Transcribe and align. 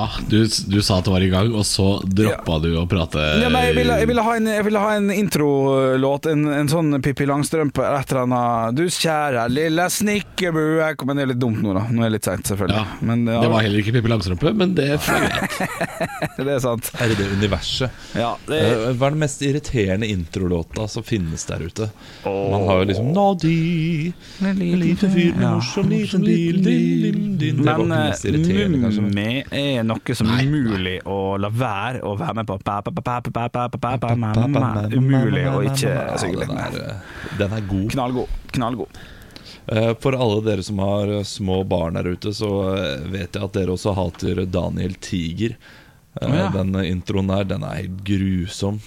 Ja, 0.00 0.08
du, 0.30 0.38
du 0.72 0.78
sa 0.82 0.98
at 1.00 1.04
det 1.04 1.12
var 1.12 1.24
i 1.24 1.28
gang, 1.28 1.50
og 1.52 1.64
så 1.68 1.86
droppa 2.06 2.56
du 2.62 2.70
å 2.80 2.86
prate 2.88 3.20
Ja, 3.42 3.50
nei, 3.52 3.66
jeg, 3.68 3.74
ville, 3.76 3.96
jeg, 4.00 4.08
ville 4.08 4.22
ha 4.24 4.36
en, 4.38 4.46
jeg 4.48 4.64
ville 4.64 4.80
ha 4.80 4.92
en 4.96 5.10
introlåt, 5.12 6.28
en, 6.30 6.46
en 6.56 6.70
sånn 6.72 6.96
Pippi 7.04 7.26
Langstrømpe 7.28 7.82
eller 7.84 8.00
et 8.04 8.14
eller 8.14 8.22
annet. 8.24 8.78
Du 8.78 8.84
kjære 8.88 9.44
lille 9.52 9.86
snikkerbu 9.92 10.62
Jeg- 10.80 11.04
Men 11.10 11.16
det 11.20 11.24
er 11.26 11.30
litt 11.34 11.40
dumt 11.42 11.60
nå, 11.64 11.74
da. 11.76 11.82
Nå 11.90 12.04
er 12.04 12.08
det 12.10 12.14
litt 12.18 12.28
seint, 12.30 12.46
selvfølgelig. 12.48 12.80
Ja, 12.80 12.98
Men 13.10 13.26
ja, 13.28 13.40
Det 13.44 13.50
var 13.52 13.64
heller 13.66 13.82
ikke 13.82 13.94
Pippi 13.98 14.12
Langstrømpe, 14.14 14.54
men 14.56 14.74
det 14.78 14.86
er 14.94 15.04
greit. 15.04 15.60
det 16.40 16.54
er 16.56 16.62
sant. 16.64 16.90
Er 17.00 17.12
det 17.12 17.18
det 17.20 17.28
universet? 17.36 18.00
Ja, 18.16 18.32
det 18.48 18.60
er... 18.64 18.86
Hva 18.96 19.10
er 19.10 19.14
den 19.16 19.22
mest 19.26 19.42
irriterende 19.44 20.08
introlåta 20.10 20.86
som 20.90 21.04
finnes 21.06 21.44
der 21.50 21.66
ute? 21.68 21.90
Man 22.24 22.64
har 22.70 22.82
jo 22.82 22.88
liksom 22.92 23.12
Nadi, 23.16 24.12
liten 24.40 25.12
fyr 25.12 25.34
med 25.36 25.44
Ja. 25.44 25.54
morsom 25.58 25.88
liten 25.90 26.24
bil 26.24 26.60
din, 26.64 27.02
din, 27.02 27.38
din. 27.40 27.56
Det 27.62 27.66
var 27.76 27.84
Men 27.84 28.08
mest 28.10 28.24
irriterende, 28.24 28.78
eh, 28.78 28.84
kanskje. 28.86 29.02
Mummi 29.06 29.44
er 29.50 29.82
noe 29.90 30.16
som 30.16 30.30
er 30.34 30.44
umulig 30.46 30.96
å 31.08 31.18
la 31.40 31.50
være 31.52 32.02
å 32.06 32.14
være 32.18 32.40
med 32.40 32.50
på. 32.50 32.58
Umulig 34.96 35.46
å 35.50 35.62
ikke 35.66 35.94
synge 36.20 36.44
litt 36.44 36.54
med. 36.54 36.78
Eh, 36.80 37.34
den 37.40 37.56
er 37.56 37.66
god. 37.72 37.88
Knallgod. 37.96 38.38
Knallgod. 38.54 39.02
Eh, 39.70 39.92
for 40.02 40.16
alle 40.16 40.40
dere 40.46 40.64
som 40.66 40.80
har 40.82 41.12
eh, 41.18 41.26
små 41.26 41.60
barn 41.68 41.98
Her 42.00 42.08
ute, 42.14 42.34
så 42.34 42.50
vet 43.10 43.36
jeg 43.36 43.44
at 43.44 43.54
dere 43.58 43.76
også 43.76 43.94
hater 43.98 44.44
Daniel 44.46 44.96
Tiger. 45.02 45.58
Oh, 46.20 46.26
ja. 46.34 46.48
Den 46.50 46.74
introen 46.82 47.30
der, 47.30 47.44
den 47.46 47.62
er 47.62 47.84
helt 47.84 48.00
grusom. 48.02 48.80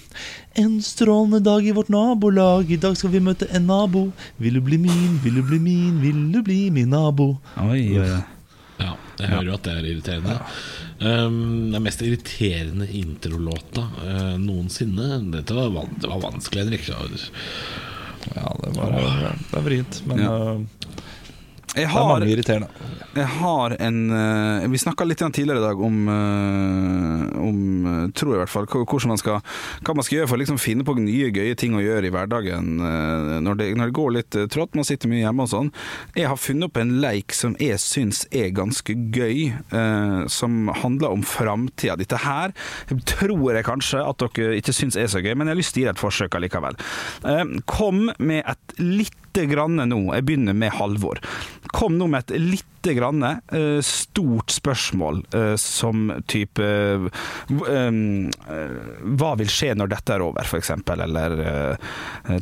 En 0.60 0.76
strålende 0.84 1.40
dag 1.40 1.64
i 1.66 1.72
vårt 1.72 1.88
nabolag, 1.88 2.68
i 2.68 2.76
dag 2.76 2.98
skal 3.00 3.14
vi 3.14 3.22
møte 3.24 3.48
en 3.48 3.64
nabo. 3.70 4.10
Vil 4.36 4.60
du 4.60 4.62
bli 4.66 4.78
min, 4.82 5.16
vil 5.24 5.40
du 5.40 5.42
bli 5.48 5.58
min, 5.62 5.96
vil 6.04 6.20
du 6.34 6.42
bli 6.44 6.68
min 6.74 6.92
nabo? 6.92 7.38
Oi, 7.64 7.96
oi, 7.96 8.04
oi. 8.04 8.22
Ja, 8.78 8.94
jeg 9.20 9.28
hører 9.30 9.48
jo 9.48 9.54
at 9.54 9.66
det 9.68 9.74
er 9.78 9.86
irriterende. 9.86 10.36
Um, 11.00 11.36
den 11.72 11.82
mest 11.84 12.02
irriterende 12.02 12.88
introlåta 12.90 13.84
uh, 14.02 14.34
noensinne. 14.42 15.20
Dette 15.34 15.54
var, 15.56 15.70
van 15.76 15.92
det 16.00 16.10
var 16.10 16.22
vanskelig, 16.24 16.64
Henrik. 16.64 16.88
Ja, 16.88 18.56
det, 18.64 18.72
var, 18.76 18.96
det 18.96 19.52
var 19.52 19.66
vrient, 19.66 20.02
men 20.08 20.22
Ja. 20.24 20.34
eh, 20.54 20.60
Jeg 21.74 21.88
det 21.90 21.98
er 21.98 22.06
mange 22.06 22.30
irriterende. 22.30 22.68
jeg 23.16 23.26
har 23.40 23.72
en 23.82 23.96
uh, 24.10 24.66
Vi 24.70 24.78
snakka 24.78 25.06
litt 25.08 25.22
tidligere 25.24 25.58
i 25.58 25.64
dag 25.64 25.80
om, 25.82 25.96
uh, 26.06 27.24
om 27.42 27.88
eh, 27.90 28.04
tror 28.14 28.30
jeg 28.30 28.38
i 28.38 28.42
hvert 28.44 28.52
fall, 28.52 28.68
hvordan 28.70 29.10
man 29.10 29.18
skal, 29.18 29.40
hva 29.82 29.94
man 29.96 30.06
skal 30.06 30.20
gjøre 30.20 30.30
for 30.30 30.38
å 30.38 30.42
liksom 30.42 30.60
finne 30.62 30.86
på 30.86 30.94
nye, 31.00 31.32
gøye 31.34 31.56
ting 31.58 31.74
å 31.74 31.82
gjøre 31.82 32.06
i 32.06 32.12
hverdagen 32.14 32.78
uh, 32.78 33.40
når 33.42 33.58
det, 33.58 33.68
når 33.78 33.90
det 33.90 33.96
går 33.98 34.14
litt 34.18 34.38
trått. 34.54 34.78
Man 34.78 34.86
sitter 34.86 35.10
mye 35.10 35.24
hjemme 35.24 35.46
og 35.46 35.50
sånn. 35.50 35.72
Jeg 36.14 36.30
har 36.30 36.38
funnet 36.38 36.68
opp 36.68 36.78
en 36.78 36.94
leik 37.02 37.34
som 37.34 37.56
jeg 37.62 37.80
syns 37.82 38.22
er 38.30 38.54
ganske 38.54 38.94
gøy, 39.14 39.50
som 40.30 40.70
handler 40.82 41.14
om 41.14 41.24
framtida. 41.26 41.96
Dette 41.98 42.20
her 42.22 42.54
tror 43.08 43.56
jeg 43.56 43.66
kanskje 43.66 44.02
at 44.04 44.22
dere 44.22 44.60
ikke 44.60 44.74
syns 44.76 44.98
er 45.00 45.10
så 45.10 45.22
gøy, 45.24 45.34
men 45.34 45.48
jeg 45.48 45.56
har 45.56 45.62
lyst 45.62 45.74
til 45.76 45.84
å 45.84 45.86
gi 45.86 45.92
et 45.94 46.02
forsøk 46.02 46.38
allikevel. 46.38 46.78
Kom 47.70 48.08
med 48.18 48.42
et 48.44 48.78
lite 48.80 49.46
grann 49.50 49.80
nå, 49.80 50.00
jeg 50.14 50.26
begynner 50.28 50.56
med 50.56 50.74
Halvor. 50.78 51.22
Kom 51.72 51.98
nå 51.98 52.06
med 52.10 52.26
et 52.26 52.40
lite 52.40 52.94
grann 52.94 53.22
eh, 53.24 53.80
stort 53.84 54.52
spørsmål 54.52 55.22
eh, 55.34 55.54
som 55.60 56.10
type 56.28 56.64
eh, 56.64 57.06
Hva 59.14 59.30
vil 59.40 59.52
skje 59.52 59.70
når 59.78 59.92
dette 59.94 60.16
er 60.16 60.24
over, 60.26 60.44
f.eks.? 60.44 60.74
Eller 60.94 61.36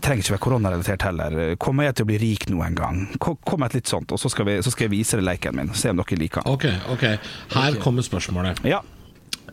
trenger 0.03 0.25
ikke 0.25 0.34
være 0.34 0.45
koronarelatert 0.48 1.06
heller. 1.06 1.38
Kommer 1.62 1.88
jeg 1.88 1.99
til 1.99 2.06
å 2.06 2.10
bli 2.10 2.19
rik 2.22 2.49
noen 2.50 2.75
gang? 2.78 3.05
Kom 3.22 3.62
med 3.62 3.71
et 3.71 3.83
litt 3.83 3.93
sånt, 3.93 4.12
og 4.12 4.21
så 4.21 4.33
skal, 4.33 4.49
vi, 4.49 4.59
så 4.65 4.72
skal 4.75 4.88
jeg 4.88 4.97
vise 4.97 5.19
dere 5.19 5.28
leken 5.31 5.59
min. 5.59 5.71
Se 5.78 5.93
om 5.93 6.00
dere 6.03 6.19
liker 6.19 6.43
den. 6.43 6.56
Ok, 6.56 6.66
ok. 6.97 7.06
Her 7.54 7.78
kommer 7.83 8.06
spørsmålet. 8.06 8.65
Ja. 8.66 8.83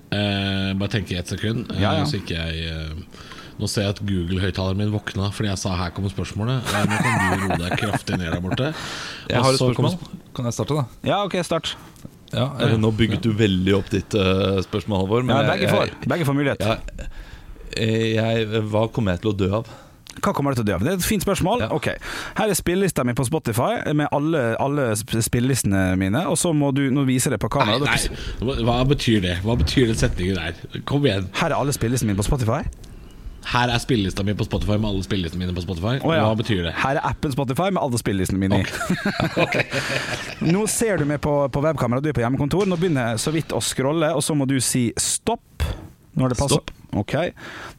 Uh, 0.09 0.73
bare 0.73 0.89
tenke 0.89 1.13
i 1.13 1.17
ett 1.17 1.27
sekund, 1.29 1.69
uh, 1.71 1.81
Ja, 1.81 1.93
ja. 1.99 2.05
så 2.09 2.17
ikke 2.17 2.33
jeg 2.33 2.65
eh, 2.65 3.19
Nå 3.59 3.67
ser 3.67 3.83
jeg 3.83 3.95
at 3.97 3.99
Google-høyttaleren 4.07 4.79
min 4.79 4.91
våkna 4.93 5.29
fordi 5.35 5.49
jeg 5.49 5.59
sa 5.59 5.75
'her 5.75 5.91
kommer 5.91 6.11
spørsmålet'. 6.13 6.61
Nå 6.63 6.99
kan 7.03 7.17
du 7.19 7.47
roe 7.47 7.57
deg 7.59 7.79
kraftig 7.81 8.17
ned 8.17 8.31
der 8.31 8.39
borte. 8.39 8.73
Jeg 9.29 9.43
har 9.43 9.51
et 9.51 9.59
spørsmål. 9.59 9.97
Kan 10.35 10.45
jeg 10.45 10.53
starte, 10.53 10.73
da? 10.79 10.85
ja, 11.03 11.23
OK, 11.25 11.35
start. 11.43 11.75
Ja, 12.31 12.47
jeg, 12.59 12.79
Nå 12.79 12.91
bygget 12.93 13.23
du 13.25 13.33
veldig 13.33 13.75
opp 13.75 13.89
ditt 13.91 14.13
uh, 14.13 14.61
spørsmål, 14.61 15.03
Halvor. 15.03 15.25
Ja, 15.25 15.43
begge 15.49 15.69
får, 15.69 15.93
begge 16.07 16.25
får 16.25 16.37
mulighet. 16.37 16.61
Ja, 16.61 16.77
eh, 17.75 18.15
jeg, 18.15 18.65
hva 18.69 18.87
kommer 18.93 19.17
jeg 19.17 19.23
til 19.25 19.31
å 19.33 19.37
dø 19.37 19.49
av? 19.59 19.71
Hva 20.19 20.33
kommer 20.35 20.53
det 20.53 20.59
til 20.59 20.67
å 20.67 20.67
dø 20.67 20.75
av? 20.77 20.83
Det 20.85 20.91
er 20.91 20.99
et 20.99 21.07
fint 21.07 21.23
spørsmål. 21.23 21.63
Ja. 21.63 21.69
Ok, 21.73 21.89
Her 22.37 22.51
er 22.51 22.57
spillelista 22.57 23.03
mi 23.07 23.15
på 23.17 23.25
Spotify 23.25 23.81
med 23.95 24.07
alle, 24.15 24.53
alle 24.59 24.91
spillelistene 24.97 25.95
mine. 25.99 26.25
Og 26.29 26.37
så 26.37 26.53
må 26.53 26.71
du 26.75 26.85
Nå 26.93 27.05
vise 27.07 27.31
det 27.31 27.39
på 27.41 27.49
kamera. 27.51 27.79
nei, 27.79 27.97
nei. 28.41 28.59
hva 28.67 28.83
betyr 28.87 29.23
det? 29.25 29.39
Hva 29.43 29.55
betyr 29.59 29.91
den 29.91 29.99
setningen 29.99 30.39
der? 30.39 30.83
Kom 30.85 31.05
igjen. 31.05 31.29
Her 31.39 31.53
er 31.53 31.59
alle 31.59 31.73
spillelistene 31.75 32.13
mine 32.13 32.21
på 32.21 32.27
Spotify. 32.27 32.61
Her 33.49 33.71
er 33.71 33.79
spillelista 33.81 34.23
mi 34.23 34.33
på 34.37 34.45
Spotify 34.45 34.75
med 34.77 34.89
alle 34.91 35.03
spillelistene 35.05 35.45
mine 35.45 35.55
på 35.55 35.63
Spotify. 35.63 35.95
Oh, 36.03 36.13
ja. 36.13 36.25
Hva 36.27 36.35
betyr 36.37 36.63
det? 36.67 36.73
Her 36.77 36.99
er 36.99 37.07
appen 37.09 37.31
Spotify 37.33 37.69
med 37.71 37.81
alle 37.81 38.01
spillelistene 38.01 38.39
mine 38.41 38.61
i. 38.61 38.65
Nå 40.53 40.65
ser 40.71 40.99
du 41.01 41.07
meg 41.09 41.21
på, 41.23 41.35
på 41.53 41.63
webkamera, 41.63 42.03
du 42.03 42.11
er 42.11 42.17
på 42.17 42.25
hjemmekontor. 42.25 42.67
Nå 42.69 42.77
begynner 42.79 43.13
jeg 43.13 43.23
så 43.23 43.33
vidt 43.35 43.55
å 43.55 43.61
scrolle, 43.63 44.11
og 44.15 44.25
så 44.25 44.35
må 44.37 44.49
du 44.49 44.59
si 44.63 44.89
stopp. 44.99 45.65
Når 46.19 46.33
det 46.33 46.37
passer. 46.39 46.59
Stopp. 46.59 46.75
Ok, 46.97 47.13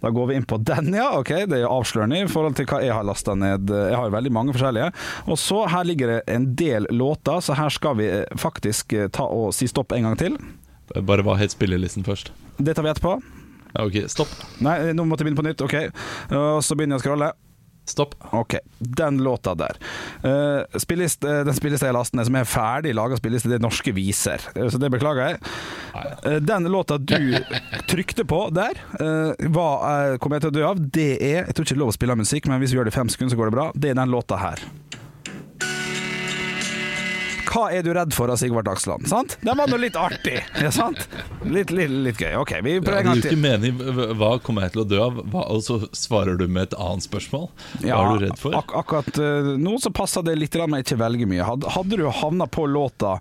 Da 0.00 0.10
går 0.14 0.26
vi 0.26 0.34
inn 0.38 0.44
på 0.46 0.56
den, 0.62 0.94
ja. 0.94 1.08
Ok, 1.18 1.32
Det 1.50 1.58
er 1.58 1.66
avslørende 1.66 2.20
i 2.22 2.28
forhold 2.30 2.54
til 2.56 2.68
hva 2.70 2.78
jeg 2.84 2.94
har 2.94 3.04
lasta 3.04 3.34
ned. 3.34 3.66
Jeg 3.68 3.96
har 3.98 4.06
jo 4.06 4.14
veldig 4.14 4.32
mange 4.32 4.54
forskjellige. 4.54 4.92
Og 5.26 5.38
så 5.38 5.64
her 5.68 5.84
ligger 5.84 6.14
det 6.14 6.20
en 6.30 6.46
del 6.54 6.86
låter, 6.94 7.42
så 7.42 7.58
her 7.58 7.74
skal 7.74 7.98
vi 7.98 8.06
eh, 8.06 8.38
faktisk 8.38 8.94
eh, 8.94 9.10
ta 9.10 9.26
og 9.26 9.50
si 9.56 9.66
stopp 9.70 9.92
en 9.96 10.06
gang 10.08 10.16
til. 10.20 10.38
Bare 10.94 11.26
hva 11.26 11.36
het 11.38 11.52
spillelisten 11.54 12.06
først? 12.06 12.30
Det 12.58 12.76
tar 12.76 12.86
vi 12.86 12.94
etterpå. 12.94 13.18
Ok, 13.78 14.02
Stopp. 14.10 14.32
Nei, 14.64 14.78
nå 14.96 15.06
måtte 15.06 15.22
jeg 15.22 15.30
begynne 15.30 15.42
på 15.42 15.46
nytt. 15.46 15.62
Ok, 15.66 15.78
og 16.34 16.64
Så 16.64 16.76
begynner 16.78 16.98
jeg 16.98 17.04
å 17.04 17.06
scrolle. 17.06 17.32
Stopp. 17.90 18.14
Ok, 18.30 18.54
den 18.78 19.18
låta 19.18 19.54
der. 19.54 19.76
Uh, 20.24 20.78
spillist, 20.78 21.24
uh, 21.24 21.40
den 21.44 21.54
spillelista 21.54 21.88
jeg 21.88 21.96
lastet 21.96 22.18
ned 22.18 22.28
som 22.28 22.36
er 22.38 22.46
ferdig 22.48 22.92
laga 22.94 23.18
spilleliste, 23.18 23.50
det 23.50 23.58
er 23.58 23.64
Norske 23.64 23.94
viser. 23.96 24.44
Uh, 24.54 24.68
så 24.70 24.78
det 24.78 24.92
beklager 24.94 25.32
jeg. 25.32 25.40
Den 26.46 26.68
låta 26.70 26.98
du 26.98 27.34
trykte 27.90 28.24
på 28.28 28.44
der, 28.54 28.78
hva 29.50 29.68
kommer 30.22 30.38
jeg 30.38 30.44
til 30.44 30.52
å 30.52 30.54
dø 30.54 30.62
av? 30.68 30.78
Det 30.78 31.10
er 31.16 31.48
Jeg 31.48 31.56
tror 31.56 31.66
ikke 31.66 31.74
det 31.74 31.78
er 31.78 31.82
lov 31.82 31.92
å 31.92 31.96
spille 31.96 32.16
musikk, 32.20 32.46
men 32.50 32.62
hvis 32.62 32.74
vi 32.74 32.78
gjør 32.78 32.86
det 32.86 32.94
i 32.94 32.98
fem 33.00 33.10
sekunder, 33.10 33.34
så 33.34 33.40
går 33.40 33.50
det 33.50 33.56
bra. 33.56 33.66
Det 33.74 33.90
er 33.90 33.98
den 33.98 34.12
låta 34.12 34.38
her. 34.38 34.62
Hva 37.50 37.64
er 37.74 37.82
du 37.82 37.90
redd 37.96 38.12
for 38.14 38.30
av 38.30 38.38
Sigvart 38.40 38.68
Dagsland? 38.68 39.08
Sant? 39.10 39.36
Den 39.42 39.58
var 39.58 39.66
nå 39.70 39.78
litt 39.82 39.96
artig. 39.98 40.36
Ja, 40.62 40.70
sant? 40.74 41.00
Litt, 41.50 41.72
litt, 41.74 41.90
litt 42.06 42.20
gøy. 42.22 42.34
Ok, 42.38 42.52
vi 42.62 42.76
Ja, 42.76 42.82
prøver 42.84 43.00
en 43.00 43.08
gang 43.10 43.18
gir 43.18 43.24
ikke 43.24 43.34
til. 43.34 43.42
mening. 43.42 44.14
Hva 44.20 44.30
kommer 44.44 44.66
jeg 44.68 44.74
til 44.76 44.82
å 44.84 44.86
dø 44.90 45.00
av? 45.02 45.18
Hva, 45.32 45.42
og 45.50 45.62
så 45.66 45.80
svarer 45.96 46.38
du 46.38 46.46
med 46.46 46.68
et 46.68 46.76
annet 46.78 47.06
spørsmål? 47.08 47.48
Hva 47.82 47.96
er 47.98 48.12
du 48.20 48.24
redd 48.26 48.38
for? 48.38 48.54
Ak 48.60 48.74
akkurat 48.82 49.18
uh, 49.18 49.50
nå 49.58 49.74
så 49.82 49.90
passa 49.94 50.22
det 50.26 50.36
litt 50.38 50.54
grann 50.54 50.70
med 50.70 50.84
ikke 50.86 51.00
velge 51.00 51.26
mye. 51.30 51.42
Hadde, 51.46 51.70
hadde 51.74 51.98
du 52.00 52.06
havna 52.20 52.46
på 52.50 52.66
låta 52.70 53.16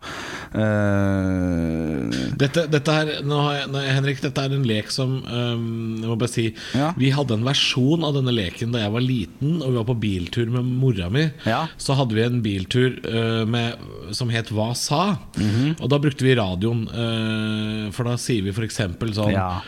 uh... 0.54 2.10
Dette, 2.40 2.66
dette 2.72 2.94
her, 2.96 3.12
nå 3.26 3.40
har 3.44 3.58
jeg, 3.62 3.70
nei, 3.74 3.84
Henrik, 3.94 4.22
dette 4.24 4.44
er 4.46 4.56
en 4.56 4.66
lek 4.68 4.92
som 4.94 5.18
um, 5.26 5.66
Jeg 6.02 6.10
må 6.10 6.18
bare 6.20 6.32
si 6.32 6.46
Ja. 6.78 6.92
Vi 7.00 7.12
hadde 7.16 7.36
en 7.38 7.46
versjon 7.48 8.04
av 8.06 8.16
denne 8.18 8.34
leken 8.36 8.74
da 8.74 8.84
jeg 8.84 8.94
var 8.94 9.04
liten, 9.06 9.58
og 9.64 9.72
vi 9.72 9.78
var 9.80 9.88
på 9.90 9.98
biltur 10.00 10.50
med 10.54 10.68
mora 10.80 11.10
mi. 11.14 11.26
Ja. 11.48 11.64
Så 11.82 11.96
hadde 11.98 12.16
vi 12.18 12.24
en 12.26 12.42
biltur 12.46 12.98
uh, 13.06 13.44
med, 13.50 13.80
som 14.20 14.32
het 14.34 14.52
Hva 14.54 14.72
sa? 14.78 15.04
Mhm. 15.38 15.78
Og 15.80 15.92
da 15.92 16.00
brukte 16.02 16.26
vi 16.28 16.36
radioen, 16.40 16.86
øh, 16.92 17.92
for 17.96 18.10
da 18.10 18.18
sier 18.20 18.46
vi 18.46 18.54
f.eks. 18.56 18.82
sånn 19.16 19.34
Ja. 19.36 19.62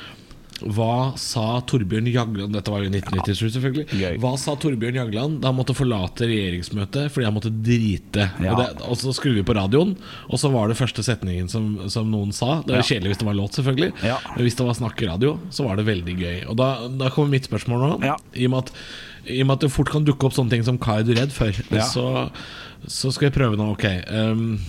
Hva 0.61 1.13
sa 1.17 1.61
Torbjørn 1.65 2.07
Jagland 2.11 2.53
Dette 2.53 2.69
var 2.73 2.83
jo 2.83 2.89
i 2.89 2.93
1997, 2.93 3.53
selvfølgelig. 3.55 3.85
Gøy. 3.97 4.17
Hva 4.21 4.31
sa 4.37 4.53
Torbjørn 4.61 4.99
Jagland 4.99 5.39
da 5.41 5.49
han 5.51 5.57
måtte 5.57 5.75
forlate 5.77 6.27
regjeringsmøtet 6.29 7.09
fordi 7.13 7.25
han 7.27 7.35
måtte 7.37 7.51
drite? 7.51 8.27
Ja. 8.43 8.53
Og, 8.53 8.61
det, 8.61 8.67
og 8.85 8.99
så 9.01 9.13
skrur 9.17 9.33
vi 9.39 9.43
på 9.47 9.55
radioen, 9.57 9.95
og 10.29 10.41
så 10.41 10.51
var 10.53 10.69
det 10.71 10.77
første 10.79 11.03
setningen 11.05 11.49
som, 11.51 11.71
som 11.91 12.09
noen 12.11 12.31
sa. 12.35 12.59
Det 12.65 12.75
var 12.75 12.83
Ja. 12.83 12.87
kjedelig 12.91 13.13
hvis 13.15 13.21
det 13.23 13.29
var 13.31 13.39
låt, 13.39 13.57
selvfølgelig. 13.57 13.91
Ja. 14.05 14.17
Men 14.35 14.43
hvis 14.45 14.57
det 14.59 14.67
var 14.67 14.77
snakk 14.77 15.01
i 15.01 15.09
radio, 15.09 15.35
så 15.49 15.65
var 15.67 15.79
det 15.81 15.87
veldig 15.89 16.17
gøy. 16.21 16.37
Og 16.51 16.57
da, 16.61 16.69
da 17.01 17.09
kommer 17.13 17.33
mitt 17.37 17.49
spørsmål 17.49 17.85
nå. 17.87 17.91
Ja. 18.05 18.17
I, 18.35 18.45
og 18.45 18.53
med 18.55 18.65
at, 18.65 18.73
I 19.31 19.41
og 19.41 19.47
med 19.49 19.57
at 19.59 19.65
det 19.67 19.71
fort 19.73 19.89
kan 19.93 20.05
dukke 20.07 20.27
opp 20.29 20.33
sånne 20.37 20.53
ting 20.55 20.63
som 20.67 20.77
Hva 20.81 20.99
er 21.01 21.07
du 21.07 21.13
redd 21.17 21.33
for? 21.35 21.51
Ja. 21.73 21.85
Så, 21.89 22.05
så 22.87 23.11
skal 23.13 23.29
jeg 23.29 23.35
prøve 23.37 23.57
nå. 23.59 23.71
Ok. 23.75 23.85
Um, 24.09 24.59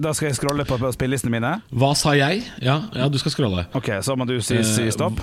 da 0.00 0.12
skal 0.14 0.28
jeg 0.30 0.36
scrolle 0.38 0.64
på, 0.68 0.76
på 0.78 0.90
spillelistene 0.94 1.32
mine. 1.32 1.50
hva 1.72 1.92
sa 1.98 2.12
jeg? 2.16 2.42
Ja, 2.62 2.80
ja, 2.94 3.08
du 3.08 3.18
skal 3.18 3.32
scrolle. 3.34 3.66
Ok, 3.74 3.90
Så 4.02 4.16
må 4.16 4.26
du 4.28 4.36
si, 4.40 4.60
si 4.64 4.86
Eh, 4.86 4.92
stopp. 4.94 5.20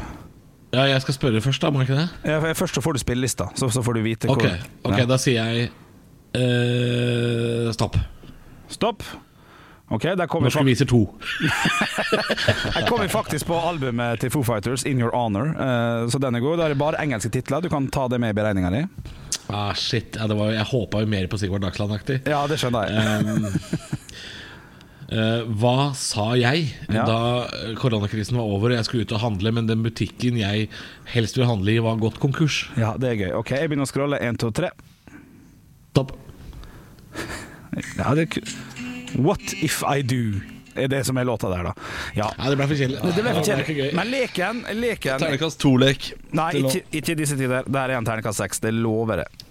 Ja, 0.74 0.88
jeg 0.90 1.01
skal 1.06 1.13
spørre 1.13 1.42
først, 1.42 1.62
da. 1.62 1.69
Må 1.69 1.84
jeg 1.84 1.90
ikke 1.90 2.00
det? 2.01 2.10
Ja, 2.31 2.54
Først 2.57 2.74
så 2.75 2.81
får 2.81 2.94
du 2.98 3.00
spillelista, 3.04 3.51
så, 3.56 3.69
så 3.69 3.84
får 3.86 3.94
du 4.00 4.01
vite 4.01 4.28
hvor 4.28 4.42
ok, 4.42 4.98
Ja. 4.98 5.06
da 5.06 5.18
sier 5.22 5.45
jeg 5.45 5.69
uh, 6.34 7.72
stopp. 7.75 7.98
Stopp. 8.74 9.04
Ok, 9.94 10.07
der 10.18 10.25
kom 10.25 10.42
Norske 10.48 10.63
viser 10.66 10.88
to. 10.90 11.04
jeg 12.78 12.88
kom 12.90 13.04
faktisk 13.12 13.45
på 13.51 13.57
albumet 13.69 14.24
til 14.24 14.31
Foo 14.34 14.42
Fighters, 14.48 14.86
In 14.90 15.01
Your 15.04 15.13
Honor. 15.13 15.51
uh, 15.54 16.10
så 16.10 16.18
den 16.18 16.36
er 16.36 16.42
god. 16.42 16.57
Da 16.57 16.66
er 16.66 16.74
det 16.74 16.80
bare 16.81 17.01
engelske 17.04 17.30
titler. 17.30 17.62
Du 17.62 17.69
kan 17.69 17.88
ta 17.94 18.07
det 18.10 18.19
med 18.24 18.34
i 18.34 18.38
beregninga 18.40 18.72
di. 18.74 18.81
Ah, 19.51 19.74
shit. 19.75 20.16
Ja, 20.16 20.28
det 20.31 20.38
var, 20.40 20.51
jeg 20.56 20.66
håpa 20.69 21.01
jo 21.04 21.10
mer 21.12 21.28
på 21.28 21.38
Sigvard 21.42 21.62
Dagsland-aktig. 21.66 22.22
Ja, 22.31 22.45
det 22.48 22.60
skjønner 22.62 22.88
jeg. 22.88 23.28
Um, 23.28 23.50
Uh, 25.13 25.44
hva 25.60 25.92
sa 26.00 26.31
jeg 26.40 26.72
Ja. 26.90 27.04
da 27.06 27.45
koronakrisen 27.78 28.34
var 28.40 28.48
over 28.50 28.72
og 28.72 28.78
jeg 28.80 28.86
skulle 28.88 29.04
ut 29.06 29.12
og 29.13 29.19
handle, 29.22 29.51
men 29.54 29.68
den 29.69 29.84
butikken 29.86 30.40
jeg 30.40 30.69
helst 31.12 31.38
vil 31.38 31.45
handle 31.45 31.69
i, 31.69 31.78
var 31.84 32.00
gått 32.01 32.18
konkurs? 32.24 32.63
Ja, 32.80 32.95
det 32.98 33.12
er 33.12 33.19
gøy. 33.19 33.31
Ok, 33.38 33.51
jeg 33.54 33.69
begynner 33.69 33.86
å 33.86 33.92
scrolle. 33.92 34.18
Én, 34.25 34.40
to, 34.42 34.50
tre. 34.50 34.72
Topp. 35.94 36.16
Ja, 38.00 38.16
det 38.18 38.24
er 38.25 38.31
ku- 38.40 39.22
What 39.22 39.54
if 39.62 39.84
I 39.86 40.01
do? 40.01 40.40
Er 40.75 40.88
det 40.90 41.04
som 41.06 41.18
er 41.18 41.28
låta 41.28 41.50
der, 41.52 41.70
da. 41.70 41.74
Ja. 42.18 42.31
Ja, 42.38 42.50
det 42.50 42.58
ble 42.58 42.68
for 42.68 42.80
kjedelig. 42.80 43.02
Det 43.16 43.24
ble 43.25 43.34
for 43.38 43.46
kjedelig. 43.48 43.88
Men 43.98 44.12
leken, 44.14 44.64
leken 44.80 45.22
Ternekast 45.22 45.60
to-lek. 45.62 46.12
Nei, 46.34 46.50
ikke, 46.64 46.84
ikke 46.92 47.14
i 47.14 47.20
disse 47.24 47.38
tider. 47.40 47.68
Der 47.70 47.94
er 47.94 48.00
en 48.00 48.08
ternekast 48.08 48.42
seks. 48.42 48.64
Det 48.64 48.74
lover 48.74 49.24
jeg. 49.24 49.43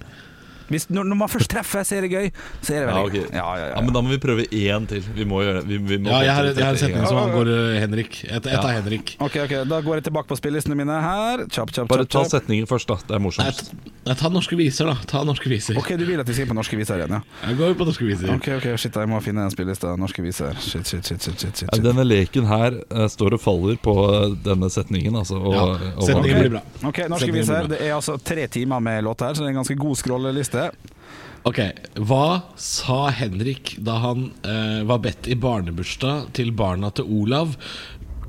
Hvis, 0.72 0.88
når, 0.90 1.04
når 1.12 1.18
man 1.22 1.28
først 1.32 1.50
treffer, 1.52 1.84
så 1.84 1.98
er 1.98 2.06
det 2.06 2.10
gøy. 2.12 2.30
Så 2.64 2.72
er 2.74 2.86
det 2.86 2.88
Ja, 2.88 2.94
veldig 2.96 3.12
gøy. 3.18 3.26
Ja, 3.36 3.44
ja, 3.56 3.66
ja. 3.66 3.68
Ja, 3.76 3.80
men 3.84 3.92
da 3.94 4.00
må 4.04 4.12
vi 4.14 4.18
prøve 4.22 4.46
én 4.48 4.86
til. 4.88 5.02
Vi 5.16 5.26
må 5.28 5.42
gjøre 5.44 5.62
vi, 5.68 5.78
vi 5.78 5.98
må 6.02 6.10
Ja, 6.10 6.20
jeg 6.24 6.34
har, 6.38 6.48
jeg 6.52 6.64
har 6.64 6.72
en 6.76 6.80
setning 6.80 7.06
som 7.10 7.20
angår 7.22 7.50
eh, 7.52 7.80
Henrik. 7.82 8.18
Et, 8.24 8.32
et 8.40 8.50
Ja. 8.52 8.60
av 8.62 8.70
Henrik. 8.80 9.14
Ok, 9.20 9.36
ok, 9.44 9.54
Da 9.68 9.80
går 9.84 10.00
jeg 10.00 10.04
tilbake 10.08 10.28
på 10.32 10.38
spillelistene 10.40 10.76
mine 10.78 10.96
her. 11.04 11.44
Kjapp, 11.52 11.72
kjapp, 11.76 11.88
Bare 11.92 12.06
ta 12.08 12.24
setningen 12.24 12.66
først, 12.70 12.88
da. 12.88 12.96
Det 13.06 13.16
er 13.18 13.22
morsomt 13.22 13.46
morsomst. 13.46 13.72
nei, 14.06 14.14
ta 14.18 14.28
norske 14.32 14.56
viser, 14.58 14.86
da. 14.90 14.96
Ta 15.06 15.22
norske 15.28 15.48
viser. 15.52 15.76
Ok, 15.78 15.92
Du 16.00 16.04
vil 16.08 16.20
at 16.20 16.26
vi 16.28 16.32
skal 16.34 16.46
inn 16.48 16.52
på 16.54 16.58
norske 16.58 16.76
viser 16.80 16.96
igjen, 17.02 17.16
ja? 17.18 17.22
Jeg 17.48 17.58
går 17.60 17.74
på 17.78 17.86
norske 17.88 18.06
viser. 18.08 18.32
Ok, 18.34 18.48
ok, 18.58 18.66
shit, 18.80 18.94
jeg 18.96 19.08
må 19.12 19.20
finne 19.22 19.44
en 19.46 19.52
spilleliste 19.52 19.86
av 19.92 19.98
norske 20.00 20.22
viser. 20.24 20.56
Shit, 20.62 20.86
shit, 20.88 21.04
shit, 21.04 21.20
shit, 21.22 21.38
shit, 21.38 21.56
shit. 21.62 21.68
Ja, 21.72 21.82
Denne 21.82 22.04
leken 22.06 22.46
her 22.48 22.78
uh, 22.90 23.06
står 23.12 23.36
og 23.36 23.42
faller 23.44 23.76
på 23.82 23.94
eh, 24.08 24.34
denne 24.46 24.70
setningen, 24.72 25.14
altså. 25.20 25.36
Og, 25.42 25.52
Ja, 25.54 25.62
og- 25.96 26.06
setningen 26.08 26.40
blir 26.40 26.50
bra. 26.56 26.62
Ok, 26.88 27.02
norske 27.10 27.26
Setningen 27.26 27.40
viser. 27.42 27.66
bra. 27.66 27.72
Det 27.76 27.80
er 27.86 27.94
altså 27.96 28.16
tre 28.22 28.46
timer 28.48 28.80
med 28.80 29.04
låt 29.04 29.20
her, 29.20 29.34
så 29.34 29.42
det 29.44 29.50
er 29.50 29.54
en 29.56 29.60
ganske 29.62 29.76
god 29.78 29.96
scrolleliste. 30.00 30.61
Ok, 31.48 31.58
Hva 31.98 32.26
sa 32.60 33.08
Henrik 33.10 33.74
da 33.82 33.96
han 34.04 34.28
eh, 34.46 34.82
var 34.86 35.02
bedt 35.02 35.26
i 35.26 35.34
barnebursdag 35.34 36.30
til 36.38 36.52
barna 36.54 36.92
til 36.94 37.08
Olav, 37.10 37.56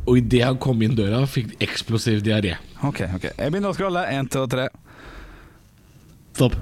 og 0.04 0.18
idet 0.18 0.42
han 0.48 0.58
kom 0.62 0.82
inn 0.84 0.98
døra, 0.98 1.22
fikk 1.30 1.54
eksplosiv 1.64 2.24
diaré? 2.26 2.58
Ok, 2.82 3.06
ok. 3.06 3.30
Jeg 3.38 3.54
begynner 3.54 3.72
å 3.72 3.78
skrolle. 3.78 4.08
Én, 4.12 4.28
to, 4.34 4.48
tre. 4.52 4.68
Stopp. 6.34 6.58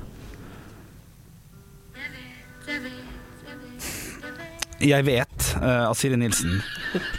Jeg 4.81 5.05
vet 5.05 5.47
uh, 5.61 5.87
av 5.89 5.95
Siri 5.99 6.17
Nilsen. 6.19 6.57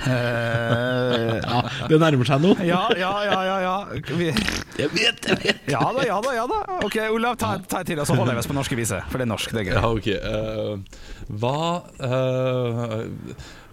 Uh, 0.06 1.38
Ja, 1.52 1.60
Det 1.88 1.98
nærmer 2.00 2.26
seg 2.28 2.42
noe. 2.42 2.56
ja, 2.66 2.80
ja, 2.98 3.12
ja, 3.28 3.38
ja. 3.46 3.56
ja. 3.62 3.76
Vi, 4.18 4.30
Jeg 4.78 4.90
vet, 4.94 5.28
jeg 5.28 5.38
vet. 5.42 5.62
ja 5.70 5.82
da, 5.94 6.04
ja 6.06 6.18
da. 6.24 6.34
ja 6.36 6.46
da 6.50 6.60
Ok, 6.86 6.96
Olav, 7.12 7.36
ta, 7.40 7.54
ta 7.68 7.82
til, 7.86 8.00
og 8.02 8.08
så 8.08 8.16
holder 8.18 8.34
jeg 8.36 8.42
oss 8.44 8.50
på 8.50 8.56
norske 8.56 8.78
viser. 8.78 9.04
For 9.12 9.20
det 9.20 9.26
er 9.28 9.32
norsk, 9.32 9.54
det 9.54 9.64
er 9.64 9.68
gøy. 9.70 9.74
Ja, 9.76 9.84
ok. 9.92 10.08
Uh, 10.22 11.32
hva 11.42 11.58
eh, 12.02 12.96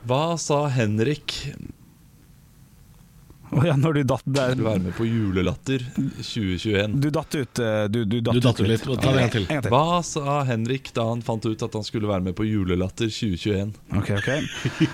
Hva 0.07 0.23
sa 0.39 0.61
Henrik 0.71 1.33
ja, 3.65 3.73
når 3.79 3.93
du 3.97 4.03
datt 4.11 4.23
der 4.25 4.53
Du 4.55 4.63
være 4.65 4.79
med 4.83 4.93
på 4.97 5.05
Julelatter 5.07 5.81
2021? 5.95 6.95
Du 7.01 7.09
datt 7.15 7.35
ut. 7.35 7.59
eh, 7.59 7.87
Du, 7.91 8.03
du 8.05 8.19
datt, 8.21 8.35
Du 8.35 8.39
datt 8.45 8.59
ut 8.61 8.67
litt. 8.69 8.83
Ta 8.85 9.13
det 9.15 9.23
en 9.23 9.33
til. 9.33 9.45
En 9.47 9.55
gang 9.57 9.63
til. 9.65 9.73
Hva 9.73 9.99
sa 10.05 10.37
Henrik 10.49 10.91
da 10.95 11.05
han 11.09 11.21
fant 11.25 11.45
ut 11.49 11.63
at 11.67 11.73
han 11.79 11.83
skulle 11.87 12.07
være 12.11 12.25
med 12.29 12.35
på 12.37 12.45
Julelatter 12.47 13.09
2021? 13.11 13.73
Ok, 13.97 14.11
ok. 14.19 14.29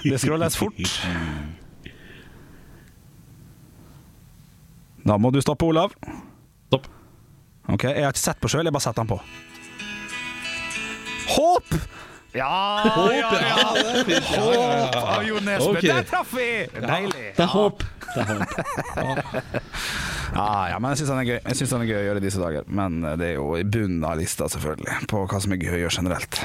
Det 0.05 0.19
skal 0.21 0.39
leses 0.41 0.57
fort. 0.61 0.95
Da 5.05 5.17
må 5.21 5.29
du 5.35 5.41
stoppe, 5.43 5.65
Olav. 5.69 5.93
Stopp. 6.71 6.87
Ok, 7.69 7.83
Jeg 7.89 8.03
har 8.05 8.13
ikke 8.13 8.21
sett 8.23 8.39
på 8.41 8.49
sjøl, 8.49 8.65
jeg 8.65 8.73
bare 8.73 8.85
setter 8.87 9.03
den 9.03 9.11
på. 9.11 9.19
Håp! 11.35 11.75
Ja, 12.35 12.83
ja, 13.15 13.29
ja. 13.47 13.57
Håp 14.35 14.95
av 14.99 15.23
Jo 15.23 15.39
Nesbø. 15.39 15.77
Okay. 15.77 15.87
Der 15.87 16.07
traff 16.09 16.33
vi! 16.35 16.49
Deilig. 16.75 17.29
Det 17.37 17.45
er 17.45 17.51
håp. 17.53 17.85
Det 18.11 18.25
er 18.25 19.07
håp. 19.07 19.45
Ja, 20.35 20.79
men 20.81 20.89
jeg 20.91 20.99
syns 20.99 21.11
den 21.13 21.21
er 21.21 21.27
gøy 21.29 21.37
Jeg 21.37 21.55
synes 21.59 21.71
den 21.71 21.83
er 21.85 21.87
gøy 21.87 21.99
å 21.99 22.05
gjøre 22.09 22.19
i 22.19 22.25
disse 22.25 22.41
dager. 22.41 22.65
Men 22.67 22.97
eh, 23.05 23.15
det 23.21 23.29
er 23.29 23.37
jo 23.37 23.53
i 23.55 23.63
bunnen 23.63 24.03
av 24.07 24.17
lista, 24.19 24.49
selvfølgelig, 24.51 25.05
på 25.11 25.23
hva 25.31 25.39
som 25.43 25.55
er 25.55 25.61
gøy 25.63 25.77
å 25.77 25.81
gjøre 25.85 25.95
generelt. 26.01 26.41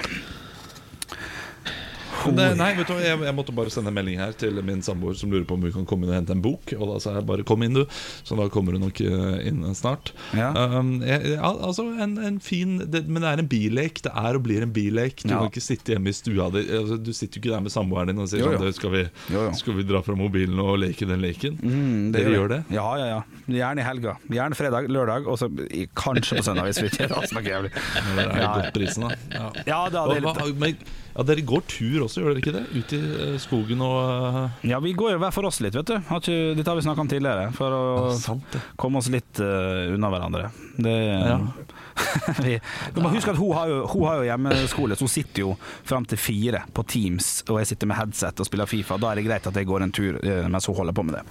Det, 2.37 2.47
nei, 2.59 2.75
vet 2.77 2.87
du 2.91 2.95
jeg, 3.01 3.19
jeg 3.25 3.35
måtte 3.37 3.55
bare 3.57 3.71
sende 3.73 3.89
en 3.93 3.97
melding 3.97 4.19
her 4.21 4.33
til 4.37 4.61
min 4.67 4.83
samboer 4.85 5.15
som 5.17 5.31
lurer 5.33 5.47
på 5.49 5.55
om 5.57 5.63
vi 5.65 5.73
kan 5.73 5.87
komme 5.89 6.05
inn 6.07 6.13
og 6.13 6.19
hente 6.19 6.35
en 6.37 6.43
bok. 6.45 6.73
Og 6.77 6.85
da 6.93 6.99
sa 7.01 7.15
jeg 7.17 7.27
bare 7.27 7.43
'kom 7.45 7.63
inn, 7.65 7.75
du'. 7.75 7.87
Så 8.25 8.37
da 8.37 8.49
kommer 8.49 8.73
hun 8.77 8.83
nok 8.83 9.01
eh, 9.01 9.49
inn 9.49 9.63
snart. 9.75 10.13
Ja. 10.37 10.51
Um, 10.53 11.01
jeg, 11.03 11.39
altså 11.41 11.87
en, 12.01 12.19
en 12.19 12.39
fin 12.41 12.79
det, 12.91 13.07
Men 13.09 13.23
det 13.23 13.31
er 13.33 13.39
en 13.45 13.49
billek. 13.49 14.03
Det 14.03 14.13
er 14.15 14.35
og 14.37 14.43
blir 14.45 14.63
en 14.63 14.73
billek. 14.73 15.23
Du 15.23 15.29
Ja. 15.31 15.39
kan 15.41 15.49
ikke 15.51 15.63
sitte 15.63 15.93
hjemme 15.95 16.09
i 16.09 16.13
stua 16.13 16.51
di. 16.51 16.67
Altså, 16.69 16.97
du 17.03 17.13
sitter 17.13 17.41
jo 17.41 17.43
ikke 17.45 17.55
der 17.57 17.61
med 17.61 17.71
samboeren 17.73 18.07
din 18.09 18.19
og 18.19 18.29
sier 18.29 18.41
Jo, 18.45 18.53
jo. 18.53 18.59
sånn 18.59 18.75
skal, 18.75 18.91
vi, 18.91 19.05
Jo, 19.31 19.53
skal 19.55 19.75
vi 19.75 19.83
dra 19.85 20.03
fra 20.03 20.15
mobilen 20.17 20.59
og 20.59 20.79
leke 20.79 21.07
den 21.07 21.21
leken? 21.23 21.59
Mm, 21.63 22.13
Dere 22.13 22.31
gjør 22.35 22.49
det? 22.49 22.65
Ja, 22.71 22.97
ja, 22.99 23.07
ja. 23.07 23.23
Gjerne 23.49 23.79
i 23.81 23.85
helga. 23.87 24.17
Gjerne 24.29 24.55
fredag, 24.59 24.89
lørdag, 24.91 25.27
og 25.27 25.39
så 25.39 25.49
kanskje 25.95 26.37
på 26.39 26.43
søndag, 26.43 26.65
hvis 26.67 26.83
vi 26.83 26.89
ikke 26.91 27.09
snakker 27.33 27.51
jævlig. 27.55 27.71
Men 28.07 28.17
det 28.17 28.27
er 28.27 28.41
Ja, 28.41 28.55
godt 28.61 28.75
prisen, 28.75 29.03
da. 29.09 29.15
Ja. 29.67 29.89
Da, 29.91 30.07
det 30.11 30.17
er 30.19 30.27
litt 30.27 30.59
men, 30.59 30.77
ja, 31.17 31.23
dere 31.23 31.43
går 31.47 31.63
tur 31.69 32.03
også, 32.07 32.10
gjør 32.17 32.31
dere 32.33 32.43
ikke 32.43 32.55
det? 32.55 32.63
Ut 32.75 32.95
i 32.97 33.01
eh, 33.01 33.35
skogen 33.43 33.83
og 33.85 33.99
eh, 34.11 34.69
Ja, 34.73 34.81
vi 34.83 34.95
går 34.99 35.15
jo 35.15 35.21
hver 35.23 35.35
for 35.35 35.49
oss 35.49 35.61
litt, 35.65 35.77
vet 35.77 35.91
du. 35.91 35.97
Har 36.09 36.23
ikke, 36.23 36.55
dette 36.59 36.73
har 36.73 36.79
vi 36.79 36.85
snakka 36.87 37.05
om 37.05 37.11
tidligere. 37.11 37.51
For 37.57 37.77
å 37.77 37.83
sant 38.19 38.57
komme 38.81 39.01
oss 39.01 39.11
litt 39.13 39.43
uh, 39.43 39.93
unna 39.95 40.11
hverandre. 40.13 40.51
Det 40.81 40.97
Ja. 41.01 41.39
vi, 42.45 42.55
du 42.95 43.01
må 43.05 43.11
huske 43.13 43.35
at 43.35 43.37
hun 43.37 43.53
har, 43.53 43.69
jo, 43.69 43.83
hun 43.91 44.07
har 44.09 44.21
jo 44.21 44.29
hjemmeskole, 44.31 44.97
så 44.97 45.05
hun 45.05 45.13
sitter 45.13 45.43
jo 45.43 45.51
fram 45.61 46.07
til 46.09 46.21
fire 46.21 46.63
på 46.73 46.85
Teams, 46.89 47.29
og 47.51 47.61
jeg 47.61 47.75
sitter 47.75 47.91
med 47.91 47.99
headset 48.01 48.41
og 48.41 48.49
spiller 48.49 48.71
Fifa. 48.71 48.97
Da 49.01 49.11
er 49.11 49.21
det 49.21 49.27
greit 49.29 49.51
at 49.51 49.61
jeg 49.61 49.69
går 49.69 49.85
en 49.85 49.95
tur 49.95 50.19
mens 50.49 50.71
hun 50.71 50.81
holder 50.81 50.97
på 50.97 51.05
med 51.05 51.19
det. 51.21 51.25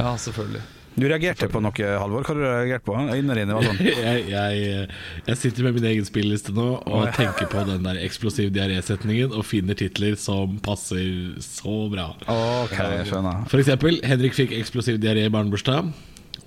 Ja, 0.00 0.16
selvfølgelig. 0.18 0.64
Du 0.96 1.06
reagerte 1.06 1.46
på 1.48 1.60
noe, 1.62 1.90
Halvor? 2.02 2.24
Hva 2.26 2.32
har 2.34 2.38
du 2.40 2.44
reagert 2.44 2.84
på? 2.86 2.96
Øynene 2.98 3.36
dine 3.38 3.56
var 3.56 3.66
sånn 3.68 3.78
Jeg, 4.08 4.24
jeg, 4.32 4.88
jeg 5.28 5.38
sitter 5.38 5.68
med 5.68 5.78
min 5.78 5.86
egen 5.92 6.08
spilleliste 6.08 6.54
nå 6.56 6.66
og 6.82 7.06
tenker 7.16 7.48
på 7.52 7.62
den 7.68 7.86
der 7.86 8.00
eksplosiv 8.02 8.50
diaré-setningen 8.56 9.32
og 9.36 9.46
finner 9.46 9.78
titler 9.78 10.18
som 10.20 10.58
passer 10.64 11.36
så 11.44 11.76
bra. 11.92 12.10
OK, 12.26 12.76
jeg 12.76 13.08
skjønner. 13.12 13.46
For 13.52 13.62
eksempel, 13.62 14.00
Henrik 14.06 14.36
fikk 14.36 14.56
eksplosiv 14.58 14.98
diaré 15.02 15.28
i 15.28 15.32
barnebursdag. 15.32 15.92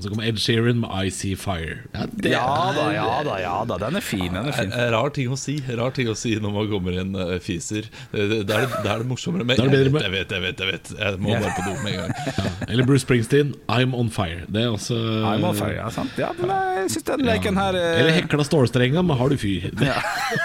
Og 0.04 0.10
så 0.10 0.12
kommer 0.12 0.26
Ed 0.28 0.40
Sheeran 0.44 0.82
med 0.82 0.92
I 0.92 1.12
See 1.16 1.36
Fire. 1.40 1.78
Ja, 1.94 2.02
det 2.12 2.32
Ja 2.34 2.42
er- 2.44 2.76
da, 2.76 2.88
ja 2.92 3.06
da, 3.24 3.36
ja 3.40 3.54
da. 3.70 3.78
Den 3.80 3.96
er 3.96 4.04
fin. 4.04 4.34
Den 4.34 4.50
er 4.50 4.52
fin. 4.52 4.74
Eh, 4.76 4.90
Rar 4.92 5.14
ting 5.16 5.32
å 5.32 5.38
si 5.40 5.56
Rar 5.80 5.94
ting 5.96 6.10
å 6.12 6.16
si 6.20 6.34
når 6.44 6.52
man 6.52 6.68
kommer 6.68 6.98
inn 7.00 7.16
uh, 7.16 7.38
fiser. 7.40 7.88
Det, 8.12 8.20
er, 8.20 8.44
det, 8.44 8.58
det 8.84 8.92
er 8.92 9.00
det 9.00 9.08
morsommere. 9.08 9.48
Men 9.48 9.56
Da 9.62 9.70
er 9.70 9.72
det 9.72 9.80
jeg, 9.86 9.94
vet, 9.94 10.04
jeg 10.04 10.12
vet, 10.12 10.34
jeg 10.36 10.44
vet, 10.44 10.60
jeg 10.60 10.72
vet. 10.74 10.92
Jeg 11.00 11.22
må 11.24 11.38
bare 11.38 11.54
på 11.56 11.64
do 11.70 11.78
med 11.86 11.94
en 11.94 12.02
gang. 12.02 12.60
Eller 12.68 12.90
Bruce 12.90 13.06
Springsteen, 13.08 13.56
I'm 13.72 13.96
On 13.96 14.12
Fire. 14.12 14.44
Det 14.52 14.66
er 14.66 14.76
også 14.76 15.00
I'm 15.00 15.48
on 15.48 15.56
fire, 15.56 15.78
ja, 15.80 15.88
sant? 15.94 16.20
Ja, 16.20 16.34
men 16.36 16.52
jeg 16.52 16.92
syns 16.98 17.08
den 17.14 17.24
leken 17.30 17.64
her 17.64 17.80
uh... 17.80 17.88
Eller 18.02 18.12
hekla 18.20 18.44
stålstrenga, 18.44 19.08
men 19.08 19.20
har 19.24 19.32
du 19.32 19.40
fyr? 19.40 19.72
Det 19.72 19.96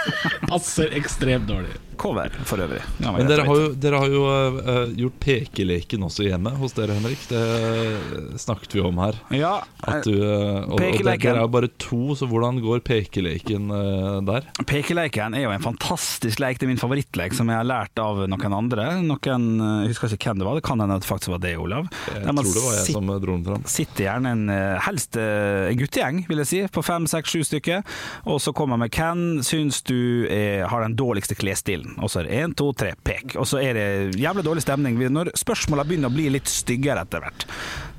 passer 0.53 0.95
ekstremt 1.03 1.50
dårlig. 1.50 1.75
Cover, 1.99 2.31
for 2.49 2.62
øvrig. 2.64 2.81
Ja, 3.02 3.12
Men 3.17 3.28
dere 3.31 3.45
har 3.49 3.59
jo, 3.61 3.69
dere 3.75 4.00
har 4.02 4.12
jo 4.12 4.23
uh, 4.28 4.93
gjort 4.99 5.19
pekeleken 5.25 6.05
også 6.07 6.26
hjemme 6.28 6.52
hos 6.61 6.76
dere, 6.76 6.97
Henrik. 6.99 7.21
Det 7.31 8.38
snakket 8.40 8.76
vi 8.78 8.83
om 8.85 8.99
her. 9.02 9.19
Ja, 9.35 9.55
At 9.88 10.07
du, 10.07 10.14
uh, 10.14 10.64
og, 10.69 10.76
og 10.76 10.83
dere, 10.83 11.17
er 11.19 11.40
jo 11.43 11.49
bare 11.52 11.71
to, 11.81 12.00
så 12.19 12.28
hvordan 12.31 12.61
går 12.64 12.83
pekeleken 12.87 13.71
uh, 13.73 14.19
der? 14.28 14.47
Pekeleken 14.69 15.37
er 15.38 15.47
jo 15.47 15.52
en 15.55 15.64
fantastisk 15.64 16.43
leik. 16.43 16.59
Det 16.61 16.69
er 16.69 16.73
min 16.73 16.81
favorittlek 16.81 17.35
som 17.37 17.50
jeg 17.50 17.61
har 17.61 17.69
lært 17.69 17.99
av 18.02 18.25
noen 18.31 18.57
andre. 18.57 18.88
Noen, 19.05 19.49
Jeg 19.85 19.93
husker 19.95 20.14
ikke 20.14 20.31
hvem 20.33 20.43
det 20.43 20.49
var, 20.49 20.59
det 20.59 20.64
kan 20.67 20.81
hende 20.83 20.99
det 21.00 21.09
faktisk 21.09 21.33
var 21.35 21.43
det, 21.43 21.55
Olav. 21.61 21.88
Jeg 22.12 22.25
Der 22.25 22.33
man 22.37 22.45
tror 22.45 22.55
det 22.59 22.64
var 22.67 22.76
jeg 22.78 22.87
sit- 22.87 22.97
som 22.99 23.07
dro 23.09 23.35
den 23.37 23.45
fram. 23.47 23.64
sitter 23.71 24.05
gjerne 24.05 24.33
en 24.37 24.45
eh, 24.52 24.78
helst 24.87 25.17
eh, 25.17 25.69
en 25.73 25.78
guttegjeng, 25.81 26.21
vil 26.28 26.43
jeg 26.43 26.50
si, 26.50 26.61
på 26.73 26.83
fem, 26.85 27.07
seks, 27.11 27.33
sju 27.35 27.43
stykker. 27.47 27.83
Og 28.28 28.40
så 28.45 28.52
kommer 28.57 28.76
med 28.81 28.93
hvem 28.95 29.40
syns 29.47 29.81
du 29.88 30.26
er, 30.28 30.67
har 30.69 30.85
den 30.85 30.97
dårligste 30.99 31.37
klesstilen? 31.38 31.88
Og 31.99 32.11
så 32.12 32.21
er 32.23 32.28
det 32.28 32.38
én, 32.42 32.54
to, 32.59 32.71
tre, 32.76 32.92
pek. 33.04 33.37
Og 33.40 33.47
så 33.49 33.61
er 33.64 33.78
det 33.78 33.87
jævlig 34.21 34.45
dårlig 34.47 34.64
stemning 34.64 34.99
når 35.09 35.33
spørsmåla 35.38 35.85
begynner 35.88 36.11
å 36.12 36.14
bli 36.14 36.28
litt 36.37 36.50
styggere 36.50 37.04
etter 37.07 37.25
hvert. 37.25 37.47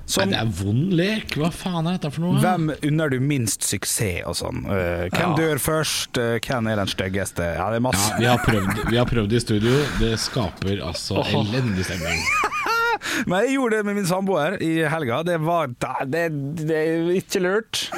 Nei, 0.09 0.25
det 0.31 0.37
er 0.39 0.47
vond 0.57 0.93
lek. 0.97 1.35
Hva 1.37 1.51
faen 1.53 1.85
er 1.85 1.99
dette 1.99 2.09
for 2.15 2.23
noe? 2.25 2.39
hvem 2.41 2.71
unner 2.89 3.11
du 3.13 3.19
minst 3.21 3.61
suksess 3.67 4.23
og 4.25 4.37
sånn? 4.39 4.63
Uh, 4.65 5.05
hvem 5.13 5.19
Ja. 5.21 5.35
dør 5.37 5.61
først? 5.61 6.17
Uh, 6.17 6.39
hvem 6.41 6.67
er 6.71 6.81
den 6.81 6.89
styggeste? 6.89 7.45
Ja, 7.59 7.67
det 7.69 7.77
er 7.77 7.85
masse. 7.85 8.09
Ja, 8.13 8.17
vi 8.17 8.25
har, 8.31 8.41
prøvd, 8.45 8.89
vi 8.89 8.97
har 8.97 9.05
prøvd 9.05 9.33
i 9.37 9.39
studio. 9.43 9.75
Det 9.99 10.15
skaper 10.17 10.81
altså 10.81 11.21
elendig 11.29 11.85
stemning. 11.85 12.25
Men 13.29 13.45
jeg 13.45 13.57
gjorde 13.57 13.79
det 13.79 13.87
med 13.87 13.99
min 13.99 14.07
samboer 14.09 14.57
i 14.63 14.71
helga. 14.89 15.21
Det 15.27 15.37
var 15.43 15.71
Det, 16.09 16.25
det 16.65 16.77
er 16.77 17.11
ikke 17.19 17.43
lurt. 17.43 17.85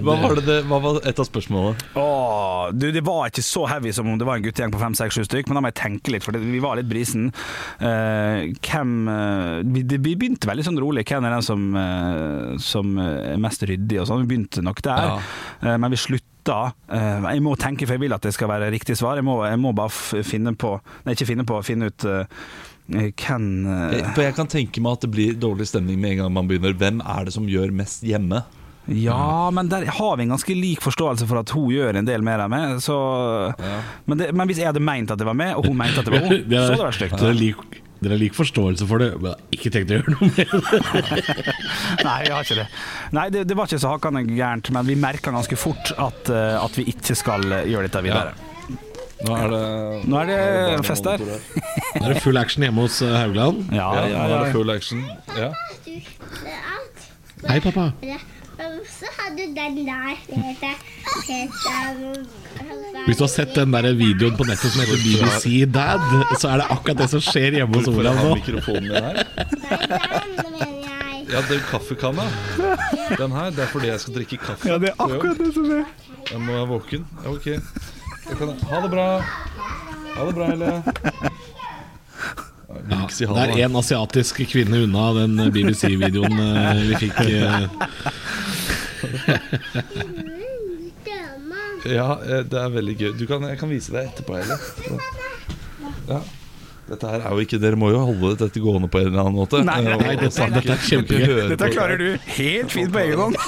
Hva 0.00 0.14
var, 0.20 0.40
det, 0.44 0.56
hva 0.68 0.78
var 0.82 1.00
et 1.06 1.20
av 1.20 1.26
spørsmålene? 1.26 1.76
Åh, 1.98 2.70
du, 2.74 2.88
det 2.94 3.02
var 3.06 3.30
ikke 3.30 3.44
så 3.44 3.66
heavy 3.70 3.92
som 3.94 4.08
om 4.10 4.18
det 4.20 4.26
var 4.28 4.38
en 4.38 4.44
guttegjeng 4.44 4.72
på 4.74 4.80
fem, 4.80 4.96
seks, 4.98 5.16
sju 5.16 5.26
stykk, 5.26 5.48
men 5.48 5.58
da 5.58 5.62
må 5.64 5.70
jeg 5.70 5.78
tenke 5.80 6.14
litt, 6.14 6.24
for 6.26 6.36
det, 6.36 6.42
vi 6.44 6.62
var 6.62 6.78
litt 6.78 6.90
brisen. 6.90 7.30
Uh, 7.82 8.50
hvem 8.64 8.96
uh, 9.08 9.60
vi, 9.64 9.84
det, 9.86 10.00
vi 10.04 10.16
begynte 10.18 10.50
veldig 10.50 10.66
sånn 10.66 10.80
rolig. 10.82 11.06
Hvem 11.10 11.28
er 11.28 11.36
den 11.36 11.46
som, 11.46 11.68
uh, 11.76 12.56
som 12.62 12.96
er 13.00 13.40
mest 13.40 13.64
ryddig 13.68 14.02
og 14.02 14.10
sånn? 14.10 14.24
Vi 14.24 14.32
begynte 14.34 14.64
nok 14.66 14.82
der, 14.86 14.98
Ja. 15.10 15.76
Men 15.80 15.92
vi 15.92 15.98
slutta. 16.00 16.29
Eh, 16.48 17.20
jeg 17.34 17.42
må 17.42 17.56
tenke, 17.58 17.86
for 17.86 17.92
jeg 17.98 18.00
vil 18.00 18.12
at 18.16 18.22
det 18.22 18.32
skal 18.34 18.48
være 18.48 18.70
riktig 18.72 18.96
svar. 18.96 19.16
Jeg 19.20 19.24
må, 19.24 19.44
jeg 19.44 19.58
må 19.60 19.74
bare 19.76 19.90
f 19.92 20.14
finne 20.24 20.54
på 20.56 20.78
Nei, 21.04 21.12
ikke 21.14 21.26
finne 21.28 21.44
på, 21.44 21.58
finne 21.66 21.90
ut 21.90 22.04
eh, 22.04 22.24
hvem 22.90 23.66
eh, 23.66 23.98
Jeg- 24.00 24.16
jeg 24.24 24.34
kan 24.34 24.46
tenke 24.50 24.80
meg 24.82 24.92
at 24.98 25.00
det 25.06 25.10
blir 25.12 25.34
dårlig 25.38 25.66
stemning 25.68 26.00
med 26.00 26.12
en 26.12 26.18
gang 26.24 26.32
man 26.32 26.48
begynner. 26.48 26.72
Hvem 26.74 27.00
er 27.04 27.24
det 27.28 27.32
som 27.36 27.46
gjør 27.46 27.70
mest 27.72 28.02
hjemme? 28.02 28.42
Ja, 28.90 29.50
men 29.54 29.68
der 29.68 29.84
har 29.86 30.16
vi 30.16 30.24
en 30.24 30.32
ganske 30.32 30.54
lik 30.56 30.80
forståelse 30.82 31.26
for 31.28 31.38
at 31.38 31.50
hun 31.54 31.68
gjør 31.70 31.98
en 32.00 32.06
del 32.08 32.22
mer 32.26 32.40
enn 32.42 32.50
meg. 32.50 32.80
Så, 32.82 32.96
men, 34.08 34.18
det, 34.18 34.32
men 34.34 34.48
hvis 34.48 34.58
jeg 34.58 34.66
hadde 34.72 34.82
meint 34.82 35.10
at 35.12 35.18
det 35.20 35.26
var 35.28 35.36
meg, 35.38 35.52
og 35.60 35.68
hun 35.68 35.76
mente 35.78 36.00
at 36.00 36.08
det 36.08 36.16
var 36.16 36.24
henne, 36.26 36.48
så 36.48 36.72
hadde 36.72 36.80
det 36.80 36.88
vært 36.88 36.98
stygt. 36.98 37.80
Dere 38.00 38.14
har 38.16 38.20
lik 38.22 38.36
forståelse 38.36 38.86
for 38.88 39.02
det, 39.02 39.10
men 39.20 39.34
har 39.34 39.56
ikke 39.56 39.70
tenkt 39.74 39.90
å 39.92 39.98
gjøre 39.98 40.14
noe 40.14 40.28
med 40.32 40.52
det. 40.52 41.24
Nei, 42.06 42.18
vi 42.24 42.30
har 42.32 42.46
ikke 42.46 42.56
det. 42.62 42.68
Nei, 43.16 43.26
det, 43.34 43.42
det 43.50 43.56
var 43.58 43.68
ikke 43.68 43.80
så 43.82 43.92
hakende 43.92 44.22
gærent, 44.28 44.70
men 44.72 44.88
vi 44.88 44.96
merka 44.96 45.34
ganske 45.34 45.58
fort 45.60 45.92
at, 45.96 46.30
eh, 46.32 46.56
at 46.60 46.78
vi 46.80 46.86
ikke 46.94 47.16
skal 47.18 47.44
eh, 47.52 47.66
gjøre 47.68 47.90
dette 47.90 48.02
videre. 48.06 48.32
Nå 49.20 49.34
er 49.36 49.50
det 49.52 49.64
Nå 50.08 50.16
er 50.22 50.30
det 50.30 50.84
fest 50.88 51.04
der. 51.04 51.20
Nå 52.00 52.04
er 52.06 52.14
det 52.14 52.22
full 52.24 52.40
action 52.40 52.64
hjemme 52.64 52.86
hos 52.86 53.02
eh, 53.04 53.12
Haugland. 53.20 53.66
Ja, 53.68 53.90
Ja, 53.98 54.06
ja, 54.08 54.24
nå 54.24 54.38
er 54.38 54.44
det 54.46 54.54
full 54.56 54.72
action. 54.72 55.04
Ja. 55.36 55.52
Hei, 57.50 57.60
pappa. 57.60 57.90
Og 58.60 58.80
så 58.92 59.08
hadde 59.16 59.46
du 59.46 59.54
den 59.56 59.86
der 59.86 60.16
Hvis 63.06 63.16
du 63.16 63.22
har 63.24 63.32
sett 63.32 63.54
den 63.56 63.72
der 63.72 63.92
videoen 63.96 64.36
på 64.36 64.44
nettet 64.48 64.72
som 64.74 64.82
heter 64.82 65.00
BBC 65.04 65.64
Dad, 65.72 66.04
så 66.40 66.52
er 66.52 66.56
det 66.60 66.66
akkurat 66.74 66.98
det 67.00 67.08
som 67.14 67.22
skjer 67.24 67.60
hjemme 67.60 67.80
hos 67.80 67.88
Olav 67.88 68.20
nå. 68.20 68.34
mikrofonen 68.40 68.90
min 68.90 68.92
her? 69.00 69.16
Ja, 71.30 71.40
den 71.46 71.60
kaffekanna. 71.70 72.26
Den 73.18 73.32
her, 73.32 73.50
det 73.54 73.62
er 73.64 73.70
fordi 73.70 73.86
jeg 73.86 74.00
skal 74.02 74.14
drikke 74.18 74.36
kaffe. 74.42 74.68
Ja, 74.68 74.78
det 74.82 74.90
er 74.90 74.96
akkurat 74.98 75.38
det 75.38 75.52
som 75.54 75.70
er. 75.70 75.84
Jeg 76.30 76.40
må 76.40 76.52
være 76.52 76.68
våken. 76.74 77.06
Ja, 77.24 77.30
ok. 77.30 77.46
Jeg 77.46 78.38
kan... 78.38 78.56
Ha 78.70 78.80
det 78.82 78.90
bra. 78.90 79.06
Ha 80.16 80.26
det 80.26 80.34
bra, 80.34 80.50
Helle. 80.50 80.82
Ja, 82.90 83.06
si 83.10 83.26
det 83.26 83.42
er 83.42 83.52
én 83.56 83.64
en 83.66 83.78
asiatisk 83.80 84.42
kvinne 84.50 84.84
unna 84.84 85.08
den 85.16 85.38
BBC-videoen 85.54 86.38
eh, 86.38 86.82
vi 86.90 87.00
fikk. 87.06 87.18
Ja, 91.88 92.18
eh, 92.20 92.42
det 92.44 92.58
er 92.60 92.72
veldig 92.74 92.94
gøy. 93.00 93.12
Du 93.16 93.24
kan, 93.30 93.44
jeg 93.48 93.56
kan 93.60 93.70
vise 93.72 93.92
deg 93.94 94.10
etterpå. 94.10 94.36
Ja. 96.10 96.18
Dette 96.90 97.06
her 97.06 97.22
er 97.22 97.30
jo 97.36 97.44
ikke 97.44 97.58
Dere 97.62 97.78
må 97.78 97.88
jo 97.92 98.00
holde 98.02 98.32
dette 98.40 98.60
gående 98.60 98.88
på 98.90 98.98
en 99.00 99.06
eller 99.12 99.22
annen 99.22 99.38
måte. 99.38 99.60
Nei, 99.64 99.78
nei, 99.86 99.94
Eh, 99.94 100.02
nei, 100.02 100.16
dette- 100.20 100.48
dette 100.56 100.72
er 100.74 100.82
kjempegøy. 100.88 101.48
Dette 101.54 101.68
klarer 101.72 101.96
du 102.02 102.08
helt 102.36 102.70
fint 102.74 102.92
på 102.92 102.98
egen 103.04 103.18
hånd. 103.18 103.36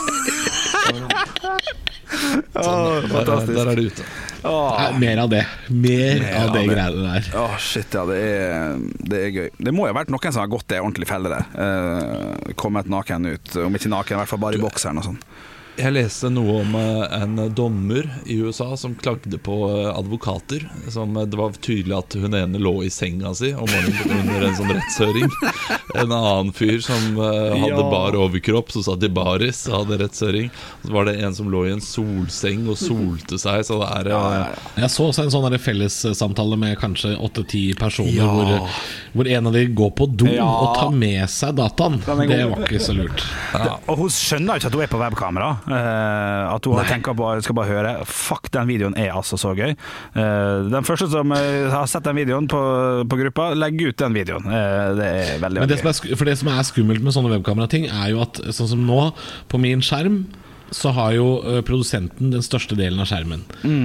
Sånn, 2.52 2.52
der, 2.52 3.06
fantastisk. 3.08 3.54
der 3.56 3.68
er 3.72 3.78
det 3.78 3.84
ute. 3.90 4.04
Ja, 4.44 4.90
mer 5.00 5.18
av 5.22 5.30
det. 5.32 5.42
Mer 5.72 6.20
av 6.28 6.48
av 6.48 6.54
det 6.56 6.62
greiene 6.68 7.02
der. 7.06 7.28
Å, 7.40 7.44
shit, 7.62 7.94
ja, 7.96 8.02
det 8.06 8.18
er, 8.20 8.76
det 9.10 9.20
er 9.26 9.30
gøy. 9.36 9.48
Det 9.58 9.72
må 9.74 9.86
jo 9.88 9.92
ha 9.94 9.98
vært 10.02 10.12
noen 10.12 10.32
som 10.34 10.42
har 10.44 10.50
gått 10.52 10.66
det 10.70 10.80
ordentlig 10.82 11.08
felle 11.08 11.32
der. 11.32 11.44
Eh, 11.64 12.52
kommet 12.60 12.86
naken 12.92 13.26
ut. 13.32 13.56
Om 13.64 13.78
ikke 13.80 13.90
naken, 13.92 14.16
i 14.16 14.20
hvert 14.22 14.30
fall 14.32 14.42
bare 14.44 14.60
i 14.60 14.62
bokseren 14.62 15.00
og 15.00 15.08
sånn. 15.08 15.18
Jeg 15.72 15.94
leste 15.96 16.28
noe 16.28 16.58
om 16.66 16.74
eh, 16.76 17.14
en 17.22 17.38
dommer 17.56 18.04
i 18.28 18.34
USA 18.44 18.74
som 18.76 18.92
klagde 18.94 19.38
på 19.40 19.54
eh, 19.70 19.88
advokater. 19.96 20.66
Som 20.92 21.16
eh, 21.16 21.24
Det 21.32 21.38
var 21.40 21.54
tydelig 21.64 21.96
at 21.96 22.16
hun 22.20 22.34
ene 22.36 22.60
lå 22.60 22.74
i 22.84 22.90
senga 22.92 23.32
si 23.34 23.54
om 23.56 23.64
morgenen 23.64 24.20
under 24.20 24.44
en 24.50 24.58
sånn 24.58 24.72
rettshøring. 24.76 25.30
En 25.92 26.08
annen 26.08 26.54
fyr 26.56 26.78
som 26.80 27.18
hadde 27.20 27.66
Ja. 27.68 27.82
bar 27.92 28.14
overkropp, 28.16 28.70
som 28.72 28.80
satt 28.86 29.02
i 29.04 29.10
baris 29.12 29.58
og 29.68 29.82
hadde 29.82 29.98
rettshøring. 30.00 30.46
Så 30.86 30.92
var 30.94 31.04
det 31.04 31.18
en 31.20 31.34
som 31.36 31.50
lå 31.52 31.66
i 31.68 31.72
en 31.74 31.82
solseng 31.84 32.62
og 32.72 32.78
solte 32.80 33.36
seg, 33.38 33.60
så 33.68 33.76
det 33.82 33.88
er 33.98 34.08
Jeg 34.80 34.88
så 34.94 35.10
også 35.10 35.26
en 35.26 35.34
sånn 35.34 35.58
fellessamtale 35.60 36.56
med 36.56 36.78
kanskje 36.80 37.12
åtte-ti 37.20 37.74
personer 37.76 38.16
Ja. 38.22 38.30
hvor, 38.32 38.80
hvor 39.18 39.28
en 39.36 39.50
av 39.52 39.58
de 39.58 39.66
går 39.68 39.92
på 40.00 40.08
do 40.16 40.30
Ja. 40.32 40.48
og 40.48 40.78
tar 40.80 40.96
med 40.96 41.28
seg 41.28 41.58
dataen. 41.60 42.00
Det 42.00 42.40
var 42.48 42.64
ikke 42.64 42.80
så 42.80 42.96
lurt. 42.96 43.26
Og 43.84 43.98
hun 44.00 44.08
skjønner 44.16 44.56
jo 44.56 44.62
ikke 44.64 44.72
at 44.72 44.78
hun 44.80 44.86
er 44.88 44.92
på 44.96 45.02
webkamera. 45.04 45.52
Eh, 45.68 46.54
at 46.54 46.66
hun 46.68 46.76
Nei. 46.78 46.86
tenker 46.90 47.16
på 47.18 47.30
skal 47.44 47.56
bare 47.58 47.70
høre 47.70 47.92
Fuck, 48.08 48.50
den 48.54 48.68
videoen 48.70 48.96
er 48.98 49.12
altså 49.14 49.38
så 49.40 49.54
gøy. 49.56 49.72
Eh, 49.72 50.68
den 50.72 50.86
første 50.88 51.08
som 51.12 51.32
eh, 51.36 51.70
har 51.72 51.88
sett 51.90 52.06
den 52.08 52.18
videoen 52.18 52.48
på, 52.50 52.60
på 53.08 53.20
gruppa, 53.24 53.52
legg 53.58 53.80
ut 53.82 53.98
den 54.02 54.16
videoen. 54.16 54.46
Det 54.46 55.08
er 55.08 55.40
veldig, 55.42 55.62
Men 55.62 55.70
det 55.70 55.78
veldig 55.80 55.96
som 55.96 56.12
er, 56.12 56.16
for 56.20 56.30
det 56.30 56.38
som 56.40 56.52
er 56.52 56.62
skummelt 56.68 57.04
med 57.04 57.14
sånne 57.16 57.34
webkamerating, 57.36 57.88
er 57.90 58.14
jo 58.14 58.22
at 58.24 58.40
sånn 58.52 58.72
som 58.74 58.86
nå, 58.88 59.02
på 59.52 59.60
min 59.62 59.84
skjerm, 59.84 60.24
så 60.72 60.88
har 60.96 61.12
jo 61.12 61.26
produsenten 61.68 62.30
den 62.32 62.40
største 62.44 62.72
delen 62.78 63.02
av 63.02 63.10
skjermen. 63.10 63.42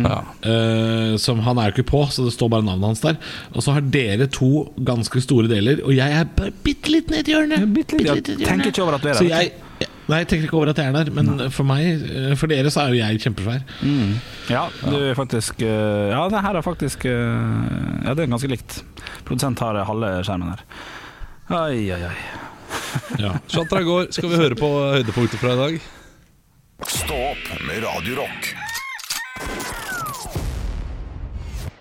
ja. 0.08 0.22
Uh, 0.46 1.18
som 1.20 1.42
Han 1.44 1.60
er 1.60 1.68
jo 1.68 1.76
ikke 1.76 1.90
på, 1.92 2.06
så 2.08 2.24
det 2.24 2.32
står 2.32 2.52
bare 2.54 2.64
navnet 2.64 2.94
hans 2.94 3.04
der. 3.04 3.18
Og 3.52 3.66
så 3.66 3.76
har 3.76 3.84
dere 3.92 4.30
to 4.32 4.70
ganske 4.88 5.20
store 5.26 5.52
deler, 5.52 5.84
og 5.84 5.92
jeg 5.98 6.16
er 6.16 6.30
bare 6.38 6.56
bitte 6.64 6.94
litt 6.94 7.12
nedi 7.12 7.36
hjørnet. 7.36 7.68
bitte 7.76 8.00
litt, 8.00 8.08
ja. 8.08 8.16
Bitte 8.16 8.38
litt 8.38 8.40
nedi 8.40 8.48
Tenker 8.48 8.72
hjørnet. 8.72 8.72
ikke 8.72 8.86
over 8.86 8.96
at 9.00 9.04
du 9.04 9.10
er 9.10 9.18
der, 9.18 9.20
Så 9.20 9.28
vet 9.28 9.67
nei, 10.08 10.20
jeg 10.24 10.30
tenker 10.32 10.48
ikke 10.48 10.58
over 10.60 10.72
at 10.72 10.80
jeg 10.82 10.90
er 10.90 10.96
der, 10.98 11.12
men 11.14 11.48
for 11.54 11.68
meg, 11.68 12.04
eh, 12.08 12.34
for 12.40 12.52
dere, 12.52 12.72
så 12.74 12.86
er 12.86 12.96
jo 12.96 13.02
jeg 13.02 13.22
kjempesvær. 13.26 13.64
Ja, 14.52 14.66
du 14.82 14.96
er 14.98 15.18
faktisk 15.18 15.62
eh, 15.66 16.10
Ja, 16.14 16.26
det 16.32 16.44
her 16.46 16.60
er 16.60 16.66
faktisk 16.66 17.06
eh, 17.10 18.04
Ja, 18.06 18.16
det 18.16 18.26
er 18.26 18.32
ganske 18.32 18.52
likt. 18.52 18.82
Produsent 19.28 19.62
har 19.64 19.80
halve 19.88 20.14
skjermen 20.28 20.54
her. 20.56 20.64
Oi, 21.48 21.88
oi, 21.96 22.02
oi. 22.10 22.18
Ja. 23.22 23.36
Shatra 23.52 23.84
går. 23.86 24.10
Skal 24.16 24.32
vi 24.32 24.40
høre 24.40 24.58
på 24.60 24.68
høydepunktet 24.98 25.40
fra 25.40 25.54
i 25.56 25.60
dag? 25.62 25.78
Stå 26.88 27.16
opp 27.32 27.52
med 27.68 27.82
Radio 27.86 28.20
Rock. 28.22 28.52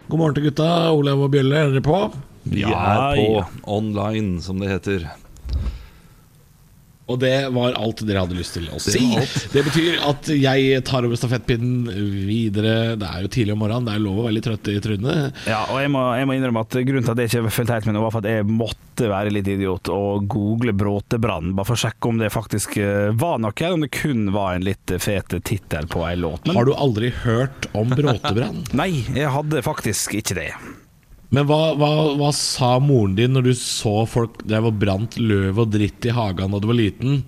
God 0.07 0.21
morgen 0.21 0.37
til 0.39 0.47
gutta. 0.47 0.71
Olav 0.95 1.27
og 1.27 1.33
Bjølle, 1.35 1.59
er 1.59 1.75
dere 1.75 1.83
på? 1.83 1.99
Vi 2.47 2.63
er 2.63 3.17
på 3.19 3.27
ja. 3.27 3.47
online, 3.67 4.39
som 4.43 4.63
det 4.63 4.71
heter. 4.71 5.09
Og 7.07 7.21
det 7.23 7.35
var 7.55 7.77
alt 7.79 8.01
dere 8.07 8.25
hadde 8.25 8.35
lyst 8.35 8.57
til 8.57 8.67
å 8.75 8.81
si. 8.83 8.99
Det 9.53 9.63
betyr 9.63 10.01
at 10.09 10.27
jeg 10.33 10.81
tar 10.89 11.07
over 11.07 11.19
stafettpinnen 11.19 11.87
videre. 12.27 12.97
Det 12.99 13.07
er 13.07 13.23
jo 13.23 13.31
tidlig 13.31 13.55
om 13.55 13.61
morgenen, 13.63 13.87
det 13.87 13.95
er 13.95 14.03
lov 14.03 14.19
å 14.19 14.25
være 14.27 14.37
litt 14.39 14.47
trøtt 14.49 14.71
i 14.73 14.79
trynet. 14.83 15.43
Ja, 15.47 15.61
og 15.71 15.79
jeg 15.85 15.93
må, 15.95 16.03
jeg 16.19 16.27
må 16.27 16.35
innrømme 16.35 16.65
at 16.67 16.79
grunnen 16.89 17.07
til 17.07 17.15
at 17.15 17.23
jeg 17.23 17.31
ikke 17.31 17.53
fulgte 17.55 17.77
helt 17.77 17.87
med 17.87 17.95
nå, 17.97 18.03
var 18.03 18.15
for 18.17 18.27
at 18.27 18.33
jeg 18.33 18.49
måtte 18.51 19.11
være 19.13 19.35
litt 19.37 19.51
idiot 19.53 19.91
og 19.95 20.27
google 20.33 20.75
Bråtebrann, 20.75 21.53
bare 21.55 21.69
for 21.69 21.79
å 21.79 21.83
sjekke 21.85 22.11
om 22.11 22.19
det 22.23 22.33
faktisk 22.35 22.79
eh, 22.83 23.13
var 23.15 23.39
noe, 23.45 23.55
eller 23.61 23.79
om 23.79 23.87
det 23.87 23.93
kun 23.95 24.33
var 24.35 24.57
en 24.57 24.67
litt 24.67 24.97
fet 25.03 25.37
tittel 25.47 25.87
på 25.93 26.03
ei 26.09 26.17
låt. 26.19 26.43
Men 26.49 26.59
Har 26.59 26.67
du 26.67 26.75
aldri 26.75 27.13
hørt 27.23 27.71
om 27.77 27.95
Bråtebrann? 27.95 28.65
nei, 28.81 28.91
jeg 29.15 29.31
hadde 29.31 29.63
faktisk 29.67 30.19
ikke 30.19 30.41
det. 30.43 30.51
Men 31.35 31.49
hva, 31.49 31.75
hva, 31.75 31.91
hva 32.19 32.31
sa 32.35 32.77
moren 32.83 33.17
din 33.19 33.35
når 33.35 33.49
du 33.49 33.55
så 33.59 34.05
folk 34.07 34.39
drev 34.47 34.69
og 34.71 34.79
brant 34.83 35.17
løv 35.19 35.59
og 35.65 35.73
dritt 35.75 36.07
i 36.07 36.15
hagen 36.15 36.55
da 36.55 36.61
du 36.63 36.69
var 36.71 36.79
liten? 36.79 37.25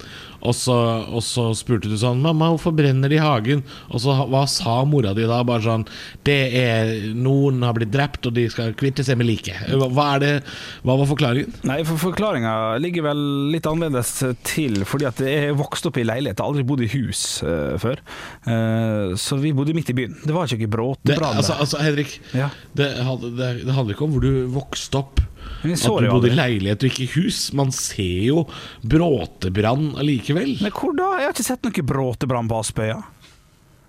Og 0.47 0.54
så, 0.54 0.75
og 1.11 1.23
så 1.26 1.49
spurte 1.59 1.90
du 1.90 1.97
sånn 1.99 2.21
'Mamma, 2.23 2.52
hvorfor 2.54 2.75
brenner 2.76 3.11
det 3.11 3.18
i 3.18 3.23
hagen?' 3.25 3.64
Og 3.90 4.00
så 4.00 4.14
hva 4.28 4.45
sa 4.47 4.85
mora 4.85 5.14
di 5.14 5.26
da? 5.26 5.42
Bare 5.42 5.62
sånn 5.64 5.87
'Det 6.25 6.38
er 6.54 6.92
Noen 7.14 7.62
har 7.62 7.75
blitt 7.75 7.90
drept, 7.90 8.26
og 8.26 8.35
de 8.35 8.49
skal 8.49 8.73
kvitte 8.78 9.02
seg 9.04 9.18
med 9.18 9.26
liket'. 9.26 9.66
Hva, 9.75 9.88
hva 9.90 10.07
er 10.14 10.18
det 10.21 10.35
Hva 10.85 10.97
var 10.99 11.07
forklaringen? 11.11 11.52
Nei, 11.64 11.83
for 11.83 11.99
Forklaringa 11.99 12.78
ligger 12.78 13.02
vel 13.09 13.50
litt 13.52 13.66
annerledes 13.66 14.23
til, 14.45 14.85
fordi 14.85 15.09
at 15.09 15.18
jeg 15.18 15.57
vokste 15.59 15.90
opp 15.90 15.99
i 15.99 16.07
leilighet, 16.07 16.38
jeg 16.38 16.45
har 16.45 16.52
aldri 16.52 16.66
bodd 16.68 16.85
i 16.87 16.90
hus 16.92 17.42
uh, 17.42 17.76
før. 17.78 17.99
Uh, 18.47 19.16
så 19.18 19.38
vi 19.40 19.52
bodde 19.52 19.75
midt 19.75 19.90
i 19.90 19.97
byen. 19.99 20.14
Det 20.25 20.35
var 20.35 20.47
ikke 20.47 20.59
Det, 20.59 20.71
Bråtebrann. 20.71 21.37
altså, 21.37 21.59
altså 21.59 21.78
Henrik, 21.83 22.21
Ja. 22.35 22.50
det, 22.75 22.95
det, 23.37 23.64
det 23.66 23.75
handler 23.75 23.95
ikke 23.95 24.04
om 24.07 24.12
hvor 24.14 24.23
du 24.23 24.47
vokste 24.54 24.99
opp. 25.02 25.21
At 25.59 25.85
du 25.85 26.09
bodde 26.11 26.31
i 26.31 26.37
leilighet 26.38 26.85
og 26.85 26.91
ikke 26.93 27.05
i 27.07 27.12
hus. 27.17 27.38
Man 27.59 27.73
ser 27.75 28.25
jo 28.29 28.45
bråtebrann 28.87 29.93
allikevel. 29.99 30.57
Men 30.62 30.75
hvor 30.75 30.95
da? 30.97 31.12
Jeg 31.19 31.31
har 31.31 31.35
ikke 31.37 31.49
sett 31.53 31.65
noe 31.67 31.87
Bråtebrann 31.93 32.50
på 32.50 32.59
Aspøya. 32.62 32.99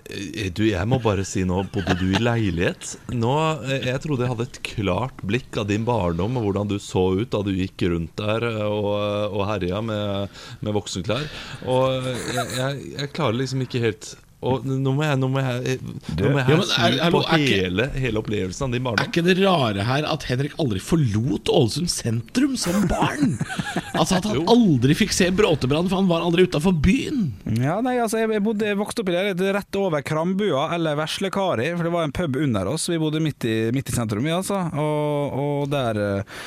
Eh, 0.09 0.49
Du, 0.55 0.63
jeg 0.65 0.87
må 0.89 0.97
bare 1.03 1.21
si 1.27 1.43
nå, 1.45 1.59
bodde 1.73 1.93
du 1.99 2.07
i 2.09 2.21
leilighet? 2.23 2.95
Nå, 3.13 3.33
eh, 3.69 3.85
Jeg 3.91 4.01
trodde 4.01 4.25
jeg 4.25 4.31
hadde 4.33 4.47
et 4.49 4.61
klart 4.65 5.21
blikk 5.21 5.59
av 5.61 5.67
din 5.69 5.85
barndom 5.85 6.39
og 6.39 6.47
hvordan 6.47 6.71
du 6.71 6.79
så 6.81 7.03
ut 7.21 7.29
da 7.35 7.43
du 7.45 7.51
gikk 7.53 7.85
rundt 7.91 8.15
der 8.17 8.47
eh, 8.49 8.63
og, 8.65 8.89
og 9.37 9.45
herja 9.51 9.81
med, 9.85 10.33
med 10.65 10.73
voksenklær. 10.73 11.27
Og 11.69 12.09
jeg, 12.33 12.47
jeg, 12.57 12.81
jeg 12.97 13.13
klarer 13.13 13.37
liksom 13.43 13.61
ikke 13.67 13.83
helt 13.85 14.15
Og 14.39 14.63
nå 14.63 14.93
må 14.95 15.03
jeg, 15.03 15.17
nå 15.19 15.27
må 15.27 15.41
jeg, 15.43 15.79
nå 16.15 16.29
må 16.31 16.39
jeg 16.39 16.47
Ja, 16.47 16.57
er- 16.85 16.93
hallo, 17.03 17.19
på 17.19 17.23
er 17.27 17.41
ikke- 17.43 17.57
hele, 17.59 17.87
hele 17.99 18.19
opplevelsen 18.21 18.63
av 18.69 18.71
din 18.71 18.85
Er 18.87 19.01
ikke 19.09 19.23
det 19.25 19.35
rare 19.43 19.83
her 19.83 20.05
at 20.07 20.23
Henrik 20.29 20.53
aldri 20.57 20.79
forlot 20.79 21.49
Ålesund 21.51 21.89
sentrum 21.91 22.55
som 22.55 22.87
barn? 22.87 23.35
Altså 23.99 24.15
At 24.21 24.23
han 24.29 24.45
aldri 24.47 24.95
fikk 24.95 25.11
se 25.11 25.27
Bråtebrann, 25.35 25.89
for 25.91 25.97
han 25.99 26.07
var 26.07 26.21
aldri 26.23 26.45
utafor 26.47 26.71
byen. 26.71 27.33
Ja, 27.59 27.81
nei, 27.83 27.97
altså, 27.99 28.21
jeg, 28.21 28.29
jeg 28.31 28.43
bodde, 28.45 28.63
jeg 28.69 28.77
vokste 28.79 29.03
opp 29.03 29.09
i 29.11 29.17
det 29.35 29.49
rett 29.57 29.75
over 29.75 30.01
Krambua, 30.07 30.69
eller 30.77 30.95
Veslekari, 30.95 31.75
for 31.75 31.83
det 31.83 31.91
var 31.91 32.07
en 32.07 32.15
pub 32.15 32.37
under 32.39 32.69
oss. 32.71 32.87
Vi 32.87 32.99
bodde 33.01 33.19
midt 33.19 33.43
i, 33.49 33.57
midt 33.75 33.91
i 33.91 33.97
sentrum, 33.97 34.23
ja, 34.29 34.37
altså. 34.39 34.61
Og, 34.79 35.35
og 35.43 35.67
der 35.73 35.99
eh, 35.99 36.39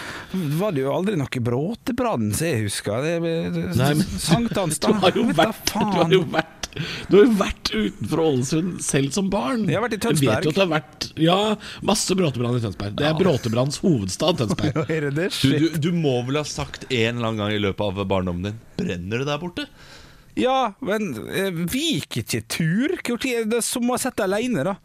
var 0.63 0.73
det 0.73 0.87
jo 0.87 0.95
aldri 0.97 1.19
noe 1.21 1.45
bråtebrann, 1.45 2.33
som 2.33 2.49
jeg 2.49 2.65
husker. 2.71 3.05
Det, 3.05 3.37
det, 3.53 4.09
Sankthans, 4.23 4.81
Du 4.81 4.89
da. 4.89 4.97
har 5.05 5.13
jo 5.21 5.29
vært, 5.37 5.75
du 5.77 6.01
har 6.01 6.17
jo 6.17 6.25
vært 6.33 6.59
du 6.73 7.19
har 7.19 7.27
jo 7.27 7.33
vært 7.37 7.69
utenfor 7.89 8.21
Ålesund 8.25 8.83
selv 8.85 9.13
som 9.15 9.29
barn. 9.33 9.65
Jeg 9.69 9.79
har 9.79 9.85
vært 9.87 9.97
i 9.97 10.01
Tønsberg. 10.03 10.29
vet 10.35 10.47
jo 10.47 10.53
at 10.53 10.59
det 10.59 10.65
har 10.65 10.71
vært 10.73 11.07
Ja, 11.23 11.39
masse 11.89 12.17
Bråtebrann 12.19 12.59
i 12.59 12.63
Tønsberg. 12.65 12.95
Det 12.99 13.09
er 13.09 13.17
Bråtebranns 13.19 13.81
hovedstad, 13.85 14.41
Tønsberg. 14.43 14.83
Er? 14.97 15.09
Du, 15.15 15.23
Shit. 15.35 15.59
du, 15.59 15.81
du 15.89 15.91
må 15.97 16.15
vel 16.29 16.41
ha 16.41 16.45
sagt 16.49 16.87
en 16.91 17.17
eller 17.17 17.33
annen 17.33 17.43
gang 17.45 17.57
i 17.57 17.63
løpet 17.63 17.85
av 17.87 18.03
barndommen 18.11 18.49
din 18.51 18.61
Brenner 18.81 19.23
det 19.25 19.29
der 19.31 19.41
borte? 19.43 19.67
Ja, 20.39 20.73
men 20.81 21.11
eh, 21.29 21.51
vi 21.53 21.99
gikk 21.99 22.23
ikke 22.23 22.43
tur. 22.49 22.95
Det 23.05 23.59
er 23.59 23.65
som 23.65 23.91
å 23.93 23.99
sette 24.01 24.25
aleine, 24.25 24.65
da. 24.65 24.77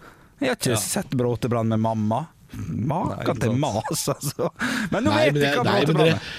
Jeg 0.42 0.52
har 0.52 0.60
ikke 0.60 0.82
sett 0.82 1.14
Bråtebrann 1.18 1.72
med 1.72 1.82
mamma. 1.86 2.26
Maken 2.58 3.40
til 3.42 3.56
mas, 3.60 4.04
altså. 4.12 4.52
Men 4.92 5.08
nå 5.08 5.12
Nei, 5.16 5.26
vet 5.36 5.44
jeg 5.46 5.58
hva 5.60 5.66
Bråtebrann 5.68 6.14
er. 6.14 6.30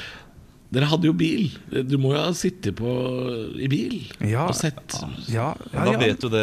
Dere 0.68 0.84
hadde 0.90 1.08
jo 1.08 1.14
bil. 1.16 1.46
Du 1.88 1.94
må 2.00 2.10
jo 2.12 2.20
ha 2.20 2.32
sittet 2.36 2.76
på 2.76 2.90
i 3.56 3.68
bil 3.72 3.94
Ja, 4.20 4.44
og 4.50 4.56
sett. 4.56 4.98
Ja, 5.32 5.54
ja, 5.72 5.84
Da 5.86 5.94
ja. 5.94 6.00
vet 6.02 6.20
du 6.20 6.28
det, 6.32 6.42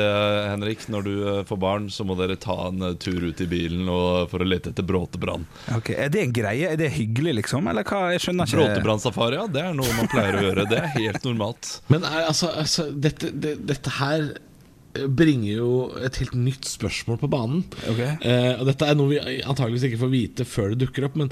Henrik. 0.49 0.87
Når 0.89 1.05
du 1.05 1.11
eh, 1.29 1.41
får 1.45 1.59
barn, 1.61 1.85
så 1.93 2.05
må 2.09 2.15
dere 2.17 2.37
ta 2.41 2.55
en 2.71 2.81
eh, 2.87 2.95
tur 3.01 3.21
ut 3.21 3.43
i 3.43 3.47
bilen 3.51 3.85
og, 3.85 4.25
for 4.31 4.41
å 4.41 4.47
lete 4.47 4.71
etter 4.73 4.87
bråtebrann. 4.87 5.45
Okay, 5.77 5.97
Er 6.07 6.09
det 6.13 6.23
en 6.23 6.33
greie? 6.33 6.71
Er 6.73 6.79
det 6.81 6.89
hyggelig, 6.95 7.35
liksom? 7.43 7.69
Eller 7.69 7.85
hva? 7.85 8.07
Jeg 8.15 8.23
skjønner 8.25 8.49
ikke. 8.49 8.63
Bråtebrannsafari, 8.63 9.37
ja, 9.37 9.45
det 9.51 9.61
er 9.61 9.77
noe 9.77 9.93
man 9.99 10.09
pleier 10.09 10.39
å 10.39 10.41
gjøre. 10.47 10.65
Det 10.73 10.79
er 10.81 10.89
helt 10.95 11.27
normalt. 11.27 11.75
Men 11.93 12.07
er, 12.09 12.25
altså, 12.31 12.49
altså 12.63 12.87
dette, 12.89 13.29
det, 13.29 13.59
dette 13.69 13.93
her 13.99 14.25
eh, 14.31 15.05
bringer 15.05 15.51
jo 15.51 15.69
et 16.01 16.17
helt 16.23 16.33
nytt 16.39 16.65
spørsmål 16.71 17.21
på 17.21 17.29
banen. 17.35 17.61
Okay. 17.93 18.17
Eh, 18.25 18.55
og 18.57 18.65
dette 18.71 18.89
er 18.89 18.97
noe 18.97 19.13
vi 19.13 19.21
antageligvis 19.45 19.85
ikke 19.91 20.01
får 20.07 20.13
vite 20.17 20.49
før 20.49 20.73
det 20.73 20.81
dukker 20.87 21.05
opp, 21.11 21.21
men 21.21 21.29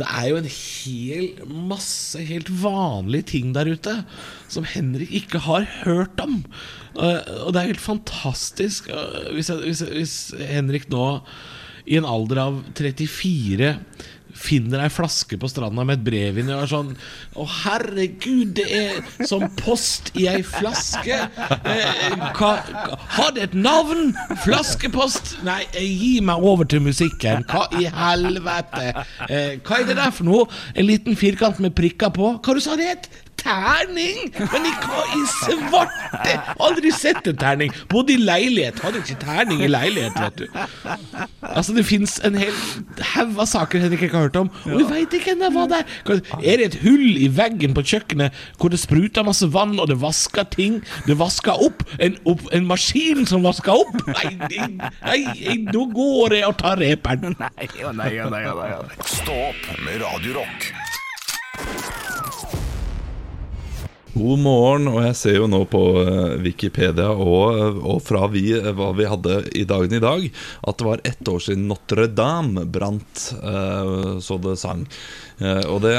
det 0.00 0.08
er 0.08 0.26
jo 0.30 0.40
en 0.40 0.50
hel 0.50 1.26
masse 1.68 2.20
helt 2.24 2.50
vanlige 2.62 3.28
ting 3.34 3.54
der 3.56 3.68
ute 3.68 3.96
som 4.50 4.66
Henrik 4.66 5.12
ikke 5.22 5.42
har 5.44 5.66
hørt 5.84 6.20
om. 6.22 6.40
Eh, 6.96 7.20
og 7.44 7.52
det 7.52 7.60
er 7.60 7.72
helt 7.72 7.84
fantastisk 7.84 8.88
eh, 8.90 9.32
hvis, 9.36 9.52
hvis, 9.62 9.84
hvis 9.92 10.16
Henrik 10.50 10.88
nå 10.92 11.06
i 11.90 11.98
en 11.98 12.08
alder 12.08 12.42
av 12.42 12.62
34 12.78 13.74
finner 14.36 14.84
ei 14.84 14.90
flaske 14.92 15.38
på 15.40 15.48
stranda 15.50 15.84
med 15.86 15.98
et 15.98 16.04
brev 16.06 16.40
inni 16.40 16.54
og 16.54 16.64
er 16.64 16.70
sånn 16.70 16.90
Å, 17.36 17.46
herregud, 17.64 18.54
det 18.58 18.66
er 18.74 19.26
som 19.28 19.46
post 19.60 20.10
i 20.18 20.26
ei 20.30 20.42
flaske. 20.46 21.18
Eh, 21.70 22.16
har 23.16 23.34
det 23.36 23.48
et 23.48 23.54
navn? 23.54 24.12
Flaskepost? 24.44 25.36
Nei, 25.46 25.62
eh, 25.74 25.86
gi 25.86 26.12
meg 26.24 26.42
over 26.42 26.68
til 26.68 26.82
musikken. 26.84 27.44
Hva 27.50 27.66
i 27.78 27.86
helvete? 27.90 28.92
Eh, 29.28 29.56
hva 29.64 29.80
er 29.80 29.88
det 29.88 29.98
der 30.00 30.14
for 30.14 30.28
noe? 30.28 30.46
En 30.74 30.88
liten 30.88 31.18
firkant 31.18 31.60
med 31.62 31.76
prikker 31.78 32.12
på? 32.14 32.34
Hva 32.40 32.56
du 32.56 32.62
sa 32.64 32.76
det 32.80 32.88
het? 32.90 33.10
Terning? 33.40 34.30
Men 34.38 34.66
i 34.68 34.72
i 35.16 35.22
svarte? 35.32 36.36
Aldri 36.60 36.92
sett 36.94 37.26
en 37.30 37.38
terning. 37.40 37.72
Bodde 37.90 38.14
i 38.14 38.20
leilighet. 38.20 38.80
Hadde 38.84 39.00
ikke 39.02 39.18
terning 39.22 39.62
i 39.64 39.70
leilighet, 39.70 40.16
vet 40.20 40.42
du. 40.42 40.46
Altså 41.40 41.74
Det 41.76 41.86
fins 41.88 42.18
en 42.26 42.36
hel 42.38 42.54
haug 43.14 43.38
av 43.40 43.48
saker 43.50 43.82
Henrik 43.82 44.04
ikke 44.06 44.18
har 44.18 44.28
hørt 44.28 44.38
om, 44.38 44.50
og 44.66 44.76
vi 44.76 44.86
veit 44.90 45.14
ikke 45.16 45.34
ennå 45.34 45.50
hva 45.54 45.66
det 45.70 45.80
er. 45.80 46.20
Er 46.40 46.60
det 46.60 46.68
et 46.70 46.78
hull 46.84 47.16
i 47.20 47.28
veggen 47.32 47.74
på 47.76 47.84
kjøkkenet 47.92 48.36
hvor 48.60 48.72
det 48.72 48.80
spruter 48.82 49.26
masse 49.26 49.48
vann, 49.54 49.78
og 49.80 49.88
det 49.90 49.98
vasker 50.02 50.46
ting? 50.52 50.80
Det 51.08 51.16
vasker 51.20 51.64
opp 51.66 51.84
en, 51.98 52.18
opp, 52.28 52.44
en 52.56 52.68
maskin 52.68 53.26
som 53.30 53.46
vasker 53.46 53.74
opp? 53.74 53.96
Nei, 54.10 54.34
nei, 54.44 54.70
nei, 55.00 55.56
nå 55.70 55.86
går 55.94 56.38
jeg 56.40 56.48
og 56.50 56.58
tar 56.60 56.80
reperen. 56.80 57.36
Nei, 57.40 57.66
å 57.84 57.92
nei, 57.96 58.12
å 58.20 58.28
nei, 58.32 58.44
å 58.48 58.54
nei, 58.58 58.70
å 58.76 58.84
nei. 58.86 58.96
Stå 59.08 59.36
opp 59.50 59.68
med 59.84 60.00
Radio 60.04 60.46
God 64.10 64.40
morgen, 64.42 64.88
og 64.90 65.04
jeg 65.04 65.16
ser 65.18 65.36
jo 65.36 65.46
nå 65.50 65.60
på 65.70 65.80
eh, 66.02 66.32
Wikipedia 66.42 67.12
og, 67.14 67.78
og 67.78 68.00
fra 68.02 68.24
vi, 68.32 68.42
eh, 68.56 68.72
hva 68.74 68.88
vi 68.98 69.06
hadde 69.06 69.36
i 69.54 69.62
dagen 69.68 69.94
i 69.94 70.02
dag, 70.02 70.24
at 70.66 70.80
det 70.80 70.86
var 70.88 71.02
ett 71.06 71.30
år 71.30 71.44
siden 71.44 71.68
Notre-Dame 71.70 72.64
brant, 72.66 73.28
eh, 73.38 74.18
så 74.18 74.38
det 74.42 74.56
sang. 74.58 74.82
Og 75.40 75.78
det, 75.84 75.94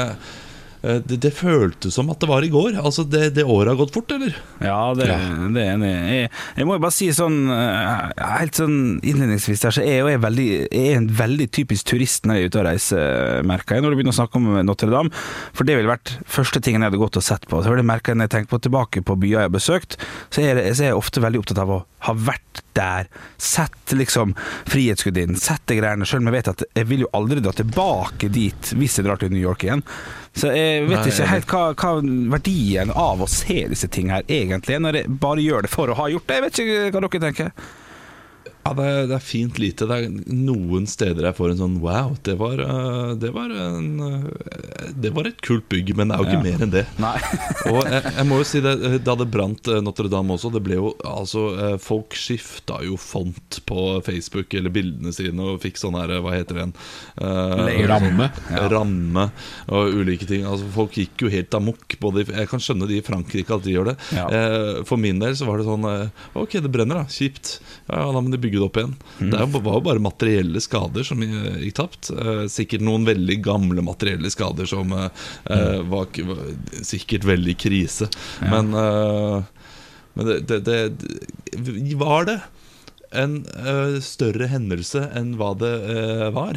det, 0.82 1.18
det 1.22 1.30
føltes 1.34 1.94
som 1.94 2.10
at 2.10 2.18
det 2.22 2.28
var 2.30 2.42
i 2.42 2.50
går. 2.50 2.74
Altså, 2.80 3.04
det, 3.06 3.32
det 3.36 3.44
året 3.46 3.72
har 3.72 3.78
gått 3.78 3.94
fort, 3.94 4.10
eller? 4.16 4.34
Ja, 4.58 4.92
det, 4.98 5.06
det 5.54 5.62
er 5.62 5.76
enig. 5.76 5.90
Jeg, 5.92 6.30
jeg 6.58 6.68
må 6.68 6.76
jo 6.76 6.82
bare 6.82 6.96
si 6.96 7.08
sånn 7.14 7.38
eh, 7.54 8.08
Helt 8.32 8.58
sånn 8.58 8.78
innledningsvis 8.98 9.62
der, 9.62 9.76
så 9.76 9.84
er 9.84 10.00
jeg, 10.00 10.16
jo 10.16 10.24
veldig, 10.24 10.48
jeg 10.66 10.90
er 10.90 10.98
en 10.98 11.08
veldig 11.22 11.48
typisk 11.54 11.92
turist 11.92 12.26
når 12.26 12.38
jeg 12.38 12.42
er 12.42 12.52
ute 12.52 12.62
og 12.62 12.66
reiser, 12.66 13.46
merker 13.48 13.78
jeg, 13.78 13.84
når 13.84 13.94
du 13.94 14.00
begynner 14.00 14.16
å 14.16 14.20
snakke 14.20 14.40
om 14.40 14.50
Notre-Dame. 14.66 15.22
For 15.54 15.68
det 15.68 15.78
ville 15.78 15.92
vært 15.92 16.16
første 16.26 16.62
tingen 16.64 16.82
jeg 16.82 16.92
hadde 16.92 17.02
gått 17.04 17.20
og 17.20 17.26
sett 17.26 17.46
på. 17.46 17.62
Så 17.62 17.70
har 17.70 17.78
jeg 17.78 17.90
merket 17.92 18.18
når 18.18 18.28
jeg 18.28 18.36
tenker 18.36 18.54
på 18.54 18.62
tilbake 18.66 19.04
på 19.06 19.18
byer 19.22 19.38
jeg 19.44 19.50
har 19.50 19.54
besøkt, 19.54 19.98
så 20.34 20.44
er, 20.44 20.58
det, 20.58 20.74
så 20.74 20.86
er 20.86 20.92
jeg 20.92 20.98
ofte 20.98 21.22
veldig 21.22 21.44
opptatt 21.44 21.62
av 21.62 21.76
å 21.78 21.82
ha 22.06 22.14
vært 22.16 22.62
der. 22.76 23.08
Sett 23.36 23.92
liksom 23.92 24.34
Frihetsgudinnen, 24.70 25.36
sett 25.36 25.64
de 25.70 25.76
greiene. 25.78 26.06
Sjøl 26.08 26.22
om 26.22 26.30
jeg 26.30 26.38
vet 26.38 26.50
at 26.54 26.64
jeg 26.72 26.88
vil 26.90 27.04
jo 27.04 27.10
aldri 27.16 27.42
dra 27.44 27.52
tilbake 27.56 28.30
dit 28.32 28.72
hvis 28.78 28.98
jeg 28.98 29.06
drar 29.06 29.20
til 29.20 29.32
New 29.32 29.42
York 29.42 29.66
igjen. 29.66 29.84
Så 30.32 30.52
jeg 30.54 30.86
vet 30.88 31.02
Nei, 31.02 31.12
ikke 31.12 31.28
helt 31.28 31.52
hva, 31.52 31.62
hva 31.76 31.92
verdien 32.32 32.94
av 32.96 33.22
å 33.22 33.28
se 33.30 33.60
disse 33.70 33.90
ting 33.92 34.12
her 34.14 34.24
egentlig 34.28 34.78
er, 34.78 34.84
når 34.84 35.02
jeg 35.02 35.20
bare 35.22 35.44
gjør 35.44 35.66
det 35.66 35.72
for 35.72 35.92
å 35.92 35.98
ha 36.00 36.08
gjort 36.12 36.28
det. 36.28 36.38
Jeg 36.38 36.46
vet 36.46 36.62
ikke 36.64 36.90
hva 36.96 37.04
dere 37.06 37.24
tenker. 37.28 37.54
Ja, 38.62 38.72
det 38.78 38.84
er, 38.86 39.06
det 39.10 39.14
er 39.16 39.24
fint 39.26 39.56
lite. 39.58 39.86
Det 39.90 39.96
er 40.04 40.12
noen 40.30 40.84
steder 40.86 41.26
jeg 41.26 41.34
får 41.34 41.50
en 41.54 41.58
sånn 41.58 41.78
Wow, 41.82 42.12
det 42.22 42.36
var, 42.38 42.60
eh, 42.62 43.12
det 43.18 43.32
var, 43.34 43.50
en, 43.50 43.88
eh, 44.06 44.92
det 45.02 45.10
var 45.16 45.26
et 45.26 45.40
kult 45.42 45.64
bygg, 45.72 45.90
men 45.98 46.12
det 46.12 46.14
er 46.14 46.22
jo 46.22 46.28
ikke 46.30 46.38
Ja. 46.38 46.44
mer 46.46 46.62
enn 46.66 46.74
det. 46.74 46.84
Og 47.72 47.80
jeg, 47.90 48.02
jeg 48.20 48.26
må 48.30 48.38
jo 48.38 48.46
si 48.46 48.60
det, 48.62 48.74
Da 49.02 49.16
det 49.18 49.26
brant 49.34 49.66
eh, 49.72 49.80
Notre-Dame 49.82 50.36
også, 50.36 50.52
det 50.54 50.62
ble 50.62 50.78
jo 50.78 50.92
altså 51.02 51.42
eh, 51.58 51.74
Folk 51.82 52.14
skifta 52.18 52.78
jo 52.86 52.94
font 53.00 53.58
på 53.66 53.86
Facebook 54.06 54.54
eller 54.58 54.70
bildene 54.74 55.10
sine 55.16 55.42
og 55.42 55.58
fikk 55.64 55.80
sånn 55.82 55.98
her, 55.98 56.14
hva 56.22 56.36
heter 56.36 56.54
det 56.54 56.62
igjen? 56.62 56.74
uh, 57.18 57.66
Ramme. 57.90 58.28
Ja. 58.52 58.62
Ramme 58.70 59.26
og 59.72 59.94
ulike 59.98 60.26
ting. 60.28 60.46
Altså 60.48 60.68
Folk 60.74 60.94
gikk 61.00 61.24
jo 61.26 61.30
helt 61.32 61.54
amok. 61.58 61.96
Både, 62.02 62.24
jeg 62.28 62.48
kan 62.50 62.62
skjønne 62.62 62.86
de 62.90 63.00
i 63.00 63.04
Frankrike 63.04 63.54
at 63.58 63.66
de 63.66 63.74
gjør 63.74 63.90
det. 63.90 63.96
Ja. 64.14 64.28
Uh, 64.30 64.82
for 64.88 65.00
min 65.02 65.18
del 65.22 65.34
så 65.38 65.48
var 65.48 65.58
det 65.60 65.66
sånn 65.66 65.84
uh, 65.88 66.24
Ok, 66.38 66.56
det 66.62 66.70
brenner, 66.72 67.02
da. 67.02 67.10
Kjipt. 67.12 67.56
Ja, 67.90 68.04
Da 68.12 68.20
må 68.22 68.30
de 68.32 68.38
bygge 68.42 68.51
det 68.60 68.66
opp 68.66 68.76
igjen. 68.80 68.94
Mm. 69.20 69.30
Det 69.32 69.46
var 69.54 69.76
jo 69.78 69.84
bare 69.86 70.02
materielle 70.02 70.60
skader 70.60 71.06
som 71.06 71.22
eh, 71.24 71.62
gikk 71.64 71.76
tapt. 71.78 72.10
Eh, 72.12 72.44
sikkert 72.52 72.84
noen 72.84 73.06
veldig 73.08 73.38
gamle 73.44 73.84
materielle 73.86 74.30
skader 74.32 74.68
som 74.68 74.92
eh, 74.92 75.08
Mm. 75.52 75.88
var, 75.90 76.06
var 76.28 76.40
sikkert 76.84 77.24
veldig 77.28 77.54
krise. 77.60 78.08
Men, 78.40 78.72
eh, 78.74 79.42
men 80.14 80.26
det, 80.28 80.40
det, 80.48 80.60
det 80.66 81.94
Var 82.00 82.26
det 82.28 82.40
en 83.12 83.34
uh, 83.60 83.98
større 84.00 84.46
hendelse 84.48 85.02
enn 85.16 85.34
hva 85.40 85.50
det 85.60 85.72
uh, 85.84 86.28
var? 86.32 86.56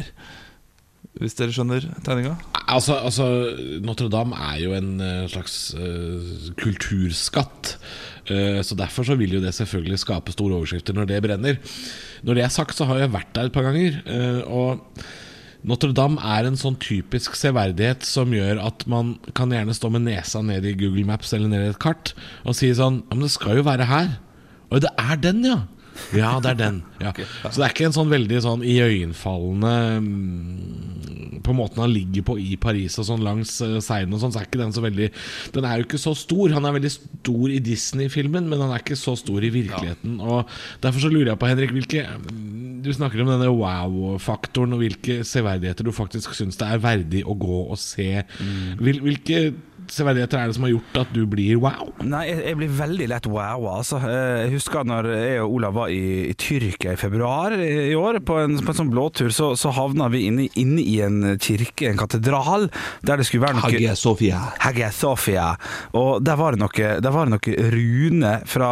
Hvis 1.20 1.36
dere 1.36 1.52
skjønner 1.52 1.84
tegninga? 2.04 2.34
Altså, 2.68 2.96
altså 2.96 3.26
Notre-Dame 3.84 4.36
er 4.50 4.58
jo 4.64 4.72
en 4.76 4.88
eh, 5.00 5.28
slags 5.32 5.54
kulturskatt. 6.60 7.76
Eh, 8.30 8.60
så 8.66 8.76
Derfor 8.78 9.06
så 9.06 9.16
vil 9.18 9.36
jo 9.36 9.42
det 9.42 9.54
selvfølgelig 9.56 10.00
skape 10.02 10.34
store 10.34 10.58
overskrifter 10.58 10.96
når 10.96 11.08
det 11.10 11.22
brenner. 11.24 11.60
Når 12.26 12.34
det 12.38 12.44
er 12.44 12.52
sagt, 12.54 12.76
så 12.76 12.88
har 12.88 12.98
jeg 13.04 13.14
vært 13.14 13.32
der 13.36 13.48
et 13.50 13.54
par 13.54 13.66
ganger. 13.68 14.02
eh, 14.06 14.42
og 14.46 14.82
Notre-Dame 15.66 16.20
er 16.22 16.46
en 16.46 16.58
sånn 16.58 16.76
typisk 16.78 17.34
severdighet 17.34 18.04
som 18.06 18.30
gjør 18.30 18.60
at 18.62 18.84
man 18.86 19.16
kan 19.34 19.50
gjerne 19.50 19.74
stå 19.74 19.90
med 19.90 20.04
nesa 20.06 20.42
ned 20.44 20.64
i 20.68 20.76
Google 20.78 21.02
Maps 21.08 21.32
eller 21.34 21.50
ned 21.50 21.64
i 21.64 21.70
et 21.72 21.80
kart 21.82 22.12
og 22.44 22.54
si 22.54 22.70
sånn 22.76 23.00
Ja, 23.08 23.16
men 23.16 23.24
det 23.26 23.32
skal 23.34 23.58
jo 23.58 23.64
være 23.66 23.88
her. 23.90 24.12
Og 24.70 24.82
det 24.84 24.92
er 24.98 25.16
den, 25.22 25.42
ja. 25.46 25.56
Ja, 26.16 26.36
det 26.42 26.52
er 26.54 26.58
den. 26.58 26.78
Ja. 27.00 27.12
Så 27.44 27.58
det 27.58 27.66
er 27.66 27.74
ikke 27.74 27.86
en 27.88 27.96
sånn 27.96 28.12
veldig 28.12 28.38
sånn 28.44 28.62
iøynefallende 28.64 29.72
mm, 30.04 31.40
På 31.44 31.54
måten 31.56 31.82
han 31.82 31.92
ligger 31.92 32.24
på 32.30 32.36
i 32.40 32.56
Paris 32.60 32.96
og 33.00 33.08
sånn 33.08 33.24
langs 33.26 33.52
seinen 33.58 33.84
seien 33.84 34.14
og 34.16 34.22
sånn, 34.22 34.34
så 34.34 34.40
er 34.40 34.48
ikke 34.48 34.62
den 34.62 34.74
så 34.76 34.84
veldig 34.84 35.10
Den 35.56 35.68
er 35.68 35.80
jo 35.80 35.86
ikke 35.86 36.00
så 36.02 36.14
stor. 36.18 36.54
Han 36.56 36.68
er 36.68 36.76
veldig 36.78 36.92
stor 36.94 37.52
i 37.52 37.60
Disney-filmen, 37.64 38.48
men 38.50 38.64
han 38.64 38.74
er 38.74 38.84
ikke 38.84 38.98
så 38.98 39.16
stor 39.18 39.44
i 39.44 39.52
virkeligheten. 39.54 40.18
Og 40.22 40.56
Derfor 40.82 41.04
så 41.04 41.12
lurer 41.12 41.32
jeg 41.32 41.40
på, 41.42 41.50
Henrik, 41.50 41.76
hvilke 41.76 42.04
mm, 42.06 42.82
Du 42.86 42.92
snakker 42.94 43.22
om 43.22 43.32
denne 43.32 43.52
wow-faktoren, 43.52 44.76
og 44.76 44.84
hvilke 44.84 45.20
severdigheter 45.26 45.86
du 45.86 45.94
faktisk 45.94 46.36
syns 46.36 46.58
det 46.60 46.68
er 46.70 46.82
verdig 46.82 47.24
å 47.26 47.34
gå 47.36 47.62
og 47.66 47.78
se. 47.80 48.22
Mm. 48.40 48.76
hvilke 48.80 49.40
severdigheter 49.92 50.38
er 50.40 50.50
det 50.50 50.56
som 50.56 50.64
har 50.66 50.72
gjort 50.72 50.98
at 51.02 51.12
du 51.14 51.22
blir 51.30 51.58
wow? 51.62 51.90
Nei, 52.04 52.24
jeg, 52.30 52.40
jeg 52.50 52.58
blir 52.60 52.72
veldig 52.78 53.08
lett 53.12 53.28
wow, 53.30 53.66
altså. 53.76 54.00
Eh, 54.02 54.42
Jeg 54.46 54.52
husker 54.56 54.86
når 54.88 55.08
jeg 55.12 55.40
og 55.44 55.54
Olav 55.58 55.74
var 55.76 55.92
i, 55.94 56.00
i 56.30 56.34
Tyrkia 56.38 56.94
i 56.96 57.00
februar 57.00 57.54
i 57.56 57.70
i 57.86 57.94
år, 57.98 58.18
på 58.26 58.38
en, 58.42 58.56
på 58.64 58.72
en 58.72 58.78
sånn 58.80 58.90
blåtur, 58.92 59.30
så, 59.34 59.52
så 59.58 59.70
havna 59.76 60.08
vi 60.12 60.24
inne, 60.28 60.48
inne 60.58 60.82
i 60.82 60.96
en 61.04 61.20
kirke, 61.42 61.90
en 61.90 62.00
katedral, 62.00 62.68
der 63.06 63.20
det 63.20 63.26
skulle 63.28 63.46
være 63.46 63.58
noe 63.60 63.66
Hagia 63.68 63.94
Sofia. 63.98 64.40
Hagia 64.62 64.90
Sofia. 64.94 65.48
Og 65.96 66.22
der 66.26 66.38
var 66.40 66.56
det 66.56 66.62
noe, 66.64 66.88
der 67.02 67.14
var 67.14 67.28
det 67.28 67.36
noe 67.36 67.72
rune 67.74 68.32
fra 68.50 68.70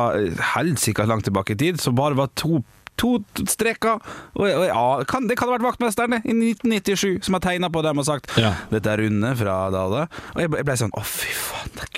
helsike 0.55 1.07
langt 1.09 1.29
tilbake 1.29 1.55
i 1.55 1.61
tid, 1.67 1.81
som 1.83 1.97
bare 1.99 2.19
var 2.19 2.33
to 2.39 2.63
To 3.03 3.19
streker. 3.51 3.99
Og, 4.35 4.45
og, 4.47 4.65
ja, 4.69 4.85
kan, 5.11 5.27
det 5.31 5.39
kan 5.39 5.51
ha 5.51 5.57
vært 5.57 5.67
vaktmesteren 5.67 6.19
i 6.21 6.35
1997 6.55 7.27
som 7.27 7.39
har 7.39 7.45
tegna 7.45 7.71
på 7.73 7.83
dem 7.83 7.99
og 7.99 8.07
sagt 8.07 8.31
Ja. 8.41 8.55
dette 8.71 8.91
er 8.91 9.03
Rune 9.03 9.35
fra 9.39 9.57
da 9.75 9.87
og 9.89 9.97
da. 9.97 10.07
Og 10.35 10.45
jeg 10.45 10.55
jeg 10.55 10.69
ble 10.69 10.77
sånn 10.79 10.95
Å, 10.95 11.03
fy 11.05 11.33
faen. 11.35 11.75
Det 11.75 11.89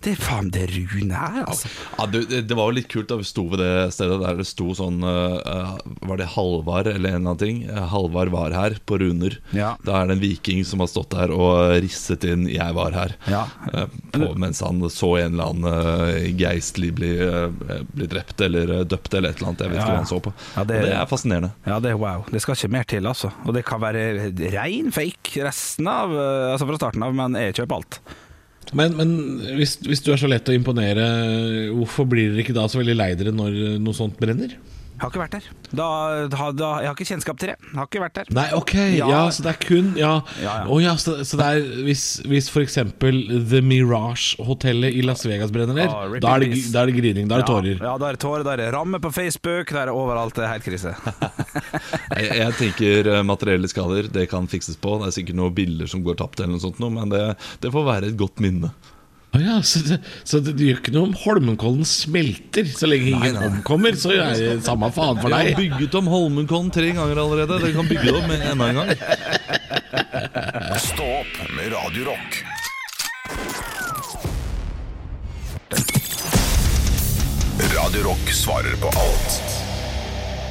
det 0.00 0.14
er 0.14 0.20
faen 0.20 0.46
det 0.48 0.62
Rune 0.72 1.12
her, 1.12 1.42
altså. 1.44 1.68
Ja, 1.98 2.06
det, 2.08 2.22
det 2.48 2.56
var 2.56 2.70
jo 2.70 2.76
litt 2.78 2.88
kult 2.88 3.10
da 3.10 3.18
vi 3.20 3.26
sto 3.28 3.42
ved 3.52 3.60
det 3.60 3.90
stedet 3.92 4.16
der 4.22 4.38
det 4.38 4.46
sto 4.48 4.72
sånn 4.76 5.02
uh, 5.04 5.74
Var 6.08 6.20
det 6.22 6.28
Halvard 6.32 6.88
eller 6.88 7.10
en 7.12 7.18
eller 7.18 7.34
annen 7.34 7.40
ting? 7.42 7.58
Eh, 7.68 7.82
Halvard 7.92 8.32
var 8.32 8.54
her, 8.56 8.78
på 8.88 8.96
runer. 9.02 9.36
Ja. 9.52 9.74
Da 9.84 9.98
er 9.98 10.08
det 10.08 10.16
en 10.16 10.22
viking 10.22 10.62
som 10.64 10.80
har 10.80 10.88
stått 10.88 11.12
der 11.12 11.34
og 11.34 11.74
risset 11.84 12.24
inn 12.24 12.46
'jeg 12.48 12.72
var 12.76 12.96
her'. 12.96 13.12
Ja. 13.28 13.44
uh, 13.74 13.86
på, 14.14 14.32
mens 14.40 14.62
han 14.64 14.80
så 14.88 15.12
en 15.20 15.36
eller 15.36 15.52
annen 15.52 15.68
uh, 15.68 16.32
geistlig 16.32 16.94
bli, 16.96 17.12
bli 17.92 18.08
drept 18.08 18.40
eller 18.40 18.72
døpt 18.88 19.12
eller 19.14 19.30
et 19.34 19.36
eller 19.36 19.52
annet. 19.52 19.66
Jeg 19.66 19.74
vet 19.74 19.82
ikke 19.82 19.92
hva 19.92 20.00
han 20.00 20.08
så 20.08 20.22
på. 20.24 20.32
Ja, 20.56 20.64
det- 20.64 20.80
det 20.86 20.92
er 20.96 21.06
fascinerende. 21.06 21.52
Ja, 21.66 21.78
det 21.80 21.90
er 21.92 21.98
wow. 22.00 22.24
Det 22.30 22.40
skal 22.42 22.54
ikke 22.56 22.70
mer 22.72 22.82
til, 22.84 23.06
altså. 23.06 23.30
Og 23.46 23.54
det 23.54 23.64
kan 23.64 23.80
være 23.80 24.32
rein 24.54 24.90
fake 24.92 25.44
resten 25.44 25.86
av 25.88 26.10
eh, 26.10 26.52
Altså 26.52 26.66
fra 26.66 26.76
starten 26.80 27.02
av, 27.02 27.14
men 27.14 27.34
jeg 27.38 27.54
kjøper 27.60 27.76
alt. 27.76 28.00
Men, 28.76 28.94
men 28.96 29.12
hvis, 29.56 29.76
hvis 29.82 30.02
du 30.04 30.12
er 30.12 30.16
så 30.20 30.28
lett 30.30 30.46
å 30.48 30.54
imponere, 30.54 31.02
hvorfor 31.74 32.06
blir 32.06 32.30
dere 32.30 32.44
ikke 32.44 32.54
da 32.54 32.66
så 32.70 32.78
veldig 32.78 32.94
lei 32.98 33.14
dere 33.18 33.32
når 33.34 33.78
noe 33.82 33.96
sånt 33.96 34.18
brenner? 34.20 34.52
Jeg 35.00 35.06
har 35.06 35.12
ikke 35.14 35.20
vært 35.22 35.32
der. 35.38 35.44
Da, 35.72 35.84
da, 36.28 36.46
da, 36.52 36.66
jeg 36.84 36.88
har 36.90 36.96
ikke 36.98 37.06
kjennskap 37.08 37.38
til 37.40 37.48
det. 37.48 37.54
Jeg 37.64 37.78
har 37.78 37.86
ikke 37.88 38.02
vært 38.02 38.18
der. 38.18 38.26
Nei, 38.36 38.42
ok, 38.52 38.72
ja, 38.98 39.06
Ja. 39.08 39.20
så 39.32 39.46
det 39.46 39.54
er 39.54 39.58
kun 39.62 39.86
Ja, 39.96 40.10
Ja, 40.42 40.56
ja. 40.60 40.66
Oh, 40.68 40.76
ja 40.82 40.92
så, 41.00 41.14
så 41.24 41.38
det 41.40 41.46
er 41.46 41.70
hvis, 41.86 42.02
hvis 42.28 42.50
for 42.52 42.60
eksempel 42.60 43.22
The 43.48 43.62
Mirage-hotellet 43.64 44.92
i 44.92 45.00
Las 45.06 45.24
Vegas 45.24 45.54
brenner 45.56 45.78
ned, 45.78 45.88
oh, 45.88 46.18
da, 46.20 46.34
er 46.36 46.44
det, 46.44 46.60
da 46.74 46.82
er 46.84 46.92
det 46.92 46.98
grining, 46.98 47.30
da 47.32 47.38
er 47.38 47.46
det 47.46 47.48
tårer. 47.48 47.80
Ja, 47.80 47.94
ja, 47.94 47.96
da 47.96 48.10
er 48.10 48.18
det 48.18 48.22
tårer, 48.26 48.44
da 48.44 48.52
er 48.58 48.64
det 48.66 48.68
ramme 48.76 49.00
på 49.00 49.14
Facebook, 49.16 49.72
da 49.72 49.86
er 49.86 49.88
det 49.88 49.96
overalt. 49.96 50.36
Det 50.36 50.44
er 50.44 50.52
helt 50.52 50.68
krise. 50.68 50.92
Jeg, 52.20 52.30
jeg 52.36 52.54
tenker 52.58 53.06
eh, 53.14 53.22
materielle 53.24 53.68
skader, 53.70 54.08
det 54.12 54.26
kan 54.28 54.48
fikses 54.50 54.76
på. 54.82 54.98
Det 55.00 55.08
er 55.08 55.14
sikkert 55.16 55.38
noen 55.38 55.54
bilder 55.56 55.88
som 55.88 56.02
går 56.04 56.18
tapt, 56.20 56.42
eller 56.42 56.58
noe 56.58 56.60
sånt, 56.60 56.80
men 56.92 57.08
det, 57.08 57.22
det 57.62 57.72
får 57.72 57.86
være 57.86 58.10
et 58.10 58.18
godt 58.20 58.42
minne. 58.44 58.72
Å 59.30 59.38
ja, 59.38 59.60
så, 59.62 59.78
det, 59.86 60.00
så 60.26 60.40
det, 60.42 60.56
gjør 60.58 60.80
ikke 60.80 60.92
noe 60.96 61.06
om 61.06 61.12
Holmenkollen 61.20 61.86
smelter, 61.86 62.66
så 62.66 62.88
lenge 62.90 63.12
ingen 63.12 63.36
omkommer, 63.38 63.94
så 63.94 64.10
er 64.16 64.34
det 64.34 64.56
samme 64.66 64.90
faen 64.90 65.20
for 65.22 65.30
deg. 65.30 65.52
Vi 65.52 65.54
har 65.54 65.60
bygget 65.60 65.94
om 66.00 66.10
Holmenkollen 66.10 66.72
tre 66.74 66.90
ganger 66.96 67.22
allerede. 67.22 67.60
Dere 67.62 67.76
kan 67.76 67.90
bygge 67.90 68.10
det 68.10 68.18
om 68.18 68.34
enda 68.34 68.70
en 68.72 68.80
gang. 68.82 68.90
Stå 70.82 71.06
opp 71.20 71.38
med 71.54 71.70
Radio 71.76 72.10
Rock. 72.10 72.42
Radio 77.70 78.06
Rock 78.10 78.34
svarer 78.34 78.74
på 78.82 78.90
alt 78.98 79.69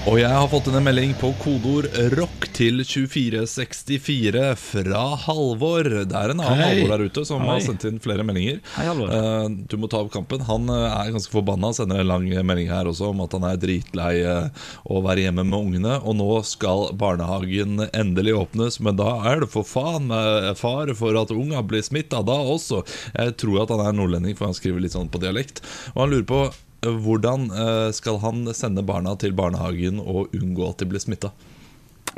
Og 0.08 0.16
jeg 0.16 0.32
har 0.32 0.46
fått 0.48 0.70
en 0.72 0.80
melding 0.80 1.12
på 1.20 1.34
kodeord 1.42 1.90
ROCK 2.16 2.46
til 2.56 2.80
2464 2.88 4.44
fra 4.56 5.02
Halvor. 5.26 5.90
Det 6.08 6.16
er 6.16 6.32
en 6.32 6.40
annen 6.40 6.56
Hei. 6.56 6.70
Halvor 6.70 6.94
der 6.94 7.04
ute 7.10 7.24
som 7.28 7.44
har 7.44 7.60
sendt 7.66 7.84
inn 7.90 8.00
flere 8.00 8.24
meldinger. 8.24 8.62
Hei. 8.78 8.86
Eh, 8.88 9.50
du 9.68 9.76
må 9.82 9.90
ta 9.92 10.00
opp 10.00 10.14
kampen. 10.14 10.46
Han 10.48 10.72
eh, 10.72 10.86
er 10.88 11.12
ganske 11.12 11.34
forbanna, 11.34 11.74
sender 11.76 12.00
en 12.00 12.08
lang 12.14 12.30
melding 12.32 12.72
her 12.72 12.88
også 12.88 13.10
om 13.12 13.26
at 13.26 13.36
han 13.36 13.50
er 13.50 13.60
dritlei 13.60 14.14
eh, 14.24 14.72
å 14.88 15.02
være 15.04 15.28
hjemme 15.28 15.46
med 15.50 15.60
ungene. 15.60 16.00
Og 16.00 16.16
nå 16.22 16.30
skal 16.48 16.88
barnehagen 17.00 17.84
endelig 17.90 18.38
åpnes, 18.40 18.80
men 18.80 18.96
da 19.02 19.18
er 19.34 19.44
det 19.44 19.52
for 19.52 19.68
faen 19.68 20.08
fare 20.56 20.96
for 20.96 21.20
at 21.20 21.36
unga 21.36 21.60
blir 21.68 21.84
smitta 21.84 22.24
da 22.24 22.40
også. 22.56 22.86
Jeg 23.20 23.36
tror 23.44 23.66
at 23.66 23.76
han 23.76 23.84
er 23.90 24.00
nordlending, 24.00 24.40
for 24.40 24.48
han 24.48 24.58
skriver 24.58 24.88
litt 24.88 24.96
sånn 24.96 25.12
på 25.12 25.20
dialekt. 25.28 25.60
Og 25.92 26.06
han 26.06 26.16
lurer 26.16 26.28
på 26.32 26.44
hvordan 26.86 27.50
eh, 27.52 27.90
skal 27.96 28.20
han 28.24 28.46
sende 28.56 28.86
barna 28.88 29.16
til 29.20 29.34
barnehagen 29.36 30.00
og 30.00 30.32
unngå 30.38 30.70
at 30.72 30.80
de 30.84 30.90
blir 30.94 31.04
smitta? 31.04 31.34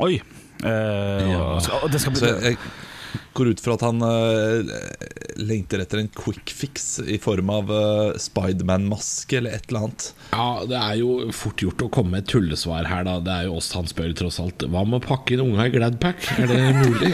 Oi. 0.02 0.16
Eh, 0.62 1.28
ja. 1.32 1.44
skal- 1.64 1.90
det 1.90 2.00
skal 2.00 2.14
Så 2.16 2.30
bli 2.38 2.52
jeg 2.52 2.58
går 3.36 3.48
ut 3.52 3.60
fra 3.60 3.74
at 3.76 3.82
han 3.84 4.00
eh, 4.06 4.70
lengter 5.42 5.82
etter 5.82 6.00
en 6.00 6.08
quick 6.16 6.52
fix 6.54 6.98
i 7.00 7.18
form 7.20 7.50
av 7.52 7.68
uh, 7.72 8.12
Spiderman-maske 8.20 9.36
eller 9.40 9.56
et 9.56 9.66
eller 9.68 9.86
annet. 9.86 10.06
Ja, 10.32 10.46
det 10.68 10.78
er 10.78 10.94
jo 11.00 11.10
fort 11.36 11.60
gjort 11.64 11.82
å 11.84 11.90
komme 11.92 12.14
med 12.14 12.24
et 12.24 12.30
tullesvar 12.32 12.88
her, 12.88 13.04
da. 13.08 13.18
Det 13.24 13.32
er 13.34 13.48
jo 13.48 13.56
oss 13.58 13.70
han 13.76 13.88
spør, 13.90 14.12
tross 14.16 14.38
alt. 14.40 14.64
Hva 14.68 14.84
med 14.88 15.00
å 15.00 15.04
pakke 15.04 15.34
inn 15.36 15.44
unga 15.44 15.66
i 15.68 15.72
Gladpack? 15.74 16.24
Er 16.38 16.52
det 16.52 16.60
mulig? 16.78 17.12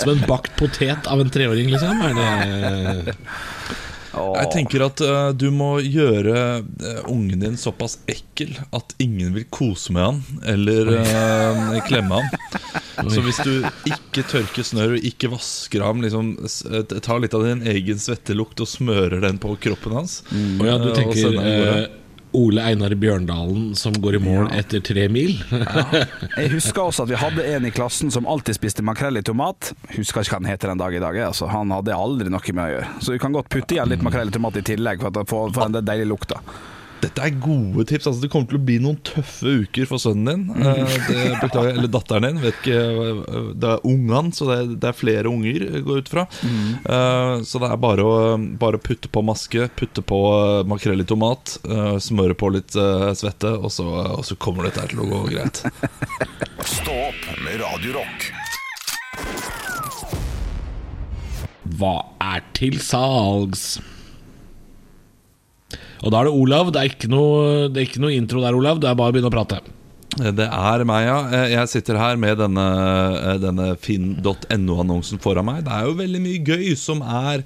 Som 0.00 0.14
en 0.16 0.24
bakt 0.28 0.56
potet 0.60 1.08
av 1.12 1.20
en 1.22 1.32
treåring, 1.32 1.70
liksom? 1.72 2.02
Er 2.08 2.18
det 2.20 3.16
Jeg 4.12 4.48
tenker 4.52 4.84
at 4.84 5.00
uh, 5.04 5.30
du 5.32 5.48
må 5.54 5.76
gjøre 5.80 6.34
uh, 6.60 7.00
ungen 7.10 7.40
din 7.40 7.56
såpass 7.60 7.98
ekkel 8.10 8.52
at 8.74 8.92
ingen 9.02 9.32
vil 9.36 9.46
kose 9.52 9.94
med 9.94 10.04
han 10.04 10.20
eller 10.52 10.92
uh, 10.98 11.78
klemme 11.88 12.20
han. 12.20 12.28
Så 13.08 13.22
hvis 13.24 13.40
du 13.42 13.64
ikke 13.88 14.24
tørker 14.28 14.66
snørr 14.66 14.98
og 14.98 15.06
ikke 15.08 15.32
vasker 15.32 15.82
ham, 15.84 16.02
liksom, 16.04 16.34
tar 16.92 17.22
litt 17.22 17.34
av 17.34 17.46
din 17.48 17.64
egen 17.72 17.98
svettelukt 17.98 18.60
og 18.62 18.68
smører 18.68 19.24
den 19.24 19.40
på 19.42 19.56
kroppen 19.64 19.96
hans. 19.96 20.20
Å 20.30 20.68
ja, 20.68 20.76
du 20.78 20.92
tenker 20.94 21.40
Ole 22.32 22.62
Einar 22.64 22.94
Bjørndalen 22.96 23.74
som 23.76 23.94
går 24.00 24.16
i 24.16 24.20
mål 24.24 24.50
etter 24.56 24.80
tre 24.84 25.06
mil? 25.12 25.34
Jeg 26.38 26.52
husker 26.54 26.86
også 26.86 27.04
at 27.04 27.12
vi 27.12 27.20
hadde 27.20 27.44
en 27.54 27.68
i 27.68 27.72
klassen 27.74 28.12
som 28.14 28.28
alltid 28.30 28.56
spiste 28.56 28.84
makrell 28.86 29.20
i 29.20 29.24
tomat. 29.26 29.72
Husker 29.92 30.24
ikke 30.24 30.38
hva 30.38 30.40
han 30.40 30.50
heter 30.50 30.72
den 30.72 30.80
dag 30.80 30.96
i 30.96 31.02
dag. 31.02 31.18
Altså. 31.28 31.50
Han 31.52 31.74
hadde 31.74 31.96
aldri 31.96 32.32
noe 32.32 32.56
med 32.56 32.64
å 32.64 32.70
gjøre. 32.74 32.92
Så 33.04 33.14
du 33.14 33.20
kan 33.22 33.36
godt 33.36 33.52
putte 33.52 33.76
igjen 33.76 33.92
litt 33.92 34.04
makrell 34.04 34.32
i 34.32 34.36
tomat 34.36 34.56
i 34.56 34.64
tillegg 34.72 35.04
for 35.04 35.24
å 35.24 35.48
få 35.52 35.68
den 35.68 35.84
deilige 35.84 36.08
lukta. 36.14 36.40
Dette 37.02 37.24
er 37.26 37.34
gode 37.42 37.86
tips. 37.90 38.06
Altså, 38.06 38.22
det 38.22 38.30
kommer 38.32 38.50
til 38.50 38.60
å 38.60 38.64
bli 38.66 38.78
noen 38.82 38.98
tøffe 39.06 39.56
uker 39.64 39.88
for 39.90 40.02
sønnen 40.02 40.46
din. 40.46 40.62
Eh, 40.62 40.96
Det, 41.08 41.24
beklager, 41.42 41.74
eller 41.76 41.90
datteren 41.90 42.28
din. 42.28 42.40
Vet 42.44 42.60
ikke, 42.62 42.78
eh, 42.78 43.50
det 43.58 43.72
er 43.72 43.86
ungene, 43.88 44.32
så 44.36 44.46
det 44.48 44.58
er, 44.60 44.72
det 44.84 44.90
er 44.92 44.98
flere 44.98 45.32
unger, 45.32 45.66
går 45.82 46.02
ut 46.04 46.12
fra. 46.12 46.26
Mm. 46.46 47.42
Så 47.48 47.60
det 47.62 47.68
er 47.72 47.80
bare 47.82 48.06
å 48.06 48.12
bare 48.62 48.78
å 48.78 48.82
putte 48.82 49.10
på 49.12 49.22
maske, 49.26 49.68
putte 49.78 50.02
på 50.06 50.18
eh, 50.36 50.62
makrell 50.68 51.02
i 51.02 51.08
tomat, 51.08 51.56
eh, 51.68 51.96
smøre 52.02 52.36
på 52.38 52.52
litt 52.54 52.76
eh, 52.78 53.08
svette, 53.18 53.52
og 53.58 53.72
så, 53.74 53.86
og 54.18 54.24
så 54.28 54.38
kommer 54.40 54.68
dette 54.68 54.86
til 54.92 55.02
å 55.02 55.08
gå 55.10 55.22
greit. 55.32 55.62
Stå 56.76 56.96
opp 57.08 57.26
med 57.42 57.60
Radiorock. 57.62 58.28
Hva 61.78 61.96
er 62.22 62.44
til 62.56 62.78
salgs? 62.84 63.80
Og 66.02 66.10
da 66.10 66.18
er 66.22 66.28
det 66.30 66.34
Olav. 66.34 66.72
Det 66.74 66.80
er 66.82 66.90
ikke 66.90 67.10
noe, 67.12 67.68
det 67.70 67.78
er 67.82 67.86
ikke 67.88 68.02
noe 68.02 68.16
intro 68.16 68.42
der, 68.42 68.56
Olav. 68.58 68.80
Det 68.82 68.90
er 68.90 68.98
bare 68.98 69.12
å 69.12 69.14
begynne 69.14 69.30
å 69.30 69.34
prate. 69.34 69.60
Eh, 70.20 70.30
Det 70.36 70.44
er 70.48 70.84
meg, 70.84 71.06
ja. 71.06 71.18
Eh, 71.30 71.50
Jeg 71.54 71.68
sitter 71.72 71.96
her 71.96 72.16
med 72.20 72.36
denne, 72.38 72.66
eh, 73.22 73.38
denne 73.40 73.68
finn.no-annonsen 73.80 75.20
foran 75.22 75.46
meg. 75.46 75.62
Det 75.64 75.72
er 75.72 75.86
jo 75.86 75.94
veldig 75.94 76.20
mye 76.24 76.42
gøy 76.44 76.76
som 76.76 77.02
er 77.02 77.44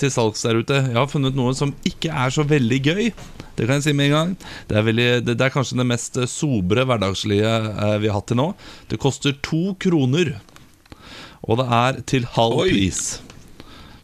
til 0.00 0.10
salgs 0.10 0.42
der 0.42 0.58
ute. 0.62 0.80
Jeg 0.88 0.96
har 0.96 1.06
funnet 1.06 1.36
noe 1.36 1.54
som 1.54 1.74
ikke 1.84 2.10
er 2.10 2.30
så 2.34 2.42
veldig 2.48 2.80
gøy. 2.82 3.12
Det 3.58 3.66
kan 3.66 3.76
jeg 3.80 3.88
si 3.88 3.92
med 3.92 4.06
en 4.10 4.16
gang. 4.16 4.36
Det 4.68 4.76
er, 4.78 4.82
veldig, 4.86 5.08
det, 5.26 5.36
det 5.38 5.46
er 5.46 5.54
kanskje 5.54 5.78
det 5.78 5.86
mest 5.86 6.14
sobre 6.30 6.84
hverdagslige 6.86 7.54
vi 8.00 8.06
har 8.08 8.14
hatt 8.20 8.28
til 8.30 8.38
nå. 8.38 8.52
Det 8.88 8.98
koster 9.02 9.34
to 9.42 9.74
kroner. 9.82 10.36
Og 11.48 11.58
det 11.58 11.66
er 11.70 12.00
til 12.06 12.24
halv 12.36 12.62
Oi. 12.64 12.68
pris. 12.70 13.20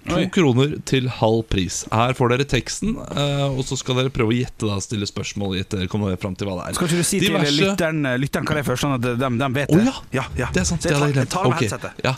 To 0.04 0.18
Oi. 0.18 0.26
kroner 0.28 0.74
til 0.84 1.06
halv 1.08 1.46
pris. 1.48 1.78
Her 1.88 2.12
får 2.12 2.34
dere 2.34 2.44
teksten, 2.44 2.90
eh, 3.00 3.44
og 3.48 3.62
så 3.64 3.78
skal 3.80 3.96
dere 4.02 4.12
prøve 4.12 4.34
å 4.34 4.36
gjette 4.36 4.68
da, 4.68 4.76
stille 4.84 5.06
spørsmål. 5.08 5.54
Gjette, 5.56 5.86
komme 5.88 6.10
frem 6.20 6.34
til 6.36 6.50
hva 6.50 6.58
det 6.58 6.66
er. 6.68 6.76
Skal 6.76 6.90
ikke 6.90 6.98
du 7.00 7.08
si 7.08 7.20
til 7.22 7.38
lytteren, 7.40 8.02
lytteren 8.20 8.44
hva 8.44 8.58
det 8.58 8.64
er 8.66 8.68
først, 8.68 8.84
sånn 8.84 8.96
at 8.98 9.06
de, 9.06 9.14
de 9.40 9.48
vet 9.56 9.72
det? 9.72 9.80
det? 9.86 9.94
ja. 10.18 10.26
ja, 10.36 10.50
Det 10.52 10.60
er 10.60 10.68
sant. 10.68 10.84
Jeg 10.84 10.92
tar, 11.00 11.14
jeg 11.16 11.30
tar 11.32 11.48
av 11.48 11.56
headsetet. 11.56 12.04
Ja, 12.04 12.14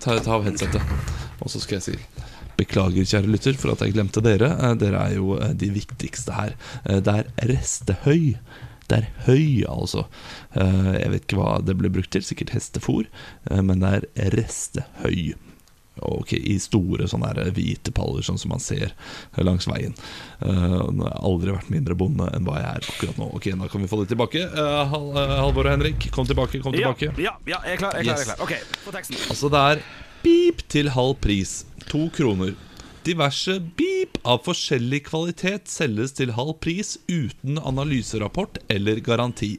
ta, 0.00 0.16
ta 0.24 0.36
av 0.38 0.46
headsetet. 0.48 0.96
Og 1.44 1.52
så 1.52 1.60
skal 1.60 1.76
jeg 1.80 1.84
si 1.90 1.98
Beklager, 2.56 3.04
kjære 3.04 3.28
lytter, 3.28 3.56
for 3.60 3.74
at 3.74 3.82
jeg 3.84 3.92
glemte 3.92 4.22
dere. 4.24 4.48
Eh, 4.56 4.74
Dere 4.80 5.02
er 5.10 5.18
jo 5.18 5.34
eh, 5.36 5.50
de 5.60 5.68
viktigste 5.74 6.32
her. 6.32 6.54
Eh, 6.88 7.02
Det 7.04 7.12
er 7.20 7.50
restehøy. 7.52 8.38
Det 8.88 8.96
er 9.02 9.10
høy, 9.26 9.66
altså. 9.68 10.06
Eh, 10.56 10.94
Jeg 11.02 11.10
vet 11.12 11.26
ikke 11.26 11.36
hva 11.42 11.58
det 11.60 11.76
ble 11.76 11.90
brukt 11.92 12.14
til, 12.16 12.24
sikkert 12.24 12.54
hestefôr, 12.56 13.10
eh, 13.50 13.60
men 13.60 13.84
det 13.84 13.90
er 14.16 14.30
restehøy. 14.38 15.34
Ok, 16.04 16.32
I 16.36 16.58
store 16.60 17.06
sånne 17.08 17.30
her 17.32 17.50
hvite 17.56 17.92
paller, 17.96 18.20
sånn 18.26 18.36
som 18.38 18.50
man 18.52 18.60
ser 18.60 18.92
langs 19.40 19.64
veien. 19.70 19.94
Uh, 20.42 20.84
jeg 20.90 21.00
har 21.06 21.14
aldri 21.24 21.54
vært 21.54 21.70
mindre 21.72 21.96
bonde 21.96 22.26
enn 22.36 22.44
hva 22.44 22.58
jeg 22.60 22.68
er 22.68 22.88
akkurat 22.92 23.20
nå. 23.22 23.30
Ok, 23.38 23.48
Da 23.56 23.68
kan 23.72 23.80
vi 23.80 23.88
få 23.88 24.02
det 24.02 24.10
tilbake. 24.12 24.42
Uh, 24.52 24.82
Hal 24.92 25.06
eh, 25.16 25.34
Halvor 25.40 25.64
og 25.70 25.72
Henrik, 25.72 26.10
kom 26.12 26.28
tilbake. 26.28 26.60
kom 26.60 26.74
Ja, 26.76 26.92
tilbake 26.92 27.22
ja, 27.22 27.32
ja, 27.48 27.60
jeg 27.64 27.78
er 27.78 27.80
klar. 27.80 27.96
Jeg 27.96 28.04
er 28.04 28.04
klar, 28.04 28.04
jeg 28.04 28.12
er 28.12 28.18
Yes. 28.18 28.24
klar. 28.28 28.42
Ok, 28.44 28.52
på 28.84 28.92
teksten. 28.92 29.16
Altså 29.32 29.48
det 29.54 29.62
er 29.72 29.82
pip 30.26 30.62
til 30.68 30.90
halv 30.92 31.14
pris. 31.24 31.64
To 31.88 32.08
kroner. 32.12 32.52
Diverse 33.06 33.56
beep 33.78 34.18
av 34.26 34.40
forskjellig 34.44 35.04
kvalitet 35.06 35.68
selges 35.70 36.12
til 36.18 36.32
halv 36.34 36.56
pris 36.60 36.96
uten 37.08 37.56
analyserapport 37.62 38.58
eller 38.68 38.98
garanti. 39.00 39.54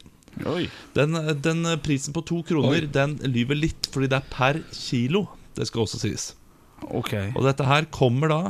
Den, 0.93 1.15
den 1.41 1.63
prisen 1.81 2.13
på 2.13 2.21
to 2.21 2.43
kroner 2.45 2.85
Den 2.93 3.15
lyver 3.25 3.57
litt 3.57 3.87
fordi 3.89 4.05
det 4.11 4.19
er 4.19 4.27
per 4.29 4.59
kilo. 4.75 5.23
Det 5.57 5.67
skal 5.69 5.83
også 5.85 5.99
sies. 6.01 6.31
Okay. 6.93 7.31
Og 7.35 7.43
dette 7.47 7.65
her 7.65 7.87
kommer 7.93 8.31
da 8.31 8.41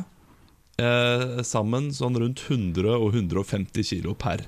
eh, 0.83 1.39
sammen 1.47 1.89
sånn 1.95 2.19
rundt 2.19 2.43
100 2.49 2.91
og 2.97 3.15
150 3.15 3.87
kilo 3.87 4.13
per. 4.19 4.45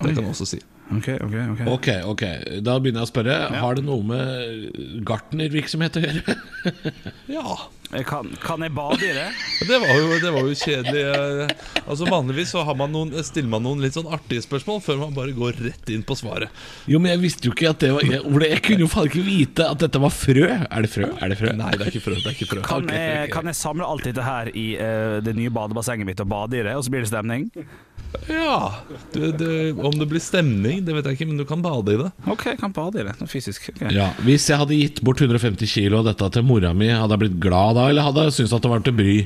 Det 0.00 0.12
kan 0.14 0.22
jeg 0.24 0.32
også 0.32 0.48
si. 0.54 0.62
Ok, 0.94 1.08
ok, 1.18 1.34
ok. 1.50 1.60
Ok, 1.72 1.88
ok, 2.12 2.22
da 2.62 2.76
begynner 2.78 3.02
jeg 3.02 3.08
å 3.08 3.10
spørre. 3.10 3.36
Har 3.58 3.78
det 3.78 3.82
noe 3.88 4.06
med 4.06 5.02
gartnervirksomhet 5.08 5.98
å 5.98 6.04
gjøre? 6.04 6.36
Ja. 7.36 7.56
Eh, 7.94 8.02
Kan, 8.02 8.28
kan 8.42 8.62
jeg 8.64 8.72
bade 8.74 8.98
i 9.06 9.12
det? 9.14 9.26
Det 9.68 9.78
var 9.82 9.92
jo, 9.94 10.18
det 10.22 10.30
var 10.34 10.46
jo 10.48 10.54
kjedelig. 10.58 11.02
eh. 11.06 11.82
Altså 11.86 12.08
Vanligvis 12.10 12.50
så 12.52 12.64
har 12.66 12.74
man 12.78 12.90
noen, 12.92 13.12
stiller 13.24 13.48
man 13.52 13.62
noen 13.64 13.80
litt 13.84 13.94
sånn 13.96 14.08
artige 14.12 14.42
spørsmål 14.44 14.80
før 14.84 14.98
man 15.04 15.14
bare 15.16 15.34
går 15.36 15.60
rett 15.68 15.92
inn 15.94 16.02
på 16.06 16.16
svaret. 16.18 16.50
Jo, 16.90 16.98
men 16.98 17.12
jeg 17.14 17.22
visste 17.22 17.48
jo 17.48 17.54
ikke 17.54 17.70
at 17.70 17.80
det 17.84 17.92
var 17.94 18.06
jeg, 18.06 18.20
Ole, 18.26 18.50
jeg 18.52 18.62
kunne 18.66 18.84
jo 18.84 18.90
faen 18.92 19.08
ikke 19.10 19.24
vite 19.26 19.68
at 19.70 19.80
dette 19.86 20.02
var 20.02 20.12
frø. 20.14 20.48
Er 20.66 20.86
det 20.86 20.90
frø? 20.92 21.08
Er 21.22 21.32
det 21.32 21.38
frø? 21.40 21.54
Nei, 21.56 21.72
det 21.78 21.86
er 21.86 21.92
ikke 21.94 22.04
frø. 22.08 22.16
det 22.18 22.26
er 22.32 22.36
ikke 22.36 22.50
frø 22.52 22.64
Kan, 22.66 22.90
jeg, 22.92 23.30
kan 23.34 23.50
jeg 23.52 23.58
samle 23.62 23.86
alt 23.86 24.06
dette 24.10 24.26
her 24.26 24.50
i 24.54 24.66
uh, 24.80 25.18
det 25.24 25.36
nye 25.38 25.52
badebassenget 25.54 26.08
mitt 26.10 26.22
og 26.26 26.30
bade 26.34 26.58
i 26.58 26.64
det, 26.66 26.74
og 26.76 26.84
så 26.86 26.92
blir 26.94 27.06
det 27.06 27.10
stemning? 27.14 27.48
Ja, 28.30 28.82
du, 29.12 29.20
du, 29.32 29.46
Om 29.80 29.96
det 30.00 30.06
blir 30.10 30.22
stemning, 30.22 30.82
det 30.86 30.94
vet 30.96 31.08
jeg 31.10 31.18
ikke, 31.18 31.28
men 31.30 31.40
du 31.40 31.44
kan 31.48 31.62
bade 31.64 31.94
i 31.94 31.98
det. 32.00 32.10
Ok, 32.32 32.46
jeg 32.52 32.60
kan 32.60 32.74
bade 32.76 33.00
i 33.02 33.06
det. 33.08 33.16
Noe 33.20 33.30
fysisk. 33.30 33.70
Okay. 33.74 33.90
Ja, 33.94 34.10
Hvis 34.26 34.48
jeg 34.50 34.60
hadde 34.60 34.78
gitt 34.78 35.02
bort 35.06 35.20
150 35.22 35.68
kilo 35.70 36.00
av 36.02 36.10
dette 36.12 36.28
til 36.36 36.46
mora 36.46 36.72
mi, 36.76 36.88
hadde 36.92 37.16
jeg 37.16 37.24
blitt 37.26 37.40
glad 37.42 37.76
da, 37.78 37.88
eller 37.92 38.06
hadde 38.08 38.28
jeg 38.28 38.38
syntes 38.40 38.56
at 38.56 38.64
det 38.66 38.72
var 38.72 38.86
til 38.86 38.96
bry? 38.98 39.16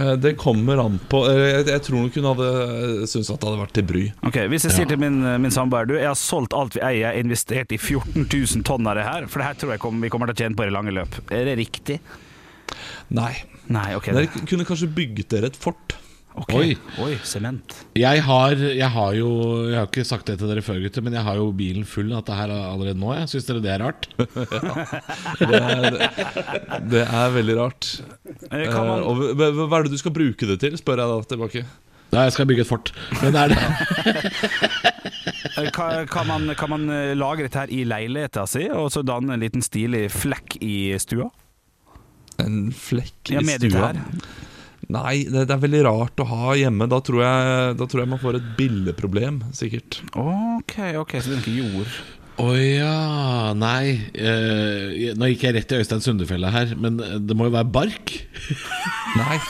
Eh, 0.00 0.14
Det 0.16 0.32
kommer 0.40 0.80
an 0.80 0.94
på 1.12 1.18
eh, 1.28 1.42
Jeg, 1.58 1.66
jeg 1.68 1.82
tror 1.84 2.00
nok 2.06 2.14
hun 2.16 2.28
hadde 2.30 2.46
eh, 2.54 3.02
syntes 3.10 3.28
at 3.34 3.42
det 3.42 3.50
hadde 3.50 3.60
vært 3.60 3.74
til 3.76 3.86
bry. 3.90 4.04
Ok, 4.30 4.38
Hvis 4.52 4.64
jeg 4.68 4.76
sier 4.78 4.88
til 4.88 5.00
min, 5.02 5.18
min 5.44 5.52
samboer 5.52 5.88
Du, 5.90 5.92
jeg 5.98 6.08
har 6.08 6.16
solgt 6.16 6.56
alt 6.56 6.78
vi 6.78 6.80
eier, 6.80 7.02
jeg 7.02 7.10
har 7.10 7.20
investert 7.20 7.74
i 7.76 7.80
14 7.80 8.24
000 8.24 8.64
tonn 8.68 8.88
av 8.88 8.96
det 8.96 9.04
her, 9.08 9.28
for 9.28 9.42
det 9.42 9.50
her 9.50 9.60
tror 9.60 9.74
jeg 9.76 9.82
kom, 9.84 10.00
vi 10.00 10.08
kommer 10.12 10.30
til 10.32 10.38
å 10.38 10.42
tjene 10.44 10.56
på 10.58 10.64
i 10.64 10.70
det 10.70 10.76
lange 10.78 10.94
løp. 10.96 11.20
Er 11.28 11.44
det 11.50 11.58
riktig? 11.60 11.98
Nei. 13.16 13.32
Nei, 13.68 13.90
ok. 13.96 14.08
Dere 14.16 14.44
kunne 14.48 14.64
kanskje 14.68 14.88
bygget 14.96 15.28
dere 15.34 15.50
et 15.52 15.56
fort. 15.60 15.96
Ok. 16.38 16.52
Oi. 16.58 16.68
Oi, 17.04 17.14
sement. 17.26 17.74
Jeg 17.98 18.22
har, 18.26 18.54
jeg 18.56 18.90
har 18.94 19.14
jo 19.18 19.28
Jeg 19.68 19.76
har 19.78 19.88
ikke 19.90 20.04
sagt 20.08 20.26
det 20.30 20.36
til 20.40 20.48
dere 20.50 20.62
før, 20.64 20.78
gutter, 20.84 21.02
men 21.06 21.16
jeg 21.18 21.24
har 21.26 21.36
jo 21.40 21.48
bilen 21.56 21.84
full 21.88 22.12
av 22.12 22.22
dette 22.22 22.36
her 22.38 22.52
allerede 22.56 22.98
nå. 22.98 23.12
Jeg 23.18 23.28
Syns 23.34 23.48
dere 23.50 23.62
det 23.64 23.72
er 23.74 23.84
rart? 23.84 24.08
Det 25.38 25.58
er, 25.58 25.98
det 26.90 27.02
er 27.04 27.34
veldig 27.34 27.56
rart. 27.58 27.90
Eh, 28.50 28.64
Eh, 28.68 28.74
man, 28.74 29.02
og 29.06 29.20
hva, 29.38 29.78
er 29.78 29.86
det 29.86 29.92
du 29.94 30.00
skal 30.00 30.12
bruke 30.14 30.46
det 30.48 30.58
til, 30.62 30.74
spør 30.78 31.00
jeg 31.02 31.08
da 31.12 31.18
tilbake. 31.30 31.62
Ja, 32.08 32.22
jeg 32.24 32.32
skal 32.32 32.46
bygge 32.48 32.64
et 32.64 32.68
fort. 32.70 32.90
Men 33.20 33.34
det 33.34 33.40
er 33.42 33.52
det 33.52 33.58
eh, 35.58 35.68
kan, 35.76 36.06
kan, 36.08 36.26
man, 36.28 36.54
kan 36.58 36.70
man 36.72 36.88
eh, 36.92 37.12
lage 37.18 37.44
dette 37.46 37.60
her 37.60 37.72
i 37.74 37.82
leiligheten 37.88 38.48
sin, 38.48 38.72
og 38.72 38.88
så 38.94 39.02
danne 39.06 39.34
en 39.36 39.42
liten 39.44 39.64
stilig 39.64 40.06
flekk 40.14 40.56
i 40.64 40.94
stua? 41.02 41.28
En 42.42 42.68
flekk 42.72 43.32
Ja, 43.34 43.42
i 43.42 43.58
stua? 43.58 43.58
dette 43.58 43.82
her. 43.84 43.96
Nei, 44.88 45.26
det, 45.28 45.42
det 45.50 45.52
er 45.52 45.60
veldig 45.60 45.80
rart 45.84 46.20
å 46.22 46.26
ha 46.30 46.54
hjemme. 46.56 46.86
Da 46.88 47.00
tror 47.04 47.20
jeg, 47.20 47.72
da 47.76 47.88
tror 47.88 48.02
jeg 48.02 48.10
man 48.14 48.22
får 48.22 48.38
et 48.38 48.46
billeproblem, 48.56 49.42
sikkert. 49.56 50.00
Ok, 50.16 50.78
ok, 51.02 51.18
så 51.20 51.28
det 51.34 51.36
er 51.36 51.42
ikke 51.42 51.58
jord. 51.58 51.98
Å 52.38 52.52
ja 52.54 53.52
Nei. 53.58 53.98
eh, 54.14 55.08
nå 55.18 55.28
gikk 55.32 55.48
jeg 55.48 55.56
rett 55.56 55.72
i 55.74 55.80
Øystein 55.82 56.04
Sundefelle 56.04 56.52
her, 56.54 56.70
men 56.78 57.00
det 57.26 57.34
må 57.36 57.48
jo 57.48 57.54
være 57.56 57.66
bark? 57.74 58.12
Nei, 59.20 59.40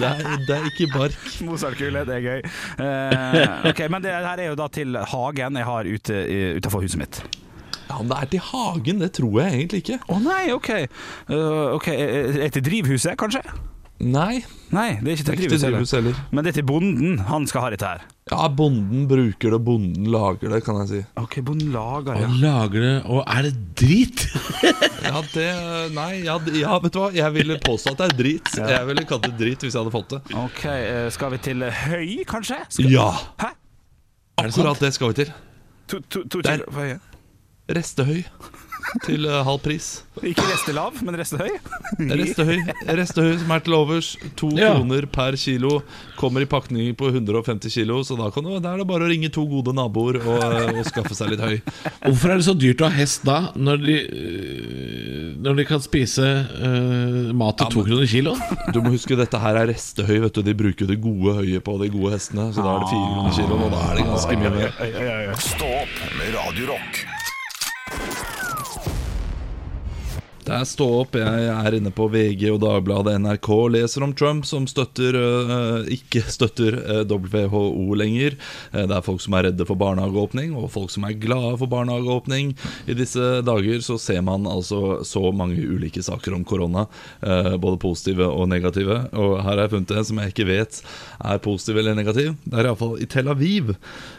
det 0.00 0.08
er, 0.08 0.22
det 0.48 0.56
er 0.56 0.68
ikke 0.70 0.88
bark. 0.94 1.18
Mozartkule, 1.46 2.06
det 2.08 2.16
er 2.16 2.24
gøy. 2.24 2.40
Eh, 2.86 3.68
ok, 3.68 3.84
Men 3.92 4.06
det 4.06 4.16
her 4.16 4.32
er 4.32 4.50
jo 4.50 4.58
da 4.58 4.70
til 4.72 4.96
hagen 5.12 5.60
jeg 5.60 5.68
har 5.68 5.92
ute 5.92 6.22
utafor 6.24 6.58
utenfor 6.58 6.86
huset 6.88 7.02
mitt. 7.04 7.20
Ja, 7.88 8.00
Om 8.00 8.10
det 8.10 8.18
er 8.18 8.32
til 8.32 8.44
hagen, 8.50 9.02
det 9.04 9.12
tror 9.16 9.42
jeg 9.44 9.60
egentlig 9.60 9.84
ikke. 9.84 10.00
Å 10.08 10.18
nei, 10.20 10.42
ok. 10.52 10.70
Uh, 11.30 11.76
ok, 11.78 11.88
Er 11.92 12.52
til 12.52 12.64
drivhuset, 12.64 13.16
kanskje? 13.20 13.44
Nei, 13.98 14.44
Nei, 14.70 15.00
det 15.02 15.10
er 15.10 15.16
ikke 15.16 15.24
til 15.26 15.36
drivhus 15.40 15.62
heller. 15.64 15.82
heller. 15.90 16.18
Men 16.30 16.44
det 16.44 16.50
er 16.52 16.56
til 16.60 16.66
bonden. 16.68 17.16
Han 17.26 17.46
skal 17.50 17.64
ha 17.64 17.70
dette 17.72 17.88
her. 17.88 18.02
Ja, 18.30 18.44
bonden 18.52 19.06
bruker 19.10 19.54
det, 19.54 19.58
bonden 19.64 20.06
lager 20.12 20.52
det, 20.52 20.60
kan 20.66 20.78
jeg 20.82 20.90
si. 20.90 21.00
Ok, 21.18 21.38
bonden 21.46 21.72
lager 21.74 22.20
ja. 22.20 22.28
Og 22.28 22.36
lager 22.42 22.84
det 22.84 22.92
Og 23.08 23.22
er 23.24 23.48
det 23.48 23.54
drit? 23.80 24.26
Ja, 25.08 25.22
det 25.32 25.46
Nei, 25.96 26.10
ja, 26.26 26.36
ja 26.52 26.76
vet 26.82 26.94
du 26.94 27.00
hva, 27.00 27.08
jeg 27.16 27.34
ville 27.34 27.56
påstå 27.64 27.94
at 27.96 28.02
det 28.02 28.08
er 28.10 28.16
drit. 28.20 28.52
Jeg 28.60 28.86
ville 28.90 29.06
kalt 29.08 29.24
det 29.26 29.34
drit 29.40 29.66
hvis 29.66 29.74
jeg 29.74 29.80
hadde 29.80 29.94
fått 29.94 30.14
det. 30.14 30.22
Ok, 30.44 30.62
eh, 30.68 31.08
Skal 31.14 31.34
vi 31.34 31.42
til 31.48 31.64
høy, 31.64 32.06
kanskje? 32.28 32.60
Skal... 32.68 32.92
Ja! 32.92 33.08
Hæ? 33.40 33.50
Akkurat 34.44 34.84
det 34.84 34.92
skal 34.94 35.14
vi 35.14 35.24
til. 35.24 35.34
To, 35.88 36.02
to, 36.12 36.24
to 36.28 36.44
Der. 36.44 36.98
Restehøy 37.74 38.22
til 39.04 39.26
eh, 39.28 39.42
halv 39.44 39.60
pris. 39.64 39.86
Ikke 40.26 40.42
restelav, 40.48 40.96
men 41.06 41.14
restehøy? 41.20 41.50
Restehøy, 42.18 42.58
restehøy 42.98 43.34
som 43.42 43.52
er 43.54 43.60
til 43.66 43.74
overs. 43.76 44.08
To 44.40 44.48
Ja. 44.58 44.72
kroner 44.78 45.06
per 45.12 45.36
kilo. 45.38 45.82
Kommer 46.18 46.42
i 46.42 46.48
pakning 46.50 46.94
på 46.98 47.10
150 47.12 47.70
kilo, 47.76 48.00
så 48.06 48.16
da, 48.18 48.30
kan 48.34 48.42
du, 48.46 48.56
da 48.58 48.72
er 48.74 48.82
det 48.82 48.86
bare 48.90 49.06
å 49.06 49.10
ringe 49.12 49.30
to 49.34 49.44
gode 49.46 49.74
naboer 49.76 50.18
og, 50.24 50.42
og 50.72 50.80
skaffe 50.88 51.14
seg 51.14 51.34
litt 51.34 51.44
høy. 51.44 51.58
Hvorfor 52.08 52.32
er 52.34 52.40
det 52.40 52.46
så 52.48 52.56
dyrt 52.58 52.82
å 52.82 52.88
ha 52.88 52.96
hest 52.98 53.22
da, 53.28 53.38
når 53.54 53.84
de, 53.84 53.98
øh, 54.08 55.28
når 55.46 55.60
de 55.60 55.66
kan 55.68 55.84
spise 55.84 56.24
uh, 56.24 57.30
mat 57.38 57.60
til 57.62 57.70
to 57.76 57.84
kroner 57.86 58.08
kiloen? 58.10 58.42
Du 58.74 58.80
må 58.84 58.90
huske 58.96 59.16
dette 59.18 59.38
her 59.40 59.56
er 59.62 59.70
restehøy. 59.70 60.18
vet 60.26 60.34
du 60.34 60.42
De 60.46 60.54
bruker 60.58 60.88
det 60.90 60.98
gode 61.02 61.36
høyet 61.38 61.62
på 61.66 61.76
de 61.82 61.88
gode 61.94 62.16
hestene. 62.16 62.48
Så 62.56 62.64
da 62.64 62.74
er 62.74 62.82
det 62.82 62.90
fire 62.90 63.12
kroner 63.14 63.38
kiloen, 63.38 63.62
og 63.68 63.72
da 63.76 63.84
er 63.92 64.00
det 64.00 64.08
ganske 64.10 64.40
mye 64.42 64.52
mer. 64.58 65.38
Stopp 65.38 66.02
med 66.18 66.34
Radio 66.36 66.72
Rock. 66.74 67.04
Det 70.48 70.56
er 70.56 70.64
Stå 70.64 70.86
opp. 71.02 71.16
Jeg 71.18 71.48
er 71.52 71.74
inne 71.76 71.90
på 71.92 72.06
VG 72.08 72.46
og 72.54 72.62
Dagbladet 72.62 73.18
NRK 73.20 73.48
leser 73.74 74.04
om 74.06 74.14
Trump 74.16 74.46
som 74.48 74.64
støtter, 74.70 75.16
øh, 75.20 75.88
ikke 75.92 76.22
støtter 76.32 76.78
øh, 76.78 77.02
WHO 77.10 77.92
lenger. 78.00 78.36
Eh, 78.72 78.86
Det 78.88 78.94
er 78.96 79.04
folk 79.04 79.20
som 79.20 79.34
er 79.36 79.44
redde 79.50 79.66
for 79.68 79.76
barnehageåpning, 79.76 80.54
og 80.56 80.70
folk 80.72 80.88
som 80.94 81.04
er 81.04 81.18
glade 81.20 81.52
for 81.60 81.68
barnehageåpning. 81.68 82.54
I 82.88 82.96
disse 82.96 83.42
dager 83.44 83.84
så 83.84 83.98
ser 84.00 84.22
man 84.24 84.46
altså 84.48 85.02
så 85.04 85.20
mange 85.36 85.60
ulike 85.68 86.00
saker 86.06 86.32
om 86.38 86.46
korona, 86.48 86.86
eh, 87.22 87.56
både 87.60 87.76
positive 87.84 88.24
og 88.32 88.48
negative. 88.48 89.02
Og 89.12 89.42
her 89.42 89.50
har 89.52 89.62
jeg 89.66 89.74
funnet 89.76 89.90
en 89.98 90.04
som 90.08 90.22
jeg 90.22 90.32
ikke 90.32 90.48
vet 90.48 90.80
er 91.28 91.38
positiv 91.44 91.76
eller 91.82 91.94
negativ. 91.98 92.32
Det 92.48 92.56
er 92.56 92.70
iallfall 92.70 92.96
i 93.04 93.10
Tel 93.10 93.28
Aviv. 93.28 93.74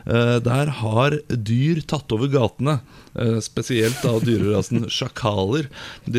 Eh, 0.05 0.37
Der 0.45 0.69
har 0.83 1.17
dyr 1.29 1.81
tatt 1.89 2.11
over 2.13 2.27
gatene. 2.29 2.81
Eh, 3.17 3.39
Spesielt 3.41 3.97
da 4.05 4.13
dyrerasen 4.21 4.85
sjakaler. 4.93 5.65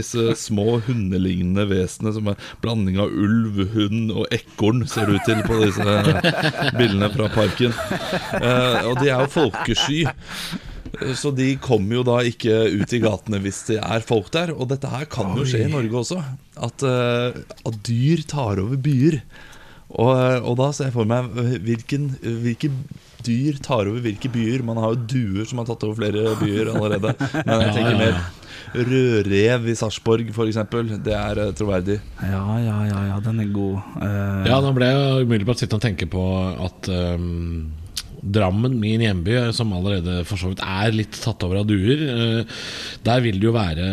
Disse 0.01 0.33
små 0.41 0.79
hundelignende 0.87 1.67
vesenene 1.71 2.15
som 2.17 2.31
er 2.33 2.41
blanding 2.65 2.99
av 3.03 3.13
ulv, 3.13 3.61
hund 3.75 4.11
og 4.17 4.27
ekorn, 4.35 4.83
ser 4.91 5.07
det 5.11 5.21
ut 5.21 5.29
til 5.29 5.43
på 5.47 5.61
disse 5.63 5.99
bildene 6.79 7.13
fra 7.15 7.29
parken. 7.35 7.77
Eh, 8.41 8.89
Og 8.91 8.99
de 9.03 9.11
er 9.13 9.21
jo 9.27 9.31
folkesky. 9.37 10.01
Eh, 10.09 11.13
Så 11.17 11.31
de 11.37 11.53
kommer 11.63 12.01
jo 12.01 12.05
da 12.07 12.19
ikke 12.27 12.57
ut 12.81 12.93
i 12.97 13.01
gatene 13.03 13.39
hvis 13.45 13.61
det 13.69 13.79
er 13.83 14.03
folk 14.07 14.31
der. 14.35 14.51
Og 14.57 14.69
dette 14.73 14.91
her 14.91 15.07
kan 15.11 15.37
jo 15.39 15.45
skje 15.49 15.67
i 15.67 15.71
Norge 15.73 16.01
også. 16.03 16.19
At, 16.61 16.83
eh, 16.83 17.39
at 17.71 17.79
dyr 17.87 18.25
tar 18.29 18.61
over 18.63 18.77
byer. 18.81 19.21
Og, 19.91 20.11
eh, 20.17 20.41
og 20.47 20.57
da 20.61 20.71
ser 20.73 20.91
jeg 20.91 20.97
for 20.99 21.09
meg 21.11 21.31
eh, 21.41 21.55
hvilken, 21.67 22.11
hvilke 22.23 22.73
dyr 23.27 23.61
tar 23.63 23.89
over 23.91 24.03
hvilke 24.05 24.31
byer. 24.33 24.65
Man 24.67 24.81
har 24.81 24.95
jo 24.95 25.07
duer 25.15 25.49
som 25.49 25.63
har 25.63 25.71
tatt 25.71 25.87
over 25.87 25.99
flere 26.03 26.37
byer 26.41 26.73
allerede. 26.75 27.15
Men 27.47 27.67
jeg 27.67 27.75
tenker 27.79 27.99
mer 28.01 28.21
rødrev 28.71 29.69
i 29.71 29.75
Sarpsborg, 29.79 30.31
f.eks. 30.31 30.61
Det 31.05 31.15
er 31.17 31.43
eh, 31.43 31.53
troverdig. 31.57 31.99
Ja, 32.23 32.45
ja, 32.63 32.77
ja, 32.87 33.05
ja, 33.11 33.19
den 33.25 33.43
er 33.43 33.53
god. 33.55 33.81
Uh... 33.99 34.47
Ja, 34.47 34.61
da 34.63 34.73
ble 34.77 34.91
jeg 34.91 35.27
umiddelbart 35.27 35.63
sittende 35.63 35.81
og 35.81 35.87
tenke 35.89 36.11
på 36.11 36.25
at 36.69 36.91
øhm, 36.95 37.71
Drammen, 38.23 38.77
min 38.81 39.03
hjemby, 39.05 39.37
som 39.57 39.73
allerede 39.77 40.21
for 40.29 40.41
så 40.41 40.51
vidt 40.53 40.63
er 40.65 40.95
litt 40.95 41.17
tatt 41.23 41.43
over 41.47 41.63
av 41.63 41.69
duer, 41.69 42.03
øh, 42.11 42.61
der 43.07 43.23
vil 43.25 43.41
det 43.41 43.49
jo 43.49 43.55
være 43.55 43.87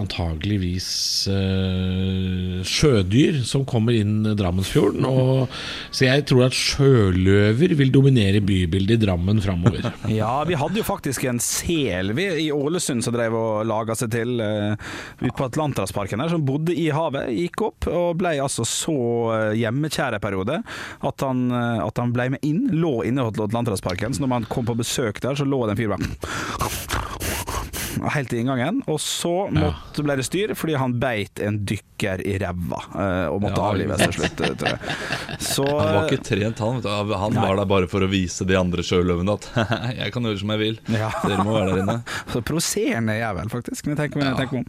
antageligvis 0.00 0.88
øh, 1.32 2.60
sjødyr 2.66 3.42
som 3.46 3.66
kommer 3.68 3.96
inn 3.96 4.32
Drammensfjorden. 4.38 5.06
Og, 5.08 5.60
så 5.90 6.08
jeg 6.08 6.26
tror 6.30 6.46
at 6.48 6.56
sjøløver 6.56 7.76
vil 7.78 7.92
dominere 7.94 8.42
bybildet 8.44 8.98
i 8.98 9.04
Drammen 9.06 9.42
framover. 9.44 9.90
Ja, 10.20 10.42
vi 10.44 10.56
hadde 10.58 10.80
jo 10.80 10.84
faktisk 10.84 11.24
en 11.28 11.38
sel 11.42 12.12
i 12.18 12.48
Ålesund 12.52 13.04
som 13.04 13.14
drev 13.14 13.34
og 13.36 13.66
laga 13.68 13.94
seg 13.96 14.10
til 14.12 14.40
ute 14.40 15.34
på 15.36 15.46
Atlanterhavsparken 15.46 16.20
her, 16.22 16.32
som 16.32 16.44
bodde 16.44 16.74
i 16.74 16.88
havet, 16.92 17.30
gikk 17.36 17.62
opp 17.68 17.88
og 17.90 18.18
ble 18.20 18.34
altså 18.42 18.66
så 18.66 18.96
hjemmekjære 19.56 19.80
hjemmekjær 19.80 20.18
periode 20.22 20.60
at 21.06 21.24
han, 21.24 21.50
eh, 21.50 21.84
at 21.84 21.98
han 21.98 22.12
ble 22.14 22.28
med 22.34 22.44
inn, 22.46 22.68
lå 22.80 23.04
inne 23.06 23.26
hos 23.26 23.36
Atlanterhavsparken. 23.50 24.16
Så 24.16 24.24
når 24.24 24.34
man 24.38 24.48
kom 24.50 24.68
på 24.68 24.78
besøk 24.78 25.20
der, 25.22 25.36
så 25.38 25.46
lå 25.48 25.64
det 25.66 25.76
en 25.76 25.82
fyr 25.82 25.94
bare 25.94 27.10
helt 28.08 28.32
i 28.32 28.38
inngangen. 28.40 28.82
Og 28.86 29.00
så 29.02 29.32
måtte, 29.52 30.04
ble 30.04 30.16
det 30.20 30.26
styr 30.28 30.54
fordi 30.58 30.76
han 30.80 30.96
beit 31.02 31.40
en 31.42 31.60
dykker 31.68 32.22
i 32.26 32.36
ræva 32.40 32.80
eh, 32.94 33.26
og 33.30 33.42
måtte 33.44 33.60
Ja, 33.60 33.66
avlives 33.72 34.02
til 34.04 34.16
slutt, 34.20 34.40
eh, 34.46 34.54
tror 34.60 34.72
jeg. 34.72 34.96
Så 35.44 35.66
Han 35.66 35.94
var 35.96 36.08
ikke 36.08 36.24
trent, 36.30 36.62
han. 36.64 36.80
Han 36.84 37.36
Nei. 37.36 37.44
var 37.44 37.60
der 37.60 37.70
bare 37.70 37.90
for 37.90 38.06
å 38.06 38.10
vise 38.10 38.46
de 38.48 38.58
andre 38.58 38.84
sjøløvene 38.86 39.36
at 39.36 39.50
jeg 40.00 40.14
kan 40.14 40.28
gjøre 40.28 40.42
som 40.42 40.54
jeg 40.56 40.64
vil. 40.64 40.80
Ja. 40.94 41.12
Dere 41.24 41.46
må 41.46 41.56
være 41.58 41.74
der 41.74 41.84
inne. 41.84 42.00
så 42.32 42.42
provoserende 42.44 43.20
jævel, 43.20 43.52
faktisk, 43.52 43.86
når 43.86 43.96
jeg 43.96 44.02
tenker 44.04 44.24
meg 44.24 44.58
om. 44.60 44.68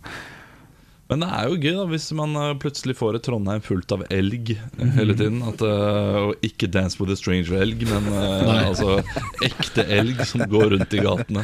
Men 1.11 1.25
det 1.25 1.27
er 1.35 1.49
jo 1.51 1.57
gøy 1.59 1.73
da 1.75 1.83
hvis 1.91 2.05
man 2.15 2.37
eh, 2.39 2.53
plutselig 2.61 2.93
får 2.95 3.17
et 3.17 3.25
Trondheim 3.27 3.59
fullt 3.65 3.91
av 3.91 4.05
elg 4.15 4.53
eh, 4.55 4.91
hele 4.95 5.15
tiden. 5.19 5.41
At, 5.43 5.59
eh, 5.59 6.19
og 6.29 6.45
ikke 6.47 6.69
Dance 6.71 6.95
with 7.01 7.11
a 7.11 7.17
Stranger-elg, 7.19 7.83
men 7.89 8.07
altså 8.69 9.01
ekte 9.43 9.83
elg 9.91 10.23
som 10.29 10.45
går 10.51 10.71
rundt 10.77 10.95
i 10.95 11.03
gatene. 11.03 11.43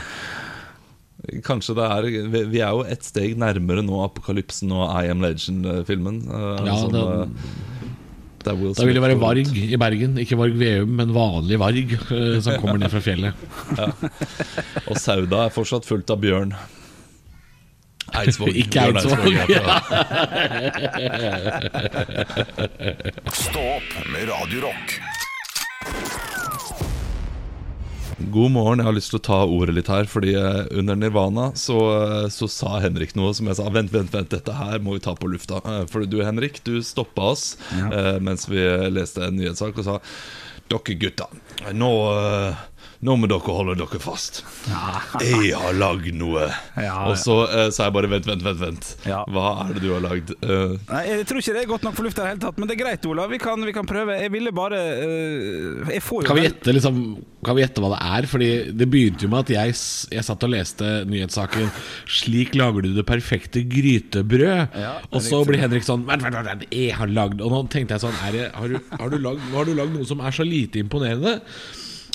Kanskje 1.43 1.73
det 1.75 1.85
er 1.91 2.05
Vi 2.53 2.61
er 2.61 2.71
jo 2.77 2.85
et 2.87 3.03
steg 3.03 3.33
nærmere 3.41 3.83
nå 3.83 3.99
apokalypsen 4.05 4.71
og 4.71 4.85
I 5.01 5.09
Am 5.11 5.23
Legend-filmen. 5.25 6.21
Ja, 6.31 6.77
som, 6.79 6.93
det- 6.95 7.65
der 8.47 8.55
Will 8.55 8.71
Da 8.77 8.85
vil 8.87 8.95
det 8.95 9.01
være 9.03 9.19
varg 9.19 9.49
i 9.59 9.75
Bergen. 9.81 10.13
Ikke 10.23 10.37
Varg 10.39 10.55
Veum, 10.55 10.93
men 11.01 11.11
vanlig 11.11 11.57
varg 11.59 11.89
som 12.45 12.55
kommer 12.61 12.79
ned 12.79 12.93
fra 12.93 13.01
fjellet. 13.03 13.47
Og 14.87 14.95
Sauda 15.01 15.41
er 15.49 15.51
fortsatt 15.51 15.89
fullt 15.89 16.13
av 16.13 16.21
bjørn. 16.23 16.53
Eidsvåg. 18.13 18.49
Ikke 18.63 18.87
Eidsvåg. 18.87 19.27
Stå 23.33 23.59
opp 23.77 23.93
med 24.13 24.27
Radiorock. 24.29 24.97
God 28.17 28.51
morgen, 28.51 28.79
jeg 28.81 28.87
har 28.87 28.95
lyst 28.97 29.11
til 29.13 29.19
å 29.19 29.25
ta 29.27 29.37
ordet 29.45 29.75
litt 29.77 29.89
her 29.93 30.07
Fordi 30.09 30.31
eh, 30.35 30.63
under 30.81 30.97
Nirvana 30.97 31.51
så, 31.55 31.75
eh, 31.93 32.23
så 32.33 32.47
sa 32.49 32.79
Henrik 32.81 33.13
noe 33.15 33.29
som 33.37 33.45
jeg 33.47 33.59
sa 33.59 33.67
Vent, 33.69 33.91
vent, 33.93 34.09
vent, 34.11 34.31
dette 34.33 34.55
her 34.57 34.81
må 34.83 34.95
vi 34.97 35.03
ta 35.05 35.13
på 35.15 35.29
lufta 35.29 35.61
Eh, 35.61 35.83
For 35.91 36.01
du 36.09 36.17
Henrik, 36.25 36.57
du 36.65 36.79
stoppet 36.83 37.21
oss 37.23 37.43
ja. 37.77 38.17
Mens 38.23 38.47
vi 38.49 38.57
leste 38.89 39.21
en 39.29 39.37
nyhetssak 39.37 39.77
Og 39.77 39.85
sa 39.85 39.99
Dere 40.67 40.97
gutta, 40.99 41.29
nå, 41.77 41.91
nå 43.05 43.13
må 43.13 43.27
dere 43.29 43.53
holde 43.53 43.75
dere 43.77 43.99
fast 44.01 44.39
Jeg 45.21 45.51
har 45.53 45.75
lagd 45.77 46.07
noe 46.17 46.47
Ja, 46.73 46.95
Og 47.05 47.17
så 47.21 47.35
uh, 47.45 47.67
sa 47.73 47.87
jeg 47.87 47.93
bare 47.93 48.09
vent, 48.09 48.25
vent, 48.25 48.41
vent, 48.45 48.57
vent 48.61 48.87
Ja. 49.05 49.19
Hva 49.29 49.51
er 49.67 49.75
det 49.75 49.83
du 49.83 49.91
har 49.93 50.01
lagd? 50.01 50.33
Uh, 50.41 50.79
Nei, 50.89 51.03
Jeg 51.11 51.27
tror 51.29 51.41
ikke 51.43 51.53
det 51.53 51.61
er 51.61 51.69
godt 51.69 51.85
nok 51.85 51.97
for 51.99 52.07
lufta 52.07 52.23
i 52.23 52.25
det 52.25 52.31
hele 52.33 52.43
tatt, 52.47 52.57
men 52.57 52.69
det 52.69 52.77
er 52.77 52.81
greit, 52.81 53.05
Olav. 53.09 53.29
Vi 53.29 53.39
kan, 53.41 53.61
vi 53.67 53.73
kan 53.75 53.85
prøve. 53.87 54.17
Jeg 54.17 54.33
ville 54.33 54.53
bare 54.55 54.81
uh, 54.97 55.93
Jeg 55.93 56.01
får 56.05 56.23
jo 56.23 56.29
Kan 56.31 56.39
vi 56.39 56.47
gjette, 56.47 56.73
liksom, 56.73 56.99
kan 57.45 57.57
vi 57.57 57.65
gjette 57.65 57.85
hva 57.85 57.93
det 57.93 58.01
er? 58.17 58.29
Fordi 58.33 58.49
Det 58.81 58.89
begynte 58.89 59.27
jo 59.27 59.31
med 59.33 59.45
at 59.45 59.53
jeg, 59.53 59.77
jeg 60.17 60.27
satt 60.31 60.47
og 60.49 60.53
leste 60.55 60.91
nyhetssaken 61.07 61.69
'Slik 62.17 62.57
lager 62.57 62.87
du 62.87 62.91
det 62.97 63.05
perfekte 63.07 63.61
grytebrød'. 63.67 64.77
Ja, 64.77 64.93
og 65.11 65.21
så 65.21 65.43
blir 65.45 65.61
Henrik 65.61 65.85
sånn 65.85 66.05
Vent, 66.07 66.23
vent, 66.25 66.33
vent, 66.39 66.49
vent, 66.49 66.69
jeg 66.73 66.95
har 66.97 67.09
lagd 67.11 67.41
Og 67.43 67.53
nå 67.53 67.65
tenkte 67.71 67.97
jeg 67.97 68.07
sånn 68.07 68.21
er 68.25 68.33
det, 68.33 68.45
har, 68.55 68.71
du, 68.71 68.93
har, 68.97 69.11
du 69.11 69.21
lagd, 69.21 69.43
har 69.53 69.67
du 69.67 69.75
lagd 69.77 69.93
noe 69.93 70.07
som 70.07 70.23
er 70.23 70.33
så 70.33 70.45
lite 70.47 70.81
imponerende 70.81 71.37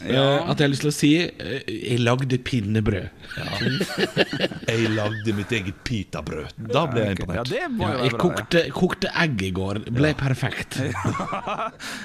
eh, 0.07 0.51
at 0.51 0.59
jeg 0.59 0.65
har 0.67 0.73
lyst 0.73 0.85
til 0.85 0.91
å 0.91 0.95
si 0.95 1.11
eh, 1.23 1.63
'Jeg 1.69 1.99
lagde 2.03 2.39
pinnebrød'. 2.39 3.09
Jeg 4.73 4.91
lagde 4.93 5.33
mitt 5.37 5.53
eget 5.53 5.79
pitabrød 5.87 6.53
Da 6.73 6.83
ble 6.91 7.01
jeg 7.01 7.13
Ja, 7.13 7.15
imponert 7.17 7.51
Ja, 7.53 7.91
jeg 8.05 8.13
kokte, 8.21 8.63
kokte 8.75 9.11
egg 9.23 9.43
i 9.43 9.51
går. 9.55 9.81
Ble 9.93 10.13
perfekt. 10.19 10.79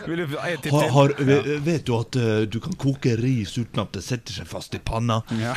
Har, 0.08 0.90
har, 0.96 1.14
ve- 1.20 1.58
Vet 1.66 1.86
du 1.88 1.94
at 1.98 2.16
uh, 2.16 2.42
du 2.48 2.60
kan 2.64 2.76
koke 2.80 3.16
ris 3.20 3.58
uten 3.58 3.82
at 3.84 3.94
det 3.98 4.04
setter 4.06 4.34
seg 4.40 4.48
fast 4.50 4.76
i 4.78 4.80
panna? 4.84 5.20
Ja. 5.42 5.54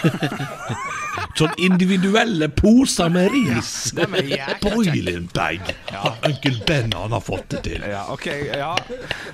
Sånn 1.38 1.52
individuelle 1.62 2.48
poser 2.52 3.10
med 3.12 3.30
ris. 3.32 3.92
Boiling 4.62 5.28
bag! 5.34 5.60
Onkel 6.26 6.58
Ben 6.66 6.92
han 6.96 7.14
har 7.14 7.22
fått 7.24 7.48
det 7.54 7.62
til. 7.68 7.84
Ja, 7.90 8.04
okay, 8.12 8.48
ja 8.50 8.72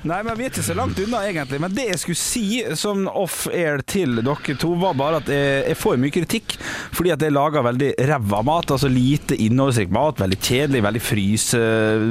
Nei, 0.06 0.20
men 0.26 0.36
vi 0.38 0.46
er 0.46 0.52
ikke 0.52 0.64
så 0.66 0.76
langt 0.76 0.98
unna 1.02 1.22
egentlig 1.28 1.60
Men 1.62 1.74
det 1.76 1.86
jeg 1.90 2.00
skulle 2.02 2.20
si 2.20 2.46
som 2.78 2.95
off-air 3.10 3.82
til 3.88 4.16
dere 4.24 4.56
to 4.60 4.72
Var 4.80 4.94
bare 4.98 5.20
at 5.20 5.28
jeg, 5.32 5.64
jeg 5.70 5.76
får 5.80 6.00
mye 6.02 6.14
kritikk 6.16 6.56
Fordi 6.96 7.12
at 7.14 7.22
jeg 7.26 7.34
lager 7.36 7.62
veldig 7.66 7.90
ræva 8.10 8.40
mat 8.48 8.72
Altså 8.76 8.88
lite 8.92 9.36
innholdsrik 9.46 9.92
mat 9.94 10.20
Veldig 10.24 10.40
kjedelig, 10.40 10.82
veldig 10.88 11.04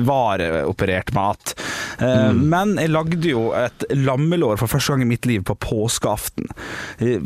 frysevareoperert 0.05 1.13
mat 1.17 1.55
Mm. 1.95 2.41
Men 2.51 2.73
jeg 2.75 2.89
lagde 2.91 3.29
jo 3.29 3.53
et 3.55 3.85
lammelår 3.95 4.57
For 4.59 4.67
første 4.67 4.91
gang 4.91 5.05
i 5.05 5.07
mitt 5.07 5.23
liv 5.29 5.45
på 5.47 5.55
påskeaften 5.63 6.49
Eh, 6.99 7.23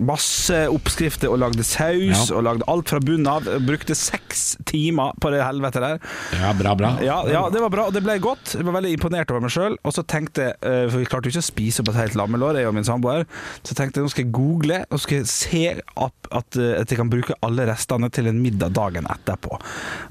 Masse 0.00 0.62
oppskrifter 0.72 1.28
Og 1.28 1.36
lagde 1.42 1.60
saus 1.68 2.30
Ja. 2.30 2.36
Og 2.38 2.46
lagde 2.46 2.64
alt 2.72 2.88
fra 2.88 3.00
bunnen 3.04 3.28
av 3.28 3.44
Brukte 3.66 3.92
seks 3.98 4.54
timer 4.68 5.12
på 5.20 5.28
det 5.34 5.42
helvete 5.44 5.82
der 5.84 6.00
Ja, 6.32 6.54
bra, 6.56 6.72
bra. 6.80 6.94
ja, 7.04 7.18
ja, 7.28 7.42
det 7.52 7.60
var 7.60 7.68
bra, 7.74 7.84
og 7.90 7.94
det 7.96 8.02
ble 8.06 8.16
godt. 8.24 8.54
Jeg 8.56 8.64
var 8.66 8.74
veldig 8.78 8.92
imponert 8.96 9.30
over 9.32 9.44
meg 9.44 9.52
sjøl. 9.52 9.76
Og 9.84 9.92
så 9.96 10.02
tenkte 10.08 10.46
jeg, 10.48 10.56
eh, 10.64 10.86
for 10.90 10.98
vi 11.02 11.08
klarte 11.08 11.28
jo 11.28 11.34
ikke 11.36 11.44
å 11.44 11.48
spise 11.50 11.82
opp 11.84 11.90
et 11.92 11.98
helt 12.00 12.16
lammelår, 12.18 12.58
jeg 12.60 12.68
og 12.70 12.74
min 12.76 12.85
samboer, 12.86 13.26
så 13.66 13.76
tenkte 13.76 14.00
jeg 14.00 14.06
nå 14.06 14.12
skal 14.12 14.24
jeg 14.26 14.34
google 14.36 14.80
og 14.90 15.02
skal 15.02 15.20
jeg 15.20 15.30
se 15.30 15.62
at, 15.76 16.30
at, 16.30 16.58
eh, 16.60 16.74
at 16.80 16.92
jeg 16.92 17.00
kan 17.00 17.12
bruke 17.12 17.36
alle 17.46 17.66
restene 17.70 18.10
til 18.14 18.30
en 18.30 18.40
middag 18.42 18.74
dagen 18.76 19.08
etterpå. 19.12 19.58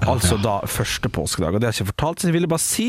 Altså 0.06 0.38
da 0.42 0.58
første 0.70 1.10
påskedag. 1.12 1.56
Og 1.56 1.62
det 1.62 1.68
har 1.68 1.74
jeg 1.74 1.84
ikke 1.86 1.94
fortalt, 1.94 2.22
så 2.22 2.30
jeg 2.30 2.36
ville 2.38 2.50
bare 2.50 2.64
si 2.64 2.88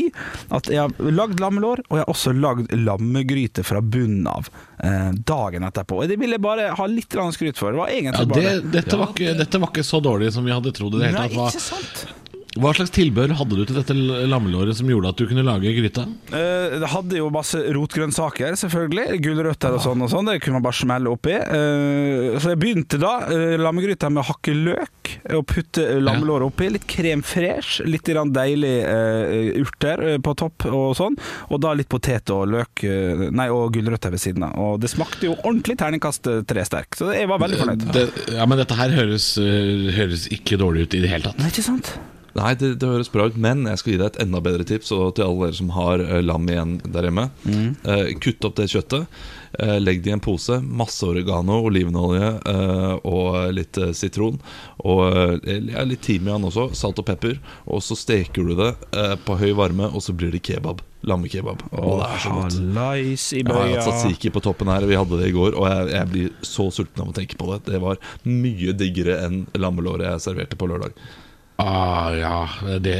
at 0.54 0.70
jeg 0.72 0.82
har 0.84 1.12
lagd 1.14 1.42
lammelår, 1.42 1.84
og 1.88 1.98
jeg 1.98 2.04
har 2.04 2.12
også 2.14 2.34
lagd 2.36 2.74
lammegryte 2.76 3.64
fra 3.66 3.82
bunnen 3.82 4.28
av 4.30 4.50
eh, 4.84 5.10
dagen 5.28 5.66
etterpå. 5.68 6.02
Og 6.02 6.10
det 6.10 6.18
ville 6.20 6.38
jeg 6.38 6.44
bare 6.44 6.70
ha 6.78 6.88
litt 6.90 7.18
skryt 7.34 7.58
for. 7.58 7.74
Det 7.74 7.82
var 7.82 7.92
Ja, 7.98 8.12
det, 8.12 8.28
bare 8.30 8.54
dette, 8.78 8.96
var 9.00 9.12
ikke, 9.14 9.34
dette 9.38 9.60
var 9.62 9.72
ikke 9.72 9.86
så 9.86 10.00
dårlig 10.04 10.32
som 10.34 10.46
vi 10.46 10.54
hadde 10.54 10.72
trodd. 10.76 10.98
i 10.98 11.04
det 11.04 11.12
hele 11.12 11.50
tatt 11.50 12.27
Hva, 12.58 12.72
slags 12.74 12.90
tilbehør 12.94 13.36
hadde 13.38 13.56
du 13.58 13.64
til 13.68 13.76
dette 13.78 13.94
lammelåret 14.26 14.74
som 14.78 14.88
gjorde 14.90 15.12
at 15.12 15.20
du 15.20 15.26
kunne 15.30 15.44
lage 15.46 15.70
gryta? 15.76 16.04
Eh, 16.34 16.78
Det 16.82 16.88
hadde 16.90 17.20
jo 17.20 17.28
masse 17.30 17.60
rotgrønnsaker, 17.76 18.56
selvfølgelig. 18.58 19.20
Gulrøtter 19.22 19.76
og 19.76 19.82
sånn 19.84 20.02
og 20.02 20.10
sånn. 20.10 20.26
Det 20.32 20.40
kunne 20.42 20.58
man 20.58 20.64
bare 20.66 20.78
smelle 20.80 21.12
oppi. 21.12 21.36
Eh, 21.38 22.38
Så 22.42 22.50
jeg 22.54 22.60
begynte 22.62 22.98
da 22.98 23.12
eh, 23.30 23.54
lammegryta 23.62 24.10
med 24.10 24.24
å 24.24 24.28
hakke 24.32 24.56
løk 24.56 25.12
og 25.38 25.46
putte 25.48 25.84
lammelåret 26.02 26.50
oppi. 26.50 26.68
Litt 26.74 26.88
krem 26.90 27.22
fresh, 27.24 27.78
litt 27.86 28.02
grann 28.10 28.34
deilig 28.34 28.74
eh, 28.82 29.54
urter 29.62 30.02
eh, 30.14 30.18
på 30.18 30.34
topp 30.42 30.66
og 30.72 30.96
sånn. 30.98 31.16
Og 31.54 31.62
da 31.62 31.72
litt 31.78 31.88
potet 31.88 32.34
og 32.34 32.48
løk 32.56 32.84
eh, 32.84 33.26
Nei, 33.38 33.48
og 33.54 33.70
gulrøtter 33.78 34.10
ved 34.14 34.20
siden 34.24 34.44
av. 34.50 34.58
Og 34.58 34.82
det 34.82 34.90
smakte 34.92 35.30
jo 35.30 35.36
ordentlig 35.44 35.78
terningkast 35.78 36.26
tre 36.50 36.66
sterk, 36.66 36.98
så 36.98 37.12
jeg 37.14 37.30
var 37.30 37.38
veldig 37.42 37.62
fornøyd. 37.62 37.86
Det, 37.94 38.06
ja, 38.34 38.44
men 38.50 38.58
dette 38.60 38.76
her 38.78 38.92
høres, 38.98 39.30
høres 39.38 40.26
ikke 40.34 40.58
dårlig 40.60 40.88
ut 40.88 40.98
i 40.98 41.02
det 41.06 41.14
hele 41.14 41.30
tatt. 41.30 41.38
Nei, 41.38 41.52
ikke 41.54 41.64
sant? 41.70 41.94
Nei, 42.36 42.52
det, 42.60 42.74
det 42.82 42.88
høres 42.90 43.08
bra 43.10 43.24
ut, 43.30 43.36
men 43.40 43.64
jeg 43.66 43.80
skal 43.80 43.92
gi 43.94 43.98
deg 43.98 44.08
et 44.12 44.18
enda 44.26 44.40
bedre 44.44 44.66
tips. 44.68 44.92
Og 44.94 45.14
til 45.16 45.24
alle 45.24 45.48
dere 45.48 45.58
som 45.58 45.70
har 45.74 46.02
eh, 46.04 46.20
lam 46.22 46.48
igjen 46.50 46.76
der 46.84 47.08
hjemme. 47.08 47.28
Eh, 47.48 48.10
kutt 48.22 48.44
opp 48.46 48.58
det 48.60 48.68
kjøttet. 48.72 49.08
Eh, 49.58 49.78
legg 49.80 50.02
det 50.04 50.12
i 50.12 50.14
en 50.14 50.22
pose. 50.22 50.58
Masse 50.62 51.06
oregano, 51.08 51.56
olivenolje 51.66 52.28
eh, 52.52 52.94
og 53.08 53.38
litt 53.56 53.80
eh, 53.80 53.94
sitron. 53.96 54.36
Og 54.84 55.02
eh, 55.08 55.64
ja, 55.72 55.82
litt 55.88 56.04
timian 56.06 56.44
også. 56.46 56.68
Salt 56.78 57.00
og 57.02 57.08
pepper. 57.08 57.40
Og 57.66 57.82
så 57.82 57.96
steker 57.98 58.46
du 58.46 58.54
det 58.58 58.74
eh, 58.92 59.16
på 59.24 59.38
høy 59.40 59.50
varme, 59.58 59.88
og 59.90 60.04
så 60.04 60.14
blir 60.14 60.34
det 60.36 60.44
kebab. 60.46 60.84
Lammekebab. 61.08 61.60
Og 61.78 62.00
det 62.00 62.08
er 62.10 62.22
så 62.22 62.32
godt. 62.34 62.56
Jeg 63.38 63.54
har 63.54 63.68
hatt 63.70 63.86
tzatziki 63.86 64.32
på 64.34 64.42
toppen 64.42 64.70
her, 64.72 64.86
vi 64.90 64.98
hadde 64.98 65.20
det 65.20 65.30
i 65.30 65.34
går. 65.36 65.54
Og 65.58 65.66
jeg, 65.70 65.92
jeg 65.94 66.12
blir 66.12 66.32
så 66.46 66.68
sulten 66.74 67.04
av 67.04 67.12
å 67.12 67.16
tenke 67.16 67.38
på 67.38 67.48
det. 67.54 67.60
Det 67.70 67.80
var 67.82 67.98
mye 68.26 68.74
diggere 68.78 69.20
enn 69.26 69.44
lammelåret 69.58 70.08
jeg 70.12 70.24
serverte 70.28 70.58
på 70.58 70.68
lørdag. 70.70 70.98
Ah, 71.58 72.12
ja, 72.14 72.34
det, 72.78 72.92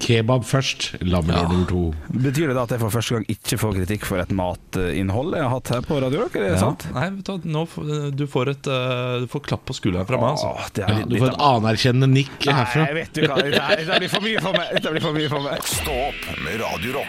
Kebab 0.00 0.46
først, 0.48 0.86
lammelår 1.04 1.50
nummer 1.50 1.66
to. 1.68 1.80
Betyr 2.08 2.48
det 2.48 2.54
da 2.56 2.62
at 2.64 2.72
jeg 2.72 2.80
for 2.80 2.94
første 2.94 3.18
gang 3.18 3.26
ikke 3.34 3.58
får 3.60 3.74
kritikk 3.76 4.06
for 4.08 4.22
et 4.22 4.32
matinnhold 4.32 5.36
jeg 5.36 5.44
har 5.44 5.52
hatt 5.52 5.72
her 5.74 5.84
på 5.84 5.98
Radio 6.00 6.22
Rock? 6.22 6.38
Er 6.40 6.46
det 6.46 6.62
sant? 6.62 6.86
Nei, 6.96 7.10
vet 7.18 7.28
du, 7.28 7.50
nå 7.52 7.66
får, 7.68 7.90
du 8.16 8.24
får 8.30 8.52
et 8.54 8.70
eh, 8.72 9.18
Du 9.20 9.28
får 9.34 9.44
klapp 9.50 9.66
på 9.68 9.76
skulderen 9.76 10.08
fra 10.08 10.22
meg. 10.22 10.32
Altså. 10.32 10.70
Det 10.78 10.86
er 10.86 10.96
Ja, 11.02 11.10
du 11.12 11.18
får 11.20 11.34
et 11.34 11.44
anerkjennende 11.50 12.08
nikk 12.14 12.48
herfra. 12.48 12.86
Nei, 12.88 12.96
vet 13.02 13.12
du 13.12 13.26
hva, 13.26 13.36
dette, 13.44 13.68
dette 13.84 14.00
blir 14.00 14.14
for 14.16 14.24
mye 14.30 14.46
for 14.48 14.56
meg. 14.56 14.72
Dette 14.78 14.96
blir 14.96 15.04
for 15.04 15.20
mye 15.20 15.34
for 15.36 15.50
meg. 15.50 15.70
Stå 15.76 16.00
opp 16.08 16.26
med 16.46 16.64
Radio 16.64 17.04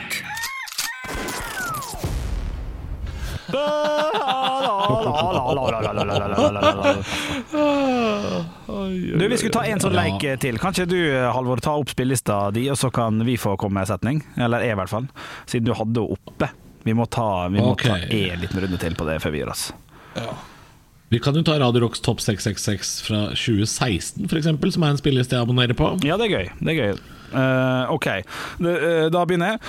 Du, 9.19 9.27
Vi 9.27 9.37
skulle 9.37 9.53
ta 9.53 9.63
en 9.67 9.81
sånn 9.83 9.95
leik 9.95 10.23
til. 10.41 10.59
Kan 10.61 10.75
ikke 10.75 10.87
du 10.89 10.99
Halvor, 11.35 11.61
ta 11.63 11.75
opp 11.79 11.91
spillelista 11.91 12.43
di, 12.55 12.67
og 12.71 12.79
så 12.79 12.91
kan 12.93 13.21
vi 13.27 13.37
få 13.39 13.57
komme 13.59 13.79
med 13.79 13.87
en 13.87 13.91
setning? 13.93 14.23
Eller 14.39 14.65
jeg, 14.65 14.75
i 14.75 14.79
hvert 14.81 14.93
fall. 14.93 15.07
Siden 15.45 15.67
du 15.69 15.75
hadde 15.77 16.01
henne 16.05 16.17
oppe. 16.17 16.51
Vi 16.83 16.95
må 16.97 17.05
ta, 17.05 17.47
vi 17.53 17.61
må 17.61 17.75
Ok. 17.75 17.83
ta 17.85 17.99
en 18.01 18.41
liten 18.41 18.63
runde 18.63 18.79
til 18.81 18.95
på 18.97 19.05
det 19.05 19.19
før 19.21 19.35
vi 19.35 19.43
gir 19.43 19.51
oss. 19.51 19.69
Vi 21.11 21.19
kan 21.19 21.35
jo 21.35 21.43
ta 21.43 21.57
Radio 21.59 21.83
Rocks 21.83 21.99
Topp 21.99 22.21
666 22.23 23.01
fra 23.03 23.17
2016, 23.35 24.29
f.eks., 24.31 24.47
som 24.73 24.85
er 24.87 24.93
en 24.93 24.99
spilleliste 25.01 25.35
jeg 25.35 25.43
abonnerer 25.43 25.75
på. 25.77 25.89
Ja, 26.07 26.15
det 26.17 26.29
er 26.29 26.37
gøy. 26.37 26.47
Det 26.61 26.71
er 26.71 26.77
gøy. 26.79 27.01
Uh, 27.31 27.91
ok, 27.91 28.07
eh, 28.07 29.09
da 29.11 29.25
begynner 29.27 29.53
jeg. 29.53 29.59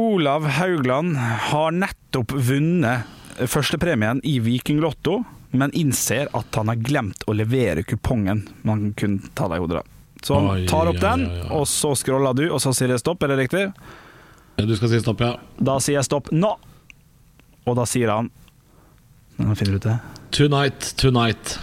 Olav 0.00 0.46
Haugland 0.56 1.18
har 1.50 1.74
nettopp 1.76 2.32
vunnet 2.32 3.44
førstepremien 3.50 4.22
i 4.24 4.38
Vikinglotto 4.40 5.18
men 5.50 5.72
innser 5.72 6.28
at 6.32 6.54
han 6.54 6.70
har 6.70 6.78
glemt 6.78 7.24
å 7.26 7.34
levere 7.34 7.82
kupongen 7.82 8.44
man 8.62 8.92
kunne 8.98 9.32
ta 9.34 9.48
deg 9.50 9.58
i 9.58 9.64
hodet. 9.64 9.82
Så 10.22 10.36
han 10.36 10.66
tar 10.68 10.90
opp 10.90 11.00
den, 11.00 11.24
og 11.50 11.64
så 11.68 11.94
scroller 11.96 12.36
du, 12.36 12.44
og 12.52 12.60
så 12.62 12.74
sier 12.76 12.92
det 12.92 13.00
stopp. 13.00 13.22
Er 13.24 13.32
det 13.32 13.38
riktig? 13.46 13.64
Du 14.60 14.74
skal 14.76 14.92
si 14.92 15.00
stopp, 15.00 15.22
ja. 15.24 15.32
Da 15.58 15.78
sier 15.80 15.98
jeg 15.98 16.06
stopp 16.06 16.28
nå! 16.34 16.52
Og 17.68 17.76
da 17.76 17.84
sier 17.88 18.12
han 18.12 18.30
Nå 19.40 19.54
finner 19.56 19.76
du 19.76 19.80
ut 19.80 19.86
det. 19.88 19.96
Tonight, 20.36 20.90
tonight, 21.00 21.54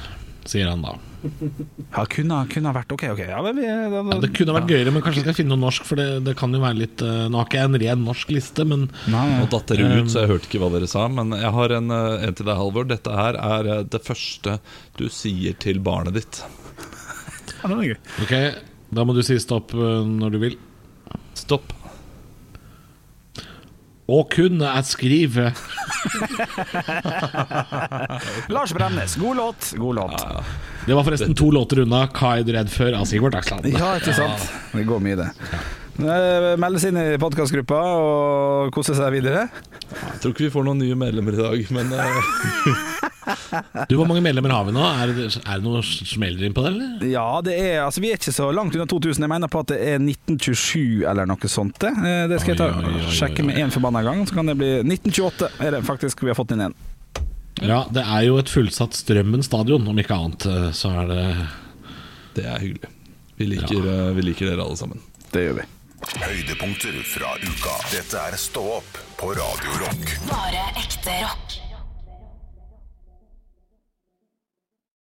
sier 0.50 0.70
han 0.72 0.82
da. 0.82 0.96
Ja, 1.24 2.04
kunne, 2.12 2.40
kunne 2.52 2.72
vært 2.76 2.92
OK, 2.94 3.04
OK. 3.14 3.22
Ja, 3.26 3.40
det, 3.46 3.54
vi, 3.58 3.66
da, 3.66 3.90
da, 3.90 4.02
Ja, 4.14 4.20
det 4.22 4.30
kunne 4.38 4.56
vært 4.58 4.72
gøyere, 4.72 4.94
men 4.94 5.04
kanskje 5.06 5.22
jeg 5.22 5.28
skal 5.28 5.38
finne 5.40 5.56
noe 5.56 5.64
norsk, 5.66 5.88
for 5.88 6.00
det, 6.00 6.08
det 6.28 6.36
kan 6.38 6.54
jo 6.54 6.62
være 6.62 6.80
litt 6.82 7.02
uh, 7.06 7.26
Nå 7.32 7.40
har 7.40 7.50
ikke 7.50 7.60
jeg 7.60 7.72
en 7.72 7.80
ren 7.84 8.04
norsk 8.06 8.34
liste, 8.36 8.66
men 8.70 8.86
Nei. 9.10 9.26
Nå 9.40 9.48
datt 9.52 9.74
dere 9.74 9.90
ut, 9.98 10.12
så 10.14 10.24
jeg 10.24 10.32
hørte 10.34 10.50
ikke 10.50 10.62
hva 10.62 10.72
dere 10.76 10.90
sa. 10.92 11.08
Men 11.12 11.34
jeg 11.38 11.52
har 11.58 11.76
en, 11.78 11.94
eh, 11.94 12.28
en 12.28 12.38
til 12.38 12.48
deg, 12.48 12.58
Halvor. 12.60 12.88
Dette 12.90 13.14
her 13.14 13.40
er 13.40 13.72
eh, 13.74 13.84
det 13.88 14.02
første 14.06 14.58
du 15.00 15.08
sier 15.14 15.58
til 15.62 15.82
barnet 15.84 16.18
ditt. 16.20 16.42
Ja, 17.58 17.70
den 17.72 17.80
er 17.80 17.94
gøy. 17.94 17.98
ok, 18.26 18.36
da 18.94 19.06
må 19.08 19.16
du 19.18 19.24
si 19.26 19.40
stopp 19.42 19.74
eh, 19.76 20.02
når 20.08 20.36
du 20.36 20.42
vil. 20.44 20.60
Stopp. 21.38 21.74
Å 24.08 24.22
kunne 24.32 24.64
jeg 24.72 24.86
skrive 24.88 25.46
Lars 28.56 28.72
Bremnes, 28.74 29.16
god 29.20 29.36
låt. 29.42 29.74
God 29.76 29.96
låt. 29.96 30.22
Det 30.86 30.94
var 30.96 31.04
forresten 31.04 31.36
to 31.36 31.50
låter 31.52 31.80
unna 31.84 32.06
Hva 32.16 32.38
er 32.40 32.44
du 32.48 32.54
redd 32.56 32.70
for 32.72 32.94
av 32.96 33.04
Sigvart 33.10 33.34
Dagsland. 33.36 33.68
Ja, 33.74 33.96
ikke 34.00 34.14
sant? 34.16 34.46
Det 34.72 34.86
går 34.88 35.00
mye, 35.04 35.18
det. 35.20 35.28
Eh, 35.98 36.54
Melde 36.62 36.80
inn 36.88 37.00
i 37.02 37.18
podkastgruppa 37.20 37.80
og 37.98 38.72
kose 38.76 38.96
seg 38.96 39.12
videre. 39.18 39.48
Jeg 39.92 40.20
tror 40.22 40.32
ikke 40.36 40.46
vi 40.48 40.54
får 40.56 40.64
noen 40.68 40.80
nye 40.86 40.96
medlemmer 41.00 41.34
i 41.36 41.44
dag, 41.44 41.60
men 41.76 41.88
eh, 41.98 42.32
Du, 43.90 43.96
Hvor 44.00 44.08
mange 44.08 44.22
medlemmer 44.24 44.54
har 44.56 44.66
vi 44.68 44.74
nå? 44.76 44.84
Er 45.04 45.12
det, 45.14 45.26
er 45.42 45.60
det 45.60 45.64
noe 45.66 45.82
smeller 45.86 46.46
inn 46.48 46.56
på 46.56 46.64
det, 46.66 46.72
eller? 46.74 47.06
Ja, 47.12 47.26
det 47.46 47.56
er, 47.60 47.82
altså, 47.86 48.02
vi 48.04 48.12
er 48.14 48.20
ikke 48.20 48.34
så 48.36 48.50
langt 48.56 48.76
unna 48.78 48.86
2000. 48.90 49.26
Jeg 49.26 49.32
mener 49.34 49.52
på 49.52 49.62
at 49.66 49.72
det 49.74 49.80
er 49.84 49.98
1927 50.00 51.04
eller 51.12 51.28
noe 51.30 51.52
sånt. 51.52 51.78
det. 51.84 51.92
Eh, 51.98 52.26
Det 52.32 52.40
skal 52.44 52.54
jeg 52.56 52.62
ta, 52.62 52.70
Oi, 52.72 52.84
oi, 52.84 52.94
oi, 52.98 53.06
oi, 53.06 53.16
sjekke 53.20 53.44
oi. 53.44 53.48
med 53.52 53.62
én 53.64 53.74
forbanna 53.74 54.04
gang. 54.08 54.26
Så 54.30 54.38
kan 54.38 54.46
det 54.52 54.58
bli 54.60 54.72
1928 54.84 55.50
er 55.68 55.72
det 55.78 55.84
faktisk 55.88 56.24
vi 56.24 56.32
har 56.34 56.40
fått 56.40 56.52
inn 56.56 56.64
igjen. 56.66 56.78
Ja, 57.66 57.80
det 57.90 58.04
er 58.06 58.22
jo 58.28 58.36
et 58.38 58.52
fullsatt 58.54 58.94
Strømmen 58.94 59.42
stadion, 59.46 59.88
om 59.90 59.98
ikke 59.98 60.14
annet. 60.14 60.46
eh, 60.46 60.70
Så 60.78 60.92
er 60.94 61.08
det 61.10 61.24
det 62.38 62.46
er 62.46 62.60
hyggelig. 62.62 62.92
Vi 63.38 63.46
liker, 63.50 63.82
ja. 63.86 64.12
vi 64.14 64.22
liker 64.22 64.52
dere 64.52 64.62
alle 64.66 64.78
sammen. 64.78 65.02
Det 65.34 65.42
gjør 65.48 65.56
vi. 65.58 65.66
Høydepunkter 66.22 66.94
fra 67.10 67.32
uka. 67.42 67.74
Dette 67.90 68.20
er 68.30 68.38
Stå 68.38 68.62
opp 68.78 69.00
på 69.18 69.32
Radio 69.34 69.80
Rock. 69.82 70.12
Bare 70.30 70.62
ekte 70.78 71.16
rock. 71.24 71.58